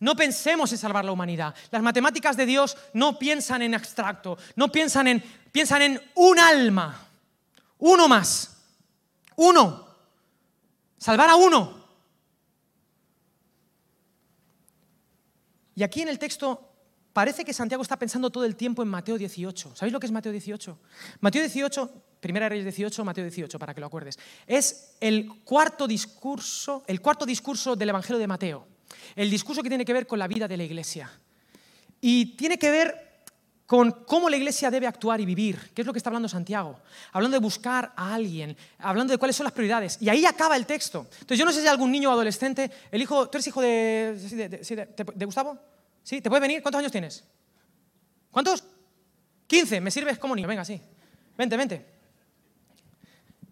No 0.00 0.16
pensemos 0.16 0.72
en 0.72 0.78
salvar 0.78 1.04
la 1.04 1.12
humanidad. 1.12 1.54
Las 1.70 1.82
matemáticas 1.82 2.36
de 2.36 2.46
Dios 2.46 2.76
no 2.92 3.20
piensan 3.20 3.62
en 3.62 3.76
abstracto, 3.76 4.36
no 4.56 4.72
piensan 4.72 5.06
en, 5.06 5.22
piensan 5.52 5.82
en 5.82 6.02
un 6.16 6.40
alma, 6.40 7.06
uno 7.78 8.08
más, 8.08 8.56
uno, 9.36 9.86
salvar 10.98 11.28
a 11.28 11.36
uno. 11.36 11.79
Y 15.80 15.82
aquí 15.82 16.02
en 16.02 16.10
el 16.10 16.18
texto 16.18 16.74
parece 17.14 17.42
que 17.42 17.54
Santiago 17.54 17.82
está 17.82 17.98
pensando 17.98 18.28
todo 18.28 18.44
el 18.44 18.54
tiempo 18.54 18.82
en 18.82 18.88
Mateo 18.88 19.16
18. 19.16 19.74
¿Sabéis 19.74 19.94
lo 19.94 19.98
que 19.98 20.04
es 20.04 20.12
Mateo 20.12 20.30
18? 20.30 20.78
Mateo 21.20 21.40
18, 21.40 21.92
Primera 22.20 22.50
Reyes 22.50 22.66
18, 22.66 23.02
Mateo 23.02 23.24
18, 23.24 23.58
para 23.58 23.72
que 23.72 23.80
lo 23.80 23.86
acuerdes. 23.86 24.18
Es 24.46 24.96
el 25.00 25.40
cuarto 25.42 25.88
discurso, 25.88 26.84
el 26.86 27.00
cuarto 27.00 27.24
discurso 27.24 27.76
del 27.76 27.88
Evangelio 27.88 28.18
de 28.18 28.26
Mateo. 28.26 28.66
El 29.16 29.30
discurso 29.30 29.62
que 29.62 29.70
tiene 29.70 29.86
que 29.86 29.94
ver 29.94 30.06
con 30.06 30.18
la 30.18 30.28
vida 30.28 30.46
de 30.46 30.58
la 30.58 30.64
iglesia. 30.64 31.10
Y 31.98 32.36
tiene 32.36 32.58
que 32.58 32.70
ver 32.70 33.10
con 33.70 33.92
cómo 34.04 34.28
la 34.28 34.36
iglesia 34.36 34.68
debe 34.68 34.88
actuar 34.88 35.20
y 35.20 35.24
vivir, 35.24 35.70
que 35.72 35.82
es 35.82 35.86
lo 35.86 35.92
que 35.92 36.00
está 36.00 36.10
hablando 36.10 36.28
Santiago, 36.28 36.80
hablando 37.12 37.36
de 37.36 37.40
buscar 37.40 37.92
a 37.94 38.14
alguien, 38.14 38.56
hablando 38.80 39.12
de 39.12 39.18
cuáles 39.18 39.36
son 39.36 39.44
las 39.44 39.52
prioridades. 39.52 39.96
Y 40.00 40.08
ahí 40.08 40.26
acaba 40.26 40.56
el 40.56 40.66
texto. 40.66 41.06
Entonces 41.12 41.38
yo 41.38 41.44
no 41.44 41.52
sé 41.52 41.62
si 41.62 41.68
algún 41.68 41.92
niño 41.92 42.10
o 42.10 42.12
adolescente, 42.12 42.68
el 42.90 43.00
hijo, 43.00 43.28
¿tú 43.30 43.38
eres 43.38 43.46
hijo 43.46 43.62
de, 43.62 44.96
de 45.14 45.24
Gustavo? 45.24 45.56
¿Sí? 46.10 46.20
¿Te 46.20 46.28
puedes 46.28 46.40
venir? 46.40 46.60
¿Cuántos 46.60 46.80
años 46.80 46.90
tienes? 46.90 47.22
¿Cuántos? 48.32 48.64
15. 49.46 49.80
¿Me 49.80 49.92
sirves 49.92 50.18
como 50.18 50.34
niño? 50.34 50.48
Venga, 50.48 50.64
sí. 50.64 50.82
Vente, 51.38 51.56
vente. 51.56 51.86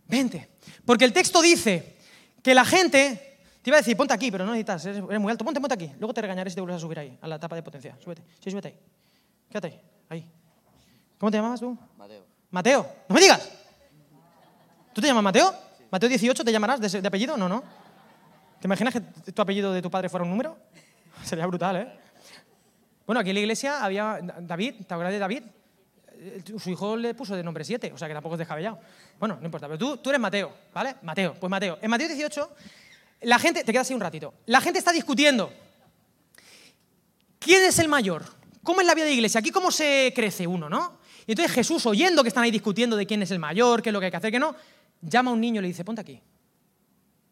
Vente. 0.08 0.48
Porque 0.84 1.04
el 1.04 1.12
texto 1.12 1.40
dice 1.40 1.98
que 2.42 2.56
la 2.56 2.64
gente... 2.64 3.38
Te 3.62 3.70
iba 3.70 3.76
a 3.76 3.80
decir, 3.80 3.96
ponte 3.96 4.12
aquí, 4.12 4.32
pero 4.32 4.44
no 4.44 4.50
necesitas, 4.50 4.84
eres, 4.86 5.20
muy 5.20 5.30
alto. 5.30 5.44
Ponte, 5.44 5.60
ponte 5.60 5.74
aquí. 5.74 5.92
Luego 6.00 6.12
te 6.12 6.20
regañaré 6.20 6.50
si 6.50 6.56
te 6.56 6.60
vuelves 6.60 6.78
a 6.78 6.80
subir 6.80 6.98
ahí, 6.98 7.16
a 7.20 7.28
la 7.28 7.38
tapa 7.38 7.54
de 7.54 7.62
potencia. 7.62 7.96
Súbete. 8.02 8.24
Sí, 8.42 8.50
súbete 8.50 8.68
ahí. 8.68 8.78
Quédate 9.48 9.68
ahí. 9.68 9.80
Ahí. 10.08 10.30
¿Cómo 11.16 11.30
te 11.30 11.36
llamabas 11.36 11.60
tú? 11.60 11.78
Mateo. 11.96 12.26
Mateo. 12.50 12.92
¡No 13.08 13.14
me 13.14 13.20
digas! 13.20 13.52
¿Tú 14.92 15.00
te 15.00 15.06
llamas 15.06 15.22
Mateo? 15.22 15.54
¿Mateo 15.92 16.08
18 16.08 16.44
te 16.44 16.50
llamarás 16.50 16.80
de, 16.80 17.02
de 17.02 17.06
apellido? 17.06 17.36
No, 17.36 17.48
no. 17.48 17.62
¿Te 18.60 18.66
imaginas 18.66 18.94
que 18.94 19.30
tu 19.30 19.42
apellido 19.42 19.72
de 19.72 19.80
tu 19.80 19.92
padre 19.92 20.08
fuera 20.08 20.24
un 20.24 20.30
número? 20.30 20.58
Sería 21.22 21.46
brutal, 21.46 21.76
¿eh? 21.76 22.07
Bueno, 23.08 23.20
aquí 23.20 23.30
en 23.30 23.36
la 23.36 23.40
iglesia 23.40 23.82
había 23.82 24.20
David, 24.40 24.84
¿te 24.86 24.92
acuerdas 24.92 25.14
de 25.14 25.18
David? 25.18 25.42
Eh, 26.12 26.42
su 26.58 26.68
hijo 26.68 26.94
le 26.94 27.14
puso 27.14 27.34
de 27.34 27.42
nombre 27.42 27.64
7, 27.64 27.90
o 27.94 27.96
sea 27.96 28.06
que 28.06 28.12
tampoco 28.12 28.34
es 28.34 28.38
descabellado. 28.40 28.78
Bueno, 29.18 29.38
no 29.40 29.46
importa, 29.46 29.66
pero 29.66 29.78
tú, 29.78 29.96
tú 29.96 30.10
eres 30.10 30.20
Mateo, 30.20 30.54
¿vale? 30.74 30.96
Mateo, 31.00 31.34
pues 31.40 31.50
Mateo. 31.50 31.78
En 31.80 31.88
Mateo 31.88 32.06
18, 32.06 32.50
la 33.22 33.38
gente, 33.38 33.64
te 33.64 33.72
quedas 33.72 33.86
así 33.86 33.94
un 33.94 34.02
ratito, 34.02 34.34
la 34.44 34.60
gente 34.60 34.78
está 34.78 34.92
discutiendo. 34.92 35.50
¿Quién 37.38 37.64
es 37.64 37.78
el 37.78 37.88
mayor? 37.88 38.26
¿Cómo 38.62 38.82
es 38.82 38.86
la 38.86 38.94
vida 38.94 39.06
de 39.06 39.14
iglesia? 39.14 39.40
Aquí 39.40 39.52
cómo 39.52 39.70
se 39.70 40.12
crece 40.14 40.46
uno, 40.46 40.68
¿no? 40.68 40.98
Y 41.26 41.32
entonces 41.32 41.50
Jesús, 41.50 41.86
oyendo 41.86 42.22
que 42.22 42.28
están 42.28 42.44
ahí 42.44 42.50
discutiendo 42.50 42.94
de 42.94 43.06
quién 43.06 43.22
es 43.22 43.30
el 43.30 43.38
mayor, 43.38 43.80
qué 43.80 43.88
es 43.88 43.94
lo 43.94 44.00
que 44.00 44.04
hay 44.04 44.10
que 44.10 44.18
hacer, 44.18 44.30
qué 44.30 44.38
no, 44.38 44.54
llama 45.00 45.30
a 45.30 45.32
un 45.32 45.40
niño 45.40 45.60
y 45.60 45.62
le 45.62 45.68
dice, 45.68 45.82
ponte 45.82 46.02
aquí. 46.02 46.20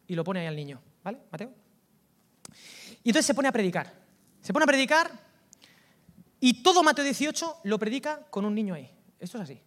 Y 0.07 0.15
lo 0.15 0.23
pone 0.23 0.39
ahí 0.39 0.47
al 0.47 0.55
niño, 0.55 0.81
¿vale, 1.03 1.19
Mateo? 1.31 1.53
Y 3.03 3.09
entonces 3.09 3.27
se 3.27 3.35
pone 3.35 3.47
a 3.47 3.51
predicar. 3.51 3.93
Se 4.41 4.51
pone 4.51 4.63
a 4.63 4.65
predicar 4.65 5.26
y 6.39 6.61
todo 6.61 6.83
Mateo 6.83 7.03
18 7.03 7.61
lo 7.63 7.79
predica 7.79 8.21
con 8.29 8.45
un 8.45 8.53
niño 8.53 8.73
ahí. 8.73 8.89
Esto 9.19 9.37
es 9.37 9.43
así. 9.43 9.61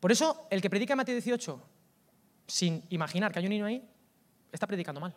Por 0.00 0.12
eso, 0.12 0.46
el 0.50 0.60
que 0.60 0.70
predica 0.70 0.96
Mateo 0.96 1.14
18 1.14 1.62
sin 2.46 2.84
imaginar 2.90 3.32
que 3.32 3.38
hay 3.38 3.46
un 3.46 3.50
niño 3.50 3.66
ahí, 3.66 3.82
está 4.50 4.66
predicando 4.66 5.00
mal. 5.00 5.14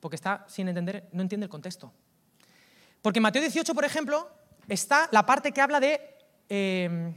Porque 0.00 0.16
está 0.16 0.44
sin 0.48 0.68
entender, 0.68 1.08
no 1.12 1.22
entiende 1.22 1.44
el 1.44 1.50
contexto. 1.50 1.92
Porque 3.02 3.18
en 3.18 3.22
Mateo 3.22 3.42
18, 3.42 3.74
por 3.74 3.84
ejemplo, 3.84 4.30
está 4.68 5.08
la 5.12 5.24
parte 5.24 5.52
que 5.52 5.60
habla 5.60 5.80
de. 5.80 6.00
Em, 6.48 7.14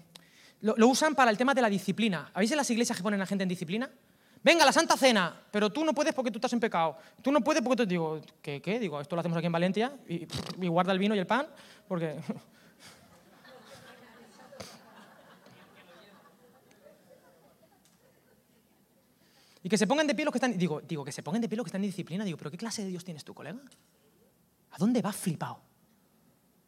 lo, 0.62 0.88
usan 0.88 1.16
para 1.16 1.32
el 1.32 1.38
tema 1.38 1.54
de 1.54 1.62
la 1.62 1.70
disciplina. 1.70 2.32
¿Habéis 2.34 2.52
en 2.52 2.58
las 2.58 2.70
iglesias 2.70 2.98
que 2.98 3.04
ponen 3.04 3.22
a 3.22 3.26
gente 3.26 3.44
en 3.44 3.50
disciplina? 3.50 3.90
Venga, 4.44 4.66
la 4.66 4.72
Santa 4.72 4.98
Cena, 4.98 5.40
pero 5.52 5.70
tú 5.70 5.84
no 5.86 5.94
puedes 5.94 6.14
porque 6.14 6.32
tú 6.32 6.38
estás 6.38 6.54
en 6.54 6.60
pecado. 6.60 6.98
Tú 7.22 7.32
no 7.32 7.42
puedes 7.42 7.62
porque 7.62 7.84
te 7.84 7.86
digo, 7.86 8.22
¿qué? 8.42 8.62
qué? 8.62 8.80
Digo, 8.80 9.00
esto 9.00 9.16
lo 9.16 9.20
hacemos 9.20 9.38
aquí 9.38 9.46
en 9.46 9.52
Valencia 9.52 9.94
y 10.08 10.26
guarda 10.68 10.92
el 10.94 11.00
vino 11.00 11.14
y 11.14 11.20
el 11.20 11.28
pan, 11.28 11.48
porque 11.88 12.16
Y 19.64 19.70
que 19.70 19.78
se 19.78 19.88
pongan 19.88 20.08
de 20.08 20.16
pie 20.16 20.26
los 20.26 20.32
que 20.32 20.38
están. 20.38 20.58
Digo, 20.58 20.82
digo, 20.82 21.06
que 21.06 21.12
se 21.12 21.22
pongan 21.22 21.42
de 21.42 21.48
pie 21.48 21.58
los 21.58 21.66
que 21.66 21.70
están 21.70 21.84
en 21.84 21.90
disciplina. 21.90 22.26
Digo, 22.26 22.38
¿pero 22.38 22.50
qué 22.50 22.58
clase 22.58 22.84
de 22.84 22.90
Dios 22.90 23.04
tienes 23.04 23.24
tú, 23.24 23.34
colega? 23.34 23.60
¿A 24.72 24.78
dónde 24.78 25.02
vas 25.02 25.16
flipado? 25.16 25.62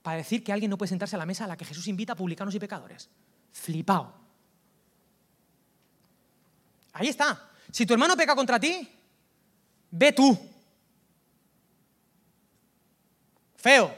Para 0.01 0.17
decir 0.17 0.43
que 0.43 0.51
alguien 0.51 0.69
no 0.69 0.77
puede 0.77 0.89
sentarse 0.89 1.15
a 1.15 1.19
la 1.19 1.25
mesa 1.25 1.45
a 1.45 1.47
la 1.47 1.57
que 1.57 1.65
Jesús 1.65 1.87
invita 1.87 2.13
a 2.13 2.15
publicanos 2.15 2.53
y 2.53 2.59
pecadores. 2.59 3.09
Flipado. 3.51 4.13
Ahí 6.93 7.07
está. 7.07 7.49
Si 7.71 7.85
tu 7.85 7.93
hermano 7.93 8.15
peca 8.15 8.35
contra 8.35 8.59
ti, 8.59 8.87
ve 9.89 10.11
tú. 10.11 10.37
Feo. 13.55 13.95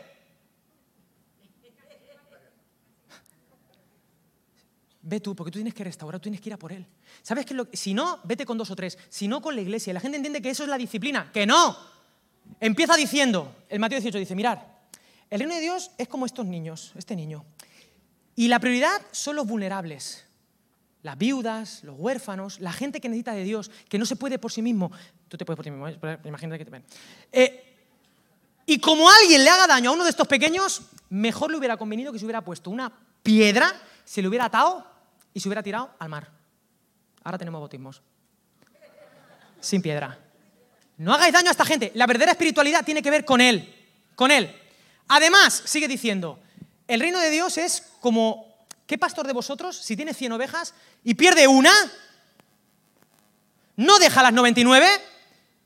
Ve 5.01 5.19
tú, 5.19 5.35
porque 5.35 5.51
tú 5.51 5.57
tienes 5.57 5.73
que 5.73 5.83
restaurar, 5.83 6.19
tú 6.19 6.23
tienes 6.23 6.41
que 6.41 6.49
ir 6.49 6.53
a 6.53 6.57
por 6.57 6.71
él. 6.71 6.85
¿Sabes 7.21 7.45
qué? 7.45 7.55
Si 7.73 7.93
no, 7.93 8.19
vete 8.23 8.45
con 8.45 8.57
dos 8.57 8.71
o 8.71 8.75
tres. 8.75 8.97
Si 9.09 9.27
no, 9.27 9.41
con 9.41 9.55
la 9.55 9.61
iglesia. 9.61 9.93
La 9.93 9.99
gente 9.99 10.17
entiende 10.17 10.41
que 10.41 10.49
eso 10.49 10.63
es 10.63 10.69
la 10.69 10.77
disciplina. 10.77 11.31
¡Que 11.33 11.45
no! 11.45 11.77
Empieza 12.59 12.95
diciendo, 12.95 13.55
el 13.69 13.79
Mateo 13.79 13.99
18 13.99 14.19
dice, 14.19 14.35
mirad, 14.35 14.59
el 15.29 15.39
reino 15.39 15.55
de 15.55 15.61
Dios 15.61 15.91
es 15.97 16.07
como 16.07 16.25
estos 16.25 16.45
niños, 16.45 16.93
este 16.95 17.15
niño. 17.15 17.45
Y 18.35 18.47
la 18.47 18.59
prioridad 18.59 19.01
son 19.11 19.35
los 19.35 19.47
vulnerables. 19.47 20.25
Las 21.01 21.17
viudas, 21.17 21.83
los 21.83 21.95
huérfanos, 21.97 22.59
la 22.59 22.73
gente 22.73 22.99
que 22.99 23.09
necesita 23.09 23.33
de 23.33 23.43
Dios, 23.43 23.71
que 23.89 23.99
no 23.99 24.05
se 24.05 24.15
puede 24.15 24.39
por 24.39 24.51
sí 24.51 24.61
mismo. 24.61 24.91
Tú 25.27 25.37
te 25.37 25.45
puedes 25.45 25.57
por 25.57 25.63
ti 25.63 25.71
mismo, 25.71 25.87
¿eh? 25.87 26.19
imagínate 26.25 26.57
que 26.57 26.65
te 26.65 26.71
ven. 26.71 26.83
Eh, 27.31 27.75
y 28.65 28.79
como 28.79 29.09
alguien 29.09 29.43
le 29.43 29.49
haga 29.49 29.67
daño 29.67 29.91
a 29.91 29.93
uno 29.93 30.03
de 30.03 30.09
estos 30.09 30.27
pequeños, 30.27 30.81
mejor 31.09 31.51
le 31.51 31.57
hubiera 31.57 31.77
convenido 31.77 32.11
que 32.11 32.19
se 32.19 32.25
hubiera 32.25 32.43
puesto 32.43 32.71
una 32.71 32.91
piedra, 33.21 33.71
se 34.03 34.21
le 34.21 34.27
hubiera 34.27 34.45
atado 34.45 34.85
y 35.33 35.39
se 35.39 35.47
hubiera 35.47 35.61
tirado 35.61 35.91
al 35.99 36.09
mar. 36.09 36.34
Ahora 37.25 37.39
tenemos 37.39 37.59
bautismos. 37.59 38.01
Sin 39.59 39.81
piedra. 39.81 40.17
No 40.97 41.13
hagáis 41.13 41.33
daño 41.33 41.49
a 41.49 41.51
esta 41.51 41.65
gente. 41.65 41.91
La 41.95 42.05
verdadera 42.05 42.31
espiritualidad 42.31 42.85
tiene 42.85 43.01
que 43.01 43.09
ver 43.09 43.25
con 43.25 43.41
Él. 43.41 43.73
Con 44.15 44.31
Él. 44.31 44.55
Además, 45.07 45.63
sigue 45.65 45.87
diciendo, 45.87 46.39
el 46.87 46.99
reino 46.99 47.19
de 47.19 47.31
Dios 47.31 47.57
es 47.57 47.81
como, 47.99 48.55
¿qué 48.85 48.97
pastor 48.97 49.25
de 49.25 49.33
vosotros, 49.33 49.75
si 49.75 49.95
tiene 49.95 50.13
100 50.13 50.31
ovejas 50.33 50.75
y 51.03 51.15
pierde 51.15 51.47
una, 51.47 51.73
no 53.75 53.97
deja 53.97 54.21
las 54.21 54.33
99 54.33 54.87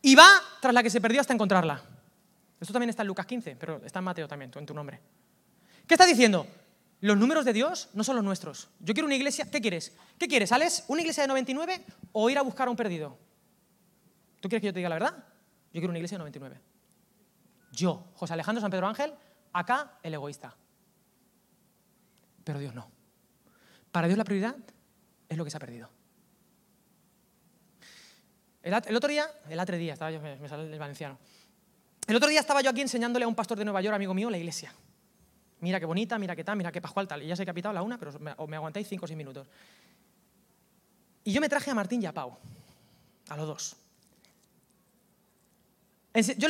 y 0.01 0.15
va 0.15 0.29
tras 0.61 0.73
la 0.73 0.81
que 0.81 0.89
se 0.89 1.01
perdió 1.01 1.19
hasta 1.19 1.33
encontrarla? 1.33 1.83
Esto 2.59 2.73
también 2.73 2.89
está 2.89 3.03
en 3.03 3.07
Lucas 3.09 3.25
15, 3.25 3.57
pero 3.57 3.81
está 3.85 3.99
en 3.99 4.05
Mateo 4.05 4.27
también, 4.29 4.51
en 4.55 4.65
tu 4.65 4.73
nombre. 4.73 4.99
¿Qué 5.85 5.93
está 5.93 6.05
diciendo? 6.05 6.47
Los 7.01 7.17
números 7.17 7.45
de 7.45 7.53
Dios 7.53 7.89
no 7.93 8.03
son 8.03 8.15
los 8.15 8.25
nuestros. 8.25 8.69
Yo 8.79 8.93
quiero 8.93 9.05
una 9.05 9.15
iglesia, 9.15 9.49
¿qué 9.49 9.61
quieres? 9.61 9.93
¿Qué 10.17 10.27
quieres, 10.27 10.49
¿Sales 10.49 10.83
¿Una 10.87 11.01
iglesia 11.01 11.23
de 11.23 11.27
99 11.27 11.85
o 12.11 12.29
ir 12.29 12.37
a 12.37 12.41
buscar 12.41 12.67
a 12.67 12.71
un 12.71 12.77
perdido? 12.77 13.17
¿Tú 14.41 14.49
quieres 14.49 14.61
que 14.61 14.67
yo 14.67 14.73
te 14.73 14.79
diga 14.79 14.89
la 14.89 14.95
verdad? 14.95 15.23
Yo 15.71 15.79
quiero 15.79 15.89
una 15.89 15.99
iglesia 15.99 16.17
de 16.17 16.19
99. 16.19 16.59
Yo, 17.71 18.07
José 18.15 18.33
Alejandro 18.33 18.61
San 18.61 18.71
Pedro 18.71 18.87
Ángel, 18.87 19.13
acá 19.53 19.97
el 20.03 20.13
egoísta. 20.13 20.55
Pero 22.43 22.59
Dios 22.59 22.73
no. 22.73 22.89
Para 23.91 24.07
Dios 24.07 24.17
la 24.17 24.23
prioridad 24.23 24.55
es 25.29 25.37
lo 25.37 25.45
que 25.45 25.51
se 25.51 25.57
ha 25.57 25.59
perdido. 25.59 25.89
El, 28.61 28.73
otro 28.73 29.09
día, 29.09 29.25
el 29.49 29.59
otro 29.59 29.77
día, 29.77 29.93
estaba 29.93 30.11
yo, 30.11 30.19
el 30.19 30.79
valenciano. 30.79 31.17
El 32.07 32.15
otro 32.15 32.27
día 32.27 32.39
estaba 32.39 32.61
yo 32.61 32.69
aquí 32.69 32.81
enseñándole 32.81 33.23
a 33.23 33.27
un 33.27 33.35
pastor 33.35 33.57
de 33.57 33.63
Nueva 33.63 33.81
York, 33.81 33.95
amigo 33.95 34.13
mío, 34.13 34.29
la 34.29 34.37
iglesia. 34.37 34.73
Mira 35.61 35.79
qué 35.79 35.85
bonita, 35.85 36.17
mira 36.17 36.35
qué 36.35 36.43
tal, 36.43 36.55
mira 36.55 36.71
qué 36.71 36.81
pascual 36.81 37.07
tal. 37.07 37.23
Y 37.23 37.27
ya 37.27 37.35
sé 37.35 37.43
que 37.43 37.51
ha 37.51 37.53
pitado 37.53 37.73
la 37.73 37.81
una, 37.81 37.97
pero 37.97 38.17
me, 38.19 38.33
me 38.47 38.55
aguantáis 38.55 38.87
cinco 38.87 39.05
o 39.05 39.07
seis 39.07 39.17
minutos. 39.17 39.47
Y 41.23 41.31
yo 41.31 41.41
me 41.41 41.49
traje 41.49 41.69
a 41.69 41.75
Martín 41.75 42.01
y 42.01 42.05
a 42.05 42.13
Pau, 42.13 42.37
a 43.29 43.37
los 43.37 43.47
dos. 43.47 43.75
Yo, 46.13 46.49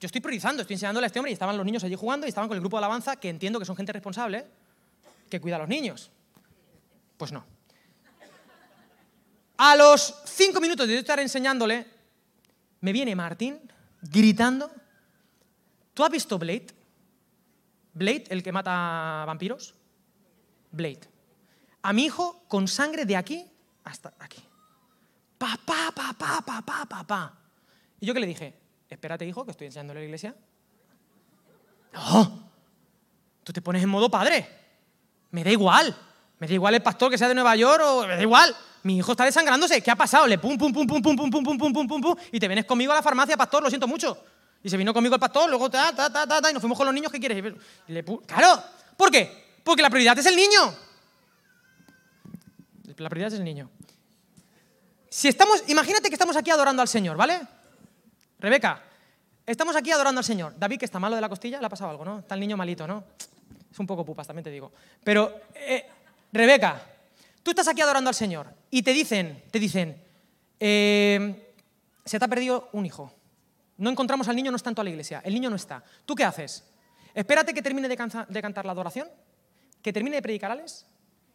estoy 0.00 0.20
priorizando, 0.20 0.62
estoy 0.62 0.74
enseñándole 0.74 1.06
a 1.06 1.08
este 1.08 1.18
hombre 1.18 1.30
y 1.30 1.34
estaban 1.34 1.56
los 1.56 1.66
niños 1.66 1.84
allí 1.84 1.94
jugando 1.94 2.26
y 2.26 2.28
estaban 2.28 2.48
con 2.48 2.56
el 2.56 2.60
grupo 2.60 2.76
de 2.76 2.78
alabanza, 2.78 3.16
que 3.16 3.28
entiendo 3.28 3.58
que 3.58 3.64
son 3.64 3.76
gente 3.76 3.92
responsable, 3.92 4.46
que 5.28 5.40
cuida 5.40 5.56
a 5.56 5.58
los 5.58 5.68
niños. 5.68 6.10
Pues 7.16 7.32
no. 7.32 7.44
A 9.56 9.76
los 9.76 10.22
cinco 10.26 10.60
minutos 10.60 10.88
de 10.88 10.98
estar 10.98 11.20
enseñándole, 11.20 11.86
me 12.80 12.92
viene 12.92 13.14
Martín 13.14 13.60
gritando. 14.02 14.70
¿Tú 15.92 16.04
has 16.04 16.10
visto 16.10 16.38
Blade? 16.38 16.66
Blade, 17.94 18.24
el 18.28 18.42
que 18.42 18.52
mata 18.52 19.24
vampiros. 19.26 19.74
Blade. 20.70 21.00
A 21.82 21.92
mi 21.92 22.04
hijo 22.06 22.44
con 22.48 22.66
sangre 22.66 23.04
de 23.04 23.16
aquí 23.16 23.46
hasta 23.84 24.12
aquí. 24.18 24.42
Papá, 25.38 25.92
papá, 25.94 26.42
papá, 26.44 26.86
papá. 26.86 27.38
Y 28.00 28.06
yo 28.06 28.14
que 28.14 28.20
le 28.20 28.26
dije, 28.26 28.58
espérate 28.88 29.26
hijo, 29.26 29.44
que 29.44 29.52
estoy 29.52 29.66
enseñándole 29.68 30.00
a 30.00 30.02
la 30.02 30.06
iglesia. 30.06 30.34
No, 31.92 32.50
tú 33.44 33.52
te 33.52 33.62
pones 33.62 33.82
en 33.82 33.88
modo 33.88 34.10
padre. 34.10 34.48
Me 35.30 35.44
da 35.44 35.50
igual. 35.50 35.94
Me 36.38 36.48
da 36.48 36.54
igual 36.54 36.74
el 36.74 36.82
pastor 36.82 37.10
que 37.10 37.18
sea 37.18 37.28
de 37.28 37.34
Nueva 37.34 37.54
York 37.54 37.82
o 37.84 38.06
me 38.06 38.16
da 38.16 38.22
igual. 38.22 38.54
Mi 38.82 38.96
hijo 38.96 39.12
está 39.12 39.24
desangrándose. 39.24 39.80
¿Qué 39.80 39.90
ha 39.90 39.96
pasado? 39.96 40.26
Le 40.26 40.38
pum, 40.38 40.58
pum, 40.58 40.72
pum, 40.72 40.86
pum, 40.86 41.02
pum, 41.02 41.16
pum, 41.16 41.30
pum, 41.30 41.42
pum, 41.42 41.58
pum, 41.58 41.72
pum, 41.72 41.86
pum, 41.86 42.00
pum, 42.00 42.16
y 42.32 42.40
te 42.40 42.48
vienes 42.48 42.64
conmigo 42.64 42.92
a 42.92 42.96
la 42.96 43.02
farmacia, 43.02 43.36
pastor, 43.36 43.62
lo 43.62 43.68
siento 43.68 43.86
mucho. 43.86 44.18
Y 44.64 44.70
se 44.70 44.78
vino 44.78 44.94
conmigo 44.94 45.14
el 45.14 45.20
pastor, 45.20 45.48
luego 45.50 45.70
ta, 45.70 45.94
ta, 45.94 46.10
ta, 46.10 46.26
ta, 46.26 46.40
ta 46.40 46.50
y 46.50 46.54
nos 46.54 46.60
fuimos 46.62 46.78
con 46.78 46.86
los 46.86 46.94
niños, 46.94 47.12
¿qué 47.12 47.20
quieres? 47.20 47.54
claro, 48.26 48.64
¿por 48.96 49.10
qué? 49.10 49.58
Porque 49.62 49.82
la 49.82 49.90
prioridad 49.90 50.18
es 50.18 50.24
el 50.24 50.34
niño. 50.34 50.74
La 52.96 53.10
prioridad 53.10 53.32
es 53.34 53.38
el 53.38 53.44
niño. 53.44 53.70
Si 55.10 55.28
estamos, 55.28 55.62
imagínate 55.68 56.08
que 56.08 56.14
estamos 56.14 56.34
aquí 56.34 56.50
adorando 56.50 56.80
al 56.80 56.88
Señor, 56.88 57.14
¿vale? 57.16 57.40
Rebeca, 58.38 58.82
estamos 59.44 59.76
aquí 59.76 59.90
adorando 59.90 60.20
al 60.20 60.24
Señor. 60.24 60.54
David, 60.58 60.78
que 60.78 60.86
está 60.86 60.98
malo 60.98 61.14
de 61.14 61.20
la 61.20 61.28
costilla, 61.28 61.60
le 61.60 61.66
ha 61.66 61.70
pasado 61.70 61.90
algo, 61.90 62.04
¿no? 62.06 62.18
Está 62.20 62.34
el 62.34 62.40
niño 62.40 62.56
malito, 62.56 62.86
¿no? 62.86 63.04
Es 63.70 63.78
un 63.78 63.86
poco 63.86 64.02
pupas, 64.02 64.26
también 64.26 64.44
te 64.44 64.50
digo. 64.50 64.72
Pero, 65.04 65.42
eh, 65.54 65.86
Rebeca, 66.32 66.80
tú 67.42 67.50
estás 67.50 67.68
aquí 67.68 67.82
adorando 67.82 68.08
al 68.08 68.14
Señor 68.14 68.46
y 68.70 68.82
te 68.82 68.94
dicen, 68.94 69.42
te 69.50 69.58
dicen, 69.60 70.02
eh, 70.58 71.52
se 72.02 72.18
te 72.18 72.24
ha 72.24 72.28
perdido 72.28 72.70
un 72.72 72.86
hijo. 72.86 73.13
No 73.76 73.90
encontramos 73.90 74.28
al 74.28 74.36
niño, 74.36 74.50
no 74.50 74.56
está 74.56 74.70
en 74.70 74.74
toda 74.74 74.84
la 74.84 74.90
iglesia. 74.90 75.20
El 75.24 75.34
niño 75.34 75.50
no 75.50 75.56
está. 75.56 75.82
¿Tú 76.06 76.14
qué 76.14 76.24
haces? 76.24 76.64
Espérate 77.12 77.54
que 77.54 77.62
termine 77.62 77.88
de, 77.88 77.96
cantar 77.96 78.64
la 78.64 78.72
adoración, 78.72 79.08
que 79.82 79.92
termine 79.92 80.16
de 80.16 80.22
predicarles 80.22 80.86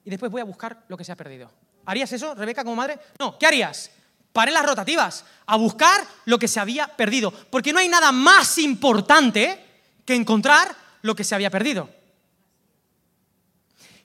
y 0.04 0.10
después 0.10 0.32
voy 0.32 0.42
a 0.42 0.46
buscar 0.46 0.84
lo 0.88 0.98
que 0.98 1.04
se 1.04 1.12
ha 1.12 1.16
perdido. 1.16 1.52
¿Harías 1.86 2.12
eso, 2.12 2.36
Rebeca, 2.36 2.64
como 2.64 2.76
madre? 2.76 3.00
No, 3.18 3.38
¿qué 3.38 3.48
harías? 3.48 3.92
Paré 4.34 4.52
las 4.52 4.66
rotativas, 4.66 5.26
a 5.46 5.56
buscar 5.58 6.02
lo 6.26 6.38
que 6.38 6.48
se 6.48 6.60
había 6.60 6.88
perdido. 6.88 7.32
Porque 7.32 7.74
no 7.74 7.80
hay 7.80 7.90
nada 7.90 8.12
más 8.12 8.58
importante 8.58 9.66
que 10.06 10.16
encontrar 10.16 10.76
lo 11.02 11.16
que 11.16 11.24
se 11.24 11.36
había 11.36 11.50
perdido. 11.50 11.90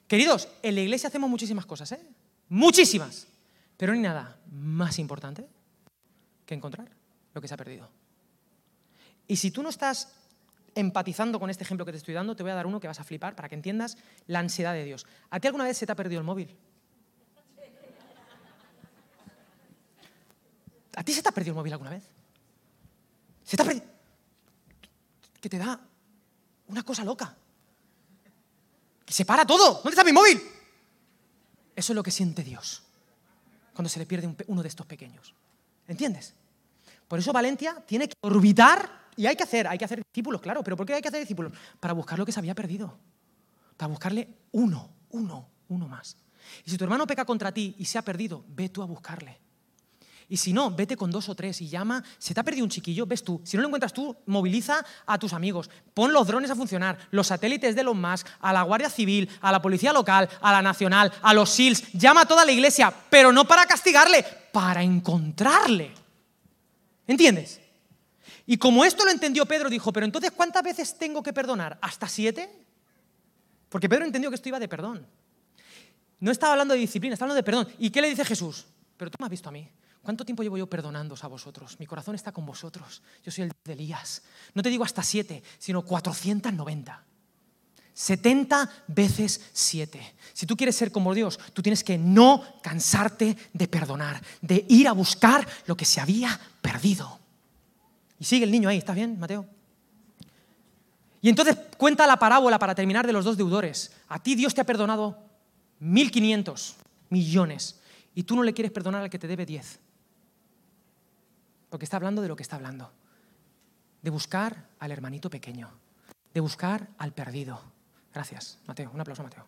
Queridos, 0.06 0.48
en 0.62 0.74
la 0.76 0.80
iglesia 0.80 1.08
hacemos 1.08 1.28
muchísimas 1.28 1.66
cosas, 1.66 1.92
¿eh? 1.92 2.00
Muchísimas. 2.48 3.26
Pero 3.76 3.92
no 3.92 3.96
hay 3.96 4.02
nada 4.02 4.36
más 4.50 4.98
importante 4.98 5.46
que 6.46 6.54
encontrar 6.54 6.88
lo 7.32 7.40
que 7.40 7.48
se 7.48 7.54
ha 7.54 7.56
perdido. 7.56 7.88
Y 9.26 9.36
si 9.36 9.50
tú 9.50 9.62
no 9.62 9.68
estás 9.68 10.12
empatizando 10.74 11.38
con 11.38 11.50
este 11.50 11.64
ejemplo 11.64 11.84
que 11.84 11.92
te 11.92 11.98
estoy 11.98 12.14
dando, 12.14 12.34
te 12.34 12.42
voy 12.42 12.52
a 12.52 12.54
dar 12.54 12.66
uno 12.66 12.80
que 12.80 12.88
vas 12.88 13.00
a 13.00 13.04
flipar 13.04 13.34
para 13.34 13.48
que 13.48 13.54
entiendas 13.54 13.96
la 14.26 14.40
ansiedad 14.40 14.72
de 14.72 14.84
Dios. 14.84 15.06
¿A 15.30 15.40
ti 15.40 15.46
alguna 15.46 15.64
vez 15.64 15.78
se 15.78 15.86
te 15.86 15.92
ha 15.92 15.96
perdido 15.96 16.20
el 16.20 16.26
móvil? 16.26 16.56
¿A 20.96 21.02
ti 21.02 21.12
se 21.12 21.22
te 21.22 21.28
ha 21.28 21.32
perdido 21.32 21.52
el 21.52 21.56
móvil 21.56 21.72
alguna 21.72 21.90
vez? 21.90 22.04
¿Se 23.44 23.56
te 23.56 23.62
ha 23.62 23.66
perdido? 23.66 23.86
Que 25.40 25.48
te 25.48 25.58
da 25.58 25.80
una 26.68 26.82
cosa 26.82 27.04
loca. 27.04 27.34
Que 29.04 29.12
se 29.12 29.24
para 29.24 29.44
todo. 29.46 29.74
¿Dónde 29.74 29.90
está 29.90 30.04
mi 30.04 30.12
móvil? 30.12 30.40
Eso 31.76 31.92
es 31.92 31.96
lo 31.96 32.02
que 32.02 32.10
siente 32.10 32.42
Dios 32.42 32.82
cuando 33.74 33.88
se 33.88 33.98
le 33.98 34.06
pierde 34.06 34.34
uno 34.46 34.62
de 34.62 34.68
estos 34.68 34.86
pequeños. 34.86 35.34
¿Entiendes? 35.88 36.34
Por 37.08 37.18
eso 37.18 37.32
Valencia 37.32 37.82
tiene 37.86 38.08
que 38.08 38.14
orbitar 38.20 39.03
y 39.16 39.26
hay 39.26 39.36
que 39.36 39.42
hacer, 39.42 39.66
hay 39.66 39.78
que 39.78 39.84
hacer 39.84 40.02
discípulos, 40.02 40.40
claro. 40.40 40.62
¿Pero 40.62 40.76
por 40.76 40.86
qué 40.86 40.94
hay 40.94 41.02
que 41.02 41.08
hacer 41.08 41.20
discípulos? 41.20 41.52
Para 41.80 41.94
buscar 41.94 42.18
lo 42.18 42.26
que 42.26 42.32
se 42.32 42.40
había 42.40 42.54
perdido. 42.54 42.98
Para 43.76 43.88
buscarle 43.88 44.28
uno, 44.52 44.90
uno, 45.10 45.48
uno 45.68 45.88
más. 45.88 46.16
Y 46.64 46.70
si 46.70 46.76
tu 46.76 46.84
hermano 46.84 47.06
peca 47.06 47.24
contra 47.24 47.52
ti 47.52 47.74
y 47.78 47.84
se 47.84 47.98
ha 47.98 48.02
perdido, 48.02 48.44
ve 48.48 48.68
tú 48.68 48.82
a 48.82 48.86
buscarle. 48.86 49.40
Y 50.28 50.38
si 50.38 50.52
no, 50.52 50.70
vete 50.70 50.96
con 50.96 51.10
dos 51.10 51.28
o 51.28 51.34
tres 51.34 51.60
y 51.60 51.68
llama. 51.68 52.02
Se 52.18 52.32
te 52.32 52.40
ha 52.40 52.42
perdido 52.42 52.64
un 52.64 52.70
chiquillo, 52.70 53.06
ves 53.06 53.22
tú. 53.22 53.40
Si 53.44 53.56
no 53.56 53.62
lo 53.62 53.68
encuentras 53.68 53.92
tú, 53.92 54.16
moviliza 54.26 54.84
a 55.06 55.18
tus 55.18 55.32
amigos. 55.32 55.70
Pon 55.92 56.12
los 56.12 56.26
drones 56.26 56.50
a 56.50 56.56
funcionar, 56.56 56.98
los 57.10 57.26
satélites 57.26 57.76
de 57.76 57.82
los 57.82 57.94
Musk, 57.94 58.26
a 58.40 58.52
la 58.52 58.62
Guardia 58.62 58.88
Civil, 58.88 59.28
a 59.40 59.52
la 59.52 59.60
Policía 59.60 59.92
Local, 59.92 60.28
a 60.40 60.52
la 60.52 60.62
Nacional, 60.62 61.12
a 61.22 61.34
los 61.34 61.50
SEALs. 61.50 61.92
Llama 61.92 62.22
a 62.22 62.26
toda 62.26 62.44
la 62.44 62.52
iglesia, 62.52 62.92
pero 63.10 63.32
no 63.32 63.44
para 63.46 63.66
castigarle, 63.66 64.24
para 64.52 64.82
encontrarle. 64.82 65.92
¿Entiendes? 67.06 67.60
Y 68.46 68.58
como 68.58 68.84
esto 68.84 69.04
lo 69.04 69.10
entendió 69.10 69.46
Pedro, 69.46 69.70
dijo, 69.70 69.92
pero 69.92 70.04
entonces 70.04 70.30
¿cuántas 70.30 70.62
veces 70.62 70.98
tengo 70.98 71.22
que 71.22 71.32
perdonar? 71.32 71.78
¿Hasta 71.80 72.08
siete? 72.08 72.50
Porque 73.68 73.88
Pedro 73.88 74.04
entendió 74.04 74.30
que 74.30 74.36
esto 74.36 74.48
iba 74.48 74.58
de 74.58 74.68
perdón. 74.68 75.06
No 76.20 76.30
estaba 76.30 76.52
hablando 76.52 76.74
de 76.74 76.80
disciplina, 76.80 77.14
estaba 77.14 77.32
hablando 77.32 77.38
de 77.38 77.44
perdón. 77.44 77.68
¿Y 77.78 77.90
qué 77.90 78.00
le 78.00 78.08
dice 78.08 78.24
Jesús? 78.24 78.66
Pero 78.96 79.10
tú 79.10 79.16
me 79.18 79.26
has 79.26 79.30
visto 79.30 79.48
a 79.48 79.52
mí. 79.52 79.68
¿Cuánto 80.02 80.24
tiempo 80.24 80.42
llevo 80.42 80.58
yo 80.58 80.66
perdonándoos 80.66 81.24
a 81.24 81.28
vosotros? 81.28 81.80
Mi 81.80 81.86
corazón 81.86 82.14
está 82.14 82.30
con 82.30 82.44
vosotros. 82.44 83.02
Yo 83.24 83.32
soy 83.32 83.44
el 83.44 83.52
de 83.64 83.72
Elías. 83.72 84.22
No 84.52 84.62
te 84.62 84.68
digo 84.68 84.84
hasta 84.84 85.02
siete, 85.02 85.42
sino 85.58 85.82
490. 85.82 87.04
70 87.94 88.84
veces 88.88 89.40
7. 89.52 90.14
Si 90.32 90.46
tú 90.46 90.56
quieres 90.56 90.76
ser 90.76 90.92
como 90.92 91.14
Dios, 91.14 91.38
tú 91.54 91.62
tienes 91.62 91.82
que 91.82 91.96
no 91.96 92.44
cansarte 92.62 93.36
de 93.52 93.68
perdonar, 93.68 94.22
de 94.42 94.66
ir 94.68 94.88
a 94.88 94.92
buscar 94.92 95.46
lo 95.66 95.76
que 95.76 95.84
se 95.84 96.00
había 96.00 96.38
perdido. 96.60 97.23
Y 98.18 98.24
sigue 98.24 98.44
el 98.44 98.50
niño 98.50 98.68
ahí, 98.68 98.78
¿está 98.78 98.94
bien, 98.94 99.18
Mateo? 99.18 99.46
Y 101.20 101.30
entonces 101.30 101.56
cuenta 101.78 102.06
la 102.06 102.18
parábola 102.18 102.58
para 102.58 102.74
terminar 102.74 103.06
de 103.06 103.12
los 103.12 103.24
dos 103.24 103.36
deudores. 103.36 103.92
A 104.08 104.22
ti 104.22 104.34
Dios 104.34 104.54
te 104.54 104.60
ha 104.60 104.64
perdonado 104.64 105.18
1.500 105.80 106.74
millones 107.08 107.80
y 108.14 108.24
tú 108.24 108.36
no 108.36 108.42
le 108.42 108.52
quieres 108.52 108.72
perdonar 108.72 109.02
al 109.02 109.10
que 109.10 109.18
te 109.18 109.26
debe 109.26 109.46
10. 109.46 109.80
Porque 111.70 111.84
está 111.84 111.96
hablando 111.96 112.20
de 112.20 112.28
lo 112.28 112.36
que 112.36 112.42
está 112.42 112.56
hablando. 112.56 112.92
De 114.02 114.10
buscar 114.10 114.68
al 114.78 114.92
hermanito 114.92 115.30
pequeño. 115.30 115.70
De 116.34 116.40
buscar 116.40 116.88
al 116.98 117.12
perdido. 117.12 117.60
Gracias, 118.12 118.58
Mateo. 118.66 118.90
Un 118.92 119.00
aplauso, 119.00 119.22
Mateo. 119.22 119.46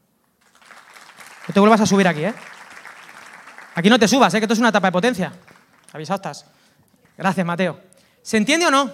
No 1.46 1.54
te 1.54 1.60
vuelvas 1.60 1.82
a 1.82 1.86
subir 1.86 2.08
aquí, 2.08 2.24
¿eh? 2.24 2.34
Aquí 3.74 3.90
no 3.90 3.98
te 3.98 4.08
subas, 4.08 4.32
¿eh? 4.32 4.38
Que 4.38 4.46
esto 4.46 4.54
es 4.54 4.58
una 4.58 4.70
etapa 4.70 4.88
de 4.88 4.92
potencia. 4.92 5.32
Avisado 5.92 6.16
estás. 6.16 6.46
Gracias, 7.16 7.46
Mateo. 7.46 7.78
¿Se 8.26 8.36
entiende 8.36 8.66
o 8.66 8.72
no? 8.72 8.90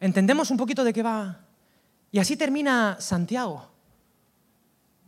¿Entendemos 0.00 0.50
un 0.50 0.56
poquito 0.56 0.82
de 0.82 0.92
qué 0.92 1.00
va? 1.00 1.44
Y 2.10 2.18
así 2.18 2.36
termina 2.36 2.96
Santiago, 2.98 3.70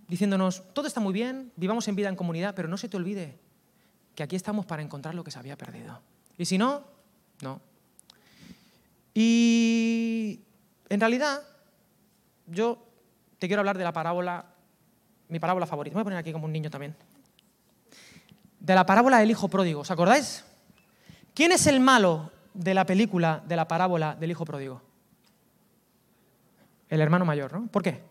diciéndonos, 0.06 0.62
todo 0.72 0.86
está 0.86 1.00
muy 1.00 1.12
bien, 1.12 1.50
vivamos 1.56 1.88
en 1.88 1.96
vida 1.96 2.08
en 2.08 2.14
comunidad, 2.14 2.54
pero 2.54 2.68
no 2.68 2.76
se 2.76 2.88
te 2.88 2.96
olvide 2.96 3.40
que 4.14 4.22
aquí 4.22 4.36
estamos 4.36 4.66
para 4.66 4.82
encontrar 4.82 5.16
lo 5.16 5.24
que 5.24 5.32
se 5.32 5.38
había 5.40 5.58
perdido. 5.58 6.00
Y 6.38 6.44
si 6.44 6.58
no, 6.58 6.84
no. 7.40 7.60
Y 9.14 10.38
en 10.88 11.00
realidad, 11.00 11.42
yo 12.46 12.86
te 13.40 13.48
quiero 13.48 13.62
hablar 13.62 13.78
de 13.78 13.82
la 13.82 13.92
parábola, 13.92 14.46
mi 15.28 15.40
parábola 15.40 15.66
favorita. 15.66 15.94
Me 15.94 15.96
voy 15.96 16.02
a 16.02 16.04
poner 16.04 16.18
aquí 16.20 16.30
como 16.30 16.44
un 16.44 16.52
niño 16.52 16.70
también. 16.70 16.94
De 18.60 18.76
la 18.76 18.86
parábola 18.86 19.18
del 19.18 19.32
hijo 19.32 19.48
pródigo. 19.48 19.80
¿Os 19.80 19.90
acordáis? 19.90 20.44
¿Quién 21.34 21.50
es 21.50 21.66
el 21.66 21.80
malo 21.80 22.30
de 22.54 22.74
la 22.74 22.86
película 22.86 23.42
de 23.46 23.56
la 23.56 23.68
parábola 23.68 24.14
del 24.14 24.30
hijo 24.30 24.44
pródigo? 24.44 24.82
El 26.88 27.00
hermano 27.00 27.24
mayor, 27.24 27.52
¿no? 27.52 27.66
¿Por 27.68 27.82
qué? 27.82 28.02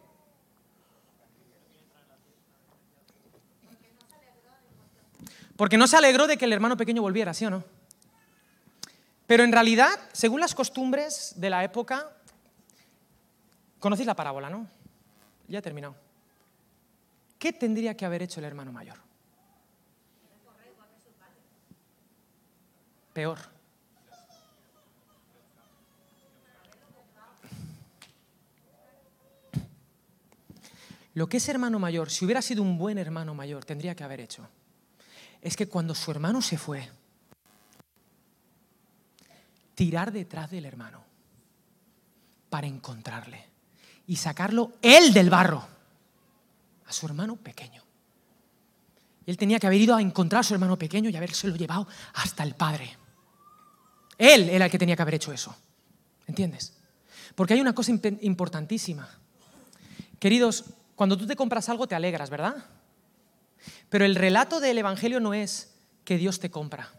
Porque 5.56 5.78
no 5.78 5.86
se 5.88 5.98
alegró 5.98 6.26
de 6.26 6.38
que 6.38 6.46
el 6.46 6.54
hermano 6.54 6.76
pequeño 6.76 7.04
volviera, 7.04 7.34
¿sí 7.36 7.46
o 7.46 7.52
no? 7.52 7.64
Pero 9.28 9.44
en 9.44 9.52
realidad, 9.52 9.92
según 10.12 10.40
las 10.40 10.56
costumbres 10.56 11.36
de 11.38 11.50
la 11.50 11.64
época, 11.64 12.10
conocéis 13.80 14.08
la 14.08 14.16
parábola, 14.16 14.50
¿no? 14.50 14.68
Ya 15.48 15.60
he 15.60 15.62
terminado. 15.62 15.96
¿Qué 17.38 17.54
tendría 17.54 17.96
que 17.96 18.06
haber 18.06 18.24
hecho 18.24 18.40
el 18.40 18.46
hermano 18.46 18.72
mayor? 18.72 18.98
Peor. 23.14 23.38
Lo 31.14 31.28
que 31.28 31.38
ese 31.38 31.52
hermano 31.52 31.80
mayor, 31.80 32.10
si 32.10 32.26
hubiera 32.26 32.42
sido 32.42 32.62
un 32.64 32.78
buen 32.78 32.98
hermano 32.98 33.36
mayor, 33.36 33.66
tendría 33.66 33.96
que 33.96 34.04
haber 34.04 34.22
hecho, 34.22 34.48
es 35.42 35.58
que 35.58 35.68
cuando 35.68 35.94
su 35.94 36.12
hermano 36.12 36.42
se 36.42 36.58
fue, 36.58 36.90
tirar 39.76 40.12
detrás 40.12 40.52
del 40.52 40.66
hermano 40.66 41.04
para 42.50 42.68
encontrarle 42.68 43.46
y 44.08 44.16
sacarlo 44.16 44.74
él 44.82 45.14
del 45.14 45.30
barro, 45.30 45.68
a 46.86 46.94
su 46.94 47.06
hermano 47.06 47.38
pequeño. 47.38 47.82
Él 49.26 49.38
tenía 49.38 49.60
que 49.60 49.68
haber 49.68 49.80
ido 49.80 49.96
a 49.96 50.02
encontrar 50.02 50.42
a 50.42 50.44
su 50.44 50.54
hermano 50.54 50.78
pequeño 50.78 51.10
y 51.10 51.16
habérselo 51.16 51.56
llevado 51.56 51.88
hasta 52.14 52.44
el 52.44 52.56
padre. 52.56 52.98
Él 54.18 54.50
era 54.50 54.66
el 54.66 54.72
que 54.72 54.78
tenía 54.78 54.96
que 54.96 55.02
haber 55.02 55.16
hecho 55.16 55.32
eso. 55.32 55.56
¿Entiendes? 56.28 56.74
Porque 57.34 57.54
hay 57.54 57.62
una 57.62 57.74
cosa 57.74 57.92
importantísima. 57.92 59.10
Queridos, 60.20 60.66
cuando 61.02 61.18
tú 61.18 61.26
te 61.26 61.36
compras 61.36 61.68
algo 61.68 61.88
te 61.88 61.96
alegras, 61.96 62.30
¿verdad? 62.30 62.64
Pero 63.90 64.06
el 64.06 64.14
relato 64.14 64.60
del 64.60 64.78
Evangelio 64.78 65.20
no 65.20 65.34
es 65.34 65.74
que 66.06 66.16
Dios 66.16 66.40
te 66.40 66.52
compra. 66.52 66.92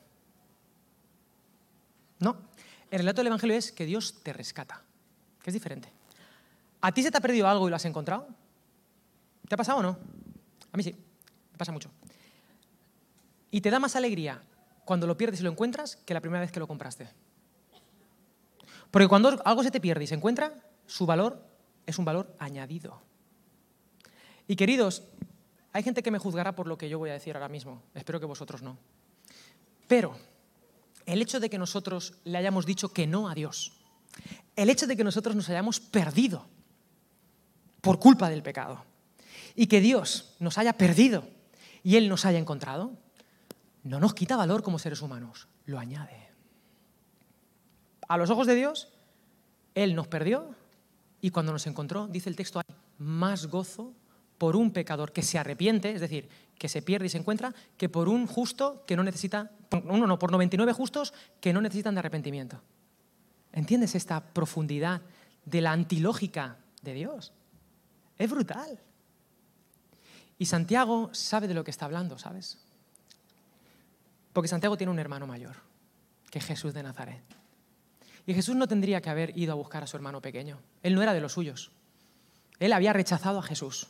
No, 2.19 2.37
el 2.91 2.99
relato 2.99 3.21
del 3.21 3.29
Evangelio 3.29 3.55
es 3.55 3.71
que 3.71 3.87
Dios 3.87 4.21
te 4.25 4.33
rescata, 4.33 4.83
que 5.41 5.51
es 5.51 5.55
diferente. 5.55 5.93
¿A 6.81 6.91
ti 6.91 7.05
se 7.05 7.13
te 7.13 7.19
ha 7.19 7.21
perdido 7.21 7.47
algo 7.47 7.69
y 7.69 7.71
lo 7.71 7.77
has 7.77 7.85
encontrado? 7.85 8.27
¿Te 9.47 9.55
ha 9.55 9.57
pasado 9.57 9.79
o 9.79 9.83
no? 9.83 9.97
A 10.73 10.77
mí 10.77 10.83
sí, 10.83 10.97
me 11.53 11.57
pasa 11.57 11.71
mucho. 11.71 11.89
Y 13.53 13.61
te 13.61 13.71
da 13.71 13.79
más 13.79 13.95
alegría 13.95 14.43
cuando 14.85 15.07
lo 15.07 15.17
pierdes 15.17 15.39
y 15.39 15.45
lo 15.45 15.51
encuentras 15.53 15.95
que 15.95 16.13
la 16.13 16.21
primera 16.21 16.41
vez 16.41 16.51
que 16.51 16.59
lo 16.59 16.67
compraste. 16.67 17.09
Porque 18.91 19.07
cuando 19.07 19.41
algo 19.45 19.63
se 19.63 19.71
te 19.71 19.81
pierde 19.81 20.03
y 20.03 20.09
se 20.09 20.17
encuentra, 20.17 20.55
su 20.87 21.07
valor 21.07 21.41
es 21.87 22.01
un 22.01 22.05
valor 22.05 22.35
añadido. 22.41 23.12
Y 24.49 24.57
queridos, 24.57 25.03
hay 25.73 25.83
gente 25.83 26.03
que 26.03 26.11
me 26.11 26.19
juzgará 26.19 26.55
por 26.55 26.67
lo 26.67 26.77
que 26.77 26.89
yo 26.89 26.99
voy 26.99 27.11
a 27.11 27.15
decir 27.15 27.35
ahora 27.35 27.49
mismo. 27.49 27.83
Espero 27.95 28.21
que 28.21 28.27
vosotros 28.27 28.63
no. 28.63 28.79
Pero 29.89 30.17
el 31.07 31.23
hecho 31.23 31.41
de 31.41 31.51
que 31.51 31.59
nosotros 31.59 32.15
le 32.25 32.39
hayamos 32.39 32.67
dicho 32.67 32.93
que 32.93 33.07
no 33.07 33.29
a 33.29 33.35
Dios, 33.35 33.73
el 34.57 34.71
hecho 34.71 34.87
de 34.87 34.97
que 34.97 35.05
nosotros 35.05 35.35
nos 35.35 35.49
hayamos 35.49 35.81
perdido 35.81 36.47
por 37.81 37.99
culpa 37.99 38.31
del 38.31 38.43
pecado. 38.43 38.85
Y 39.55 39.67
que 39.67 39.81
Dios 39.81 40.35
nos 40.39 40.57
haya 40.57 40.73
perdido 40.75 41.29
y 41.83 41.97
Él 41.97 42.09
nos 42.09 42.25
haya 42.25 42.39
encontrado, 42.39 42.93
no 43.83 44.01
nos 44.01 44.15
quita 44.15 44.37
valor 44.37 44.63
como 44.63 44.79
seres 44.79 45.03
humanos, 45.03 45.49
lo 45.67 45.79
añade. 45.79 46.31
A 48.09 48.17
los 48.17 48.31
ojos 48.31 48.47
de 48.47 48.55
Dios, 48.55 48.89
Él 49.75 49.95
nos 49.95 50.07
perdió 50.07 50.55
y 51.21 51.31
cuando 51.31 51.53
nos 51.53 51.67
encontró, 51.67 52.07
dice 52.07 52.31
el 52.31 52.37
texto, 52.37 52.61
hay 52.61 52.75
más 52.99 53.47
gozo 53.47 53.93
por 54.43 54.57
un 54.57 54.73
pecador 54.73 55.13
que 55.13 55.23
se 55.23 55.39
arrepiente, 55.39 55.93
es 55.93 56.01
decir, 56.01 56.29
que 56.59 56.69
se 56.69 56.83
pierde 56.83 57.07
y 57.07 57.09
se 57.09 57.19
encuentra, 57.19 57.55
que 57.77 57.89
por 57.89 58.09
un 58.09 58.27
justo 58.27 58.83
que 58.89 58.97
no 58.97 59.05
necesita, 59.05 59.53
uno 59.85 60.05
no, 60.05 60.19
por 60.19 60.33
99 60.33 60.73
justos 60.73 61.15
que 61.41 61.53
no 61.53 61.61
necesitan 61.61 61.95
de 61.95 62.01
arrepentimiento. 62.01 62.61
¿Entiendes 63.53 63.95
esta 63.95 64.21
profundidad 64.21 65.01
de 65.45 65.61
la 65.61 65.71
antilógica 65.71 66.57
de 66.83 66.93
Dios? 66.93 67.33
Es 68.19 68.29
brutal. 68.29 68.81
Y 70.39 70.47
Santiago 70.47 71.11
sabe 71.13 71.47
de 71.47 71.55
lo 71.55 71.63
que 71.63 71.71
está 71.71 71.85
hablando, 71.85 72.19
¿sabes? 72.19 72.59
Porque 74.33 74.49
Santiago 74.49 74.77
tiene 74.77 74.91
un 74.91 74.99
hermano 74.99 75.29
mayor, 75.29 75.55
que 76.33 76.41
es 76.41 76.45
Jesús 76.45 76.75
de 76.75 76.83
Nazaret. 76.83 77.23
Y 78.27 78.35
Jesús 78.35 78.57
no 78.57 78.67
tendría 78.67 79.01
que 79.01 79.11
haber 79.11 79.39
ido 79.39 79.53
a 79.53 79.55
buscar 79.55 79.85
a 79.85 79.87
su 79.87 79.97
hermano 79.97 80.21
pequeño. 80.21 80.59
Él 80.83 80.97
no 80.97 81.03
era 81.03 81.15
de 81.15 81.21
los 81.21 81.35
suyos. 81.35 81.71
Él 82.59 82.73
había 82.73 82.93
rechazado 82.93 83.39
a 83.39 83.43
Jesús. 83.45 83.87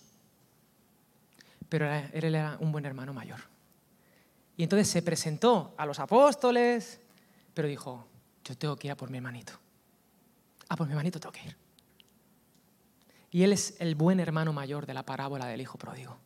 Pero 1.72 1.90
él 1.90 2.34
era 2.34 2.58
un 2.60 2.70
buen 2.70 2.84
hermano 2.84 3.14
mayor. 3.14 3.40
Y 4.58 4.62
entonces 4.62 4.88
se 4.88 5.00
presentó 5.00 5.74
a 5.78 5.86
los 5.86 6.00
apóstoles, 6.00 7.00
pero 7.54 7.66
dijo, 7.66 8.06
yo 8.44 8.58
tengo 8.58 8.76
que 8.76 8.88
ir 8.88 8.90
a 8.92 8.96
por 8.98 9.08
mi 9.08 9.16
hermanito. 9.16 9.54
A 10.68 10.76
por 10.76 10.86
mi 10.86 10.92
hermanito 10.92 11.18
tengo 11.18 11.32
que 11.32 11.46
ir. 11.46 11.56
Y 13.30 13.42
él 13.44 13.54
es 13.54 13.74
el 13.78 13.94
buen 13.94 14.20
hermano 14.20 14.52
mayor 14.52 14.84
de 14.84 14.92
la 14.92 15.06
parábola 15.06 15.46
del 15.46 15.62
hijo 15.62 15.78
pródigo. 15.78 16.18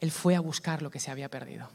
Él 0.00 0.10
fue 0.10 0.34
a 0.34 0.40
buscar 0.40 0.80
lo 0.80 0.90
que 0.90 1.00
se 1.00 1.10
había 1.10 1.28
perdido. 1.28 1.68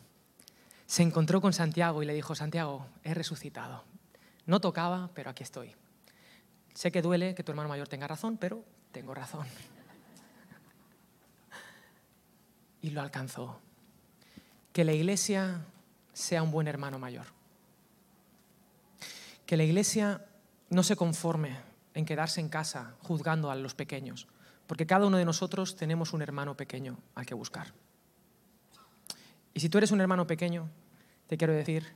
Se 0.88 1.04
encontró 1.04 1.40
con 1.40 1.54
Santiago 1.54 2.02
y 2.02 2.08
le 2.08 2.16
dijo, 2.16 2.34
Santiago, 2.34 2.88
he 3.04 3.14
resucitado. 3.14 3.84
No 4.48 4.60
tocaba, 4.60 5.12
pero 5.14 5.30
aquí 5.30 5.44
estoy. 5.44 5.76
Sé 6.74 6.92
que 6.92 7.04
duele 7.04 7.36
que 7.36 7.44
tu 7.44 7.52
hermano 7.52 7.70
mayor 7.70 7.88
tenga 7.88 8.08
razón, 8.08 8.38
pero 8.38 8.66
tengo 8.92 9.14
razón. 9.14 9.46
Y 12.82 12.92
lo 12.92 13.02
alcanzó. 13.02 13.60
Que 14.74 14.84
la 14.84 14.94
iglesia 14.94 15.66
sea 16.14 16.44
un 16.44 16.52
buen 16.52 16.68
hermano 16.68 17.00
mayor. 17.00 17.26
Que 19.46 19.58
la 19.58 19.64
iglesia 19.64 20.26
no 20.70 20.84
se 20.84 20.96
conforme 20.96 21.58
en 21.94 22.06
quedarse 22.06 22.40
en 22.40 22.50
casa 22.50 22.96
juzgando 23.02 23.52
a 23.52 23.56
los 23.56 23.76
pequeños, 23.76 24.28
porque 24.68 24.88
cada 24.88 25.06
uno 25.06 25.18
de 25.18 25.26
nosotros 25.26 25.76
tenemos 25.76 26.14
un 26.14 26.22
hermano 26.22 26.56
pequeño 26.56 26.98
al 27.16 27.26
que 27.26 27.34
buscar. 27.34 27.74
Y 29.54 29.60
si 29.60 29.68
tú 29.68 29.78
eres 29.78 29.92
un 29.92 30.00
hermano 30.00 30.26
pequeño, 30.28 30.70
te 31.28 31.38
quiero 31.38 31.54
decir, 31.54 31.94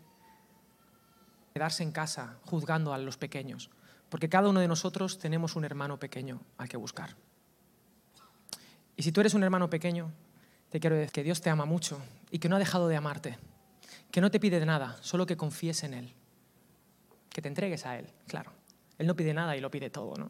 quedarse 1.53 1.83
en 1.83 1.91
casa 1.91 2.37
juzgando 2.43 2.93
a 2.93 2.97
los 2.97 3.17
pequeños, 3.17 3.69
porque 4.09 4.27
cada 4.27 4.49
uno 4.49 4.59
de 4.59 4.67
nosotros 4.67 5.19
tenemos 5.19 5.55
un 5.55 5.63
hermano 5.63 5.97
pequeño 5.97 6.41
al 6.57 6.67
que 6.67 6.77
buscar. 6.77 7.15
Y 8.97 9.03
si 9.03 9.11
tú 9.11 9.21
eres 9.21 9.33
un 9.33 9.43
hermano 9.43 9.69
pequeño, 9.69 10.11
te 10.75 10.81
quiero 10.81 10.97
decir 10.97 11.13
que 11.13 11.23
Dios 11.23 11.39
te 11.39 11.49
ama 11.49 11.63
mucho 11.63 12.01
y 12.31 12.39
que 12.39 12.49
no 12.49 12.57
ha 12.57 12.59
dejado 12.59 12.89
de 12.89 12.97
amarte 12.97 13.37
que 14.11 14.19
no 14.19 14.29
te 14.29 14.41
pide 14.41 14.65
nada, 14.65 14.97
solo 14.99 15.25
que 15.25 15.37
confíes 15.37 15.83
en 15.83 15.93
Él, 15.93 16.13
que 17.29 17.41
te 17.41 17.47
entregues 17.47 17.85
a 17.85 17.97
Él, 17.97 18.07
claro. 18.27 18.51
Él 18.97 19.07
no 19.07 19.15
pide 19.15 19.33
nada 19.33 19.55
y 19.55 19.61
lo 19.61 19.71
pide 19.71 19.89
todo, 19.89 20.15
¿no? 20.17 20.29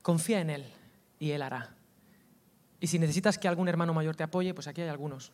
Confía 0.00 0.40
en 0.40 0.48
Él 0.48 0.66
y 1.18 1.32
Él 1.32 1.42
hará. 1.42 1.74
Y 2.80 2.86
si 2.86 2.98
necesitas 2.98 3.36
que 3.36 3.46
algún 3.46 3.68
hermano 3.68 3.92
mayor 3.92 4.16
te 4.16 4.22
apoye, 4.22 4.54
pues 4.54 4.68
aquí 4.68 4.80
hay 4.80 4.88
algunos, 4.88 5.32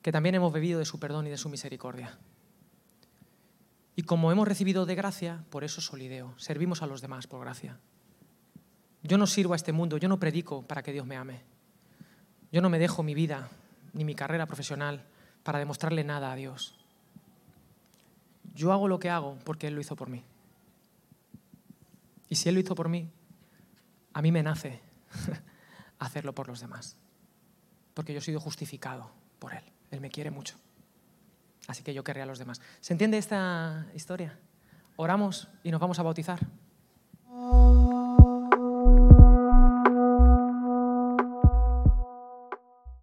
que 0.00 0.12
también 0.12 0.36
hemos 0.36 0.52
bebido 0.52 0.78
de 0.78 0.84
su 0.84 1.00
perdón 1.00 1.26
y 1.26 1.30
de 1.30 1.38
su 1.38 1.48
misericordia. 1.48 2.16
Y 3.96 4.02
como 4.02 4.30
hemos 4.30 4.46
recibido 4.46 4.86
de 4.86 4.94
gracia, 4.94 5.44
por 5.50 5.64
eso 5.64 5.80
solideo, 5.80 6.32
servimos 6.38 6.80
a 6.82 6.86
los 6.86 7.00
demás 7.00 7.26
por 7.26 7.40
gracia. 7.40 7.80
Yo 9.02 9.18
no 9.18 9.26
sirvo 9.26 9.54
a 9.54 9.56
este 9.56 9.72
mundo, 9.72 9.98
yo 9.98 10.08
no 10.08 10.20
predico 10.20 10.62
para 10.62 10.84
que 10.84 10.92
Dios 10.92 11.06
me 11.06 11.16
ame. 11.16 11.55
Yo 12.52 12.60
no 12.60 12.70
me 12.70 12.78
dejo 12.78 13.02
mi 13.02 13.14
vida 13.14 13.48
ni 13.92 14.04
mi 14.04 14.14
carrera 14.14 14.46
profesional 14.46 15.04
para 15.42 15.58
demostrarle 15.58 16.04
nada 16.04 16.32
a 16.32 16.36
Dios. 16.36 16.78
Yo 18.54 18.72
hago 18.72 18.88
lo 18.88 18.98
que 18.98 19.10
hago 19.10 19.38
porque 19.44 19.68
Él 19.68 19.74
lo 19.74 19.80
hizo 19.80 19.96
por 19.96 20.08
mí. 20.08 20.24
Y 22.28 22.36
si 22.36 22.48
Él 22.48 22.54
lo 22.54 22.60
hizo 22.60 22.74
por 22.74 22.88
mí, 22.88 23.10
a 24.12 24.22
mí 24.22 24.32
me 24.32 24.42
nace 24.42 24.80
hacerlo 25.98 26.34
por 26.34 26.48
los 26.48 26.60
demás. 26.60 26.96
Porque 27.94 28.12
yo 28.12 28.18
he 28.18 28.22
sido 28.22 28.40
justificado 28.40 29.10
por 29.38 29.54
Él. 29.54 29.64
Él 29.90 30.00
me 30.00 30.10
quiere 30.10 30.30
mucho. 30.30 30.56
Así 31.66 31.82
que 31.82 31.94
yo 31.94 32.04
querré 32.04 32.22
a 32.22 32.26
los 32.26 32.38
demás. 32.38 32.60
¿Se 32.80 32.92
entiende 32.92 33.18
esta 33.18 33.86
historia? 33.94 34.38
Oramos 34.96 35.48
y 35.62 35.70
nos 35.70 35.80
vamos 35.80 35.98
a 35.98 36.02
bautizar. 36.02 36.40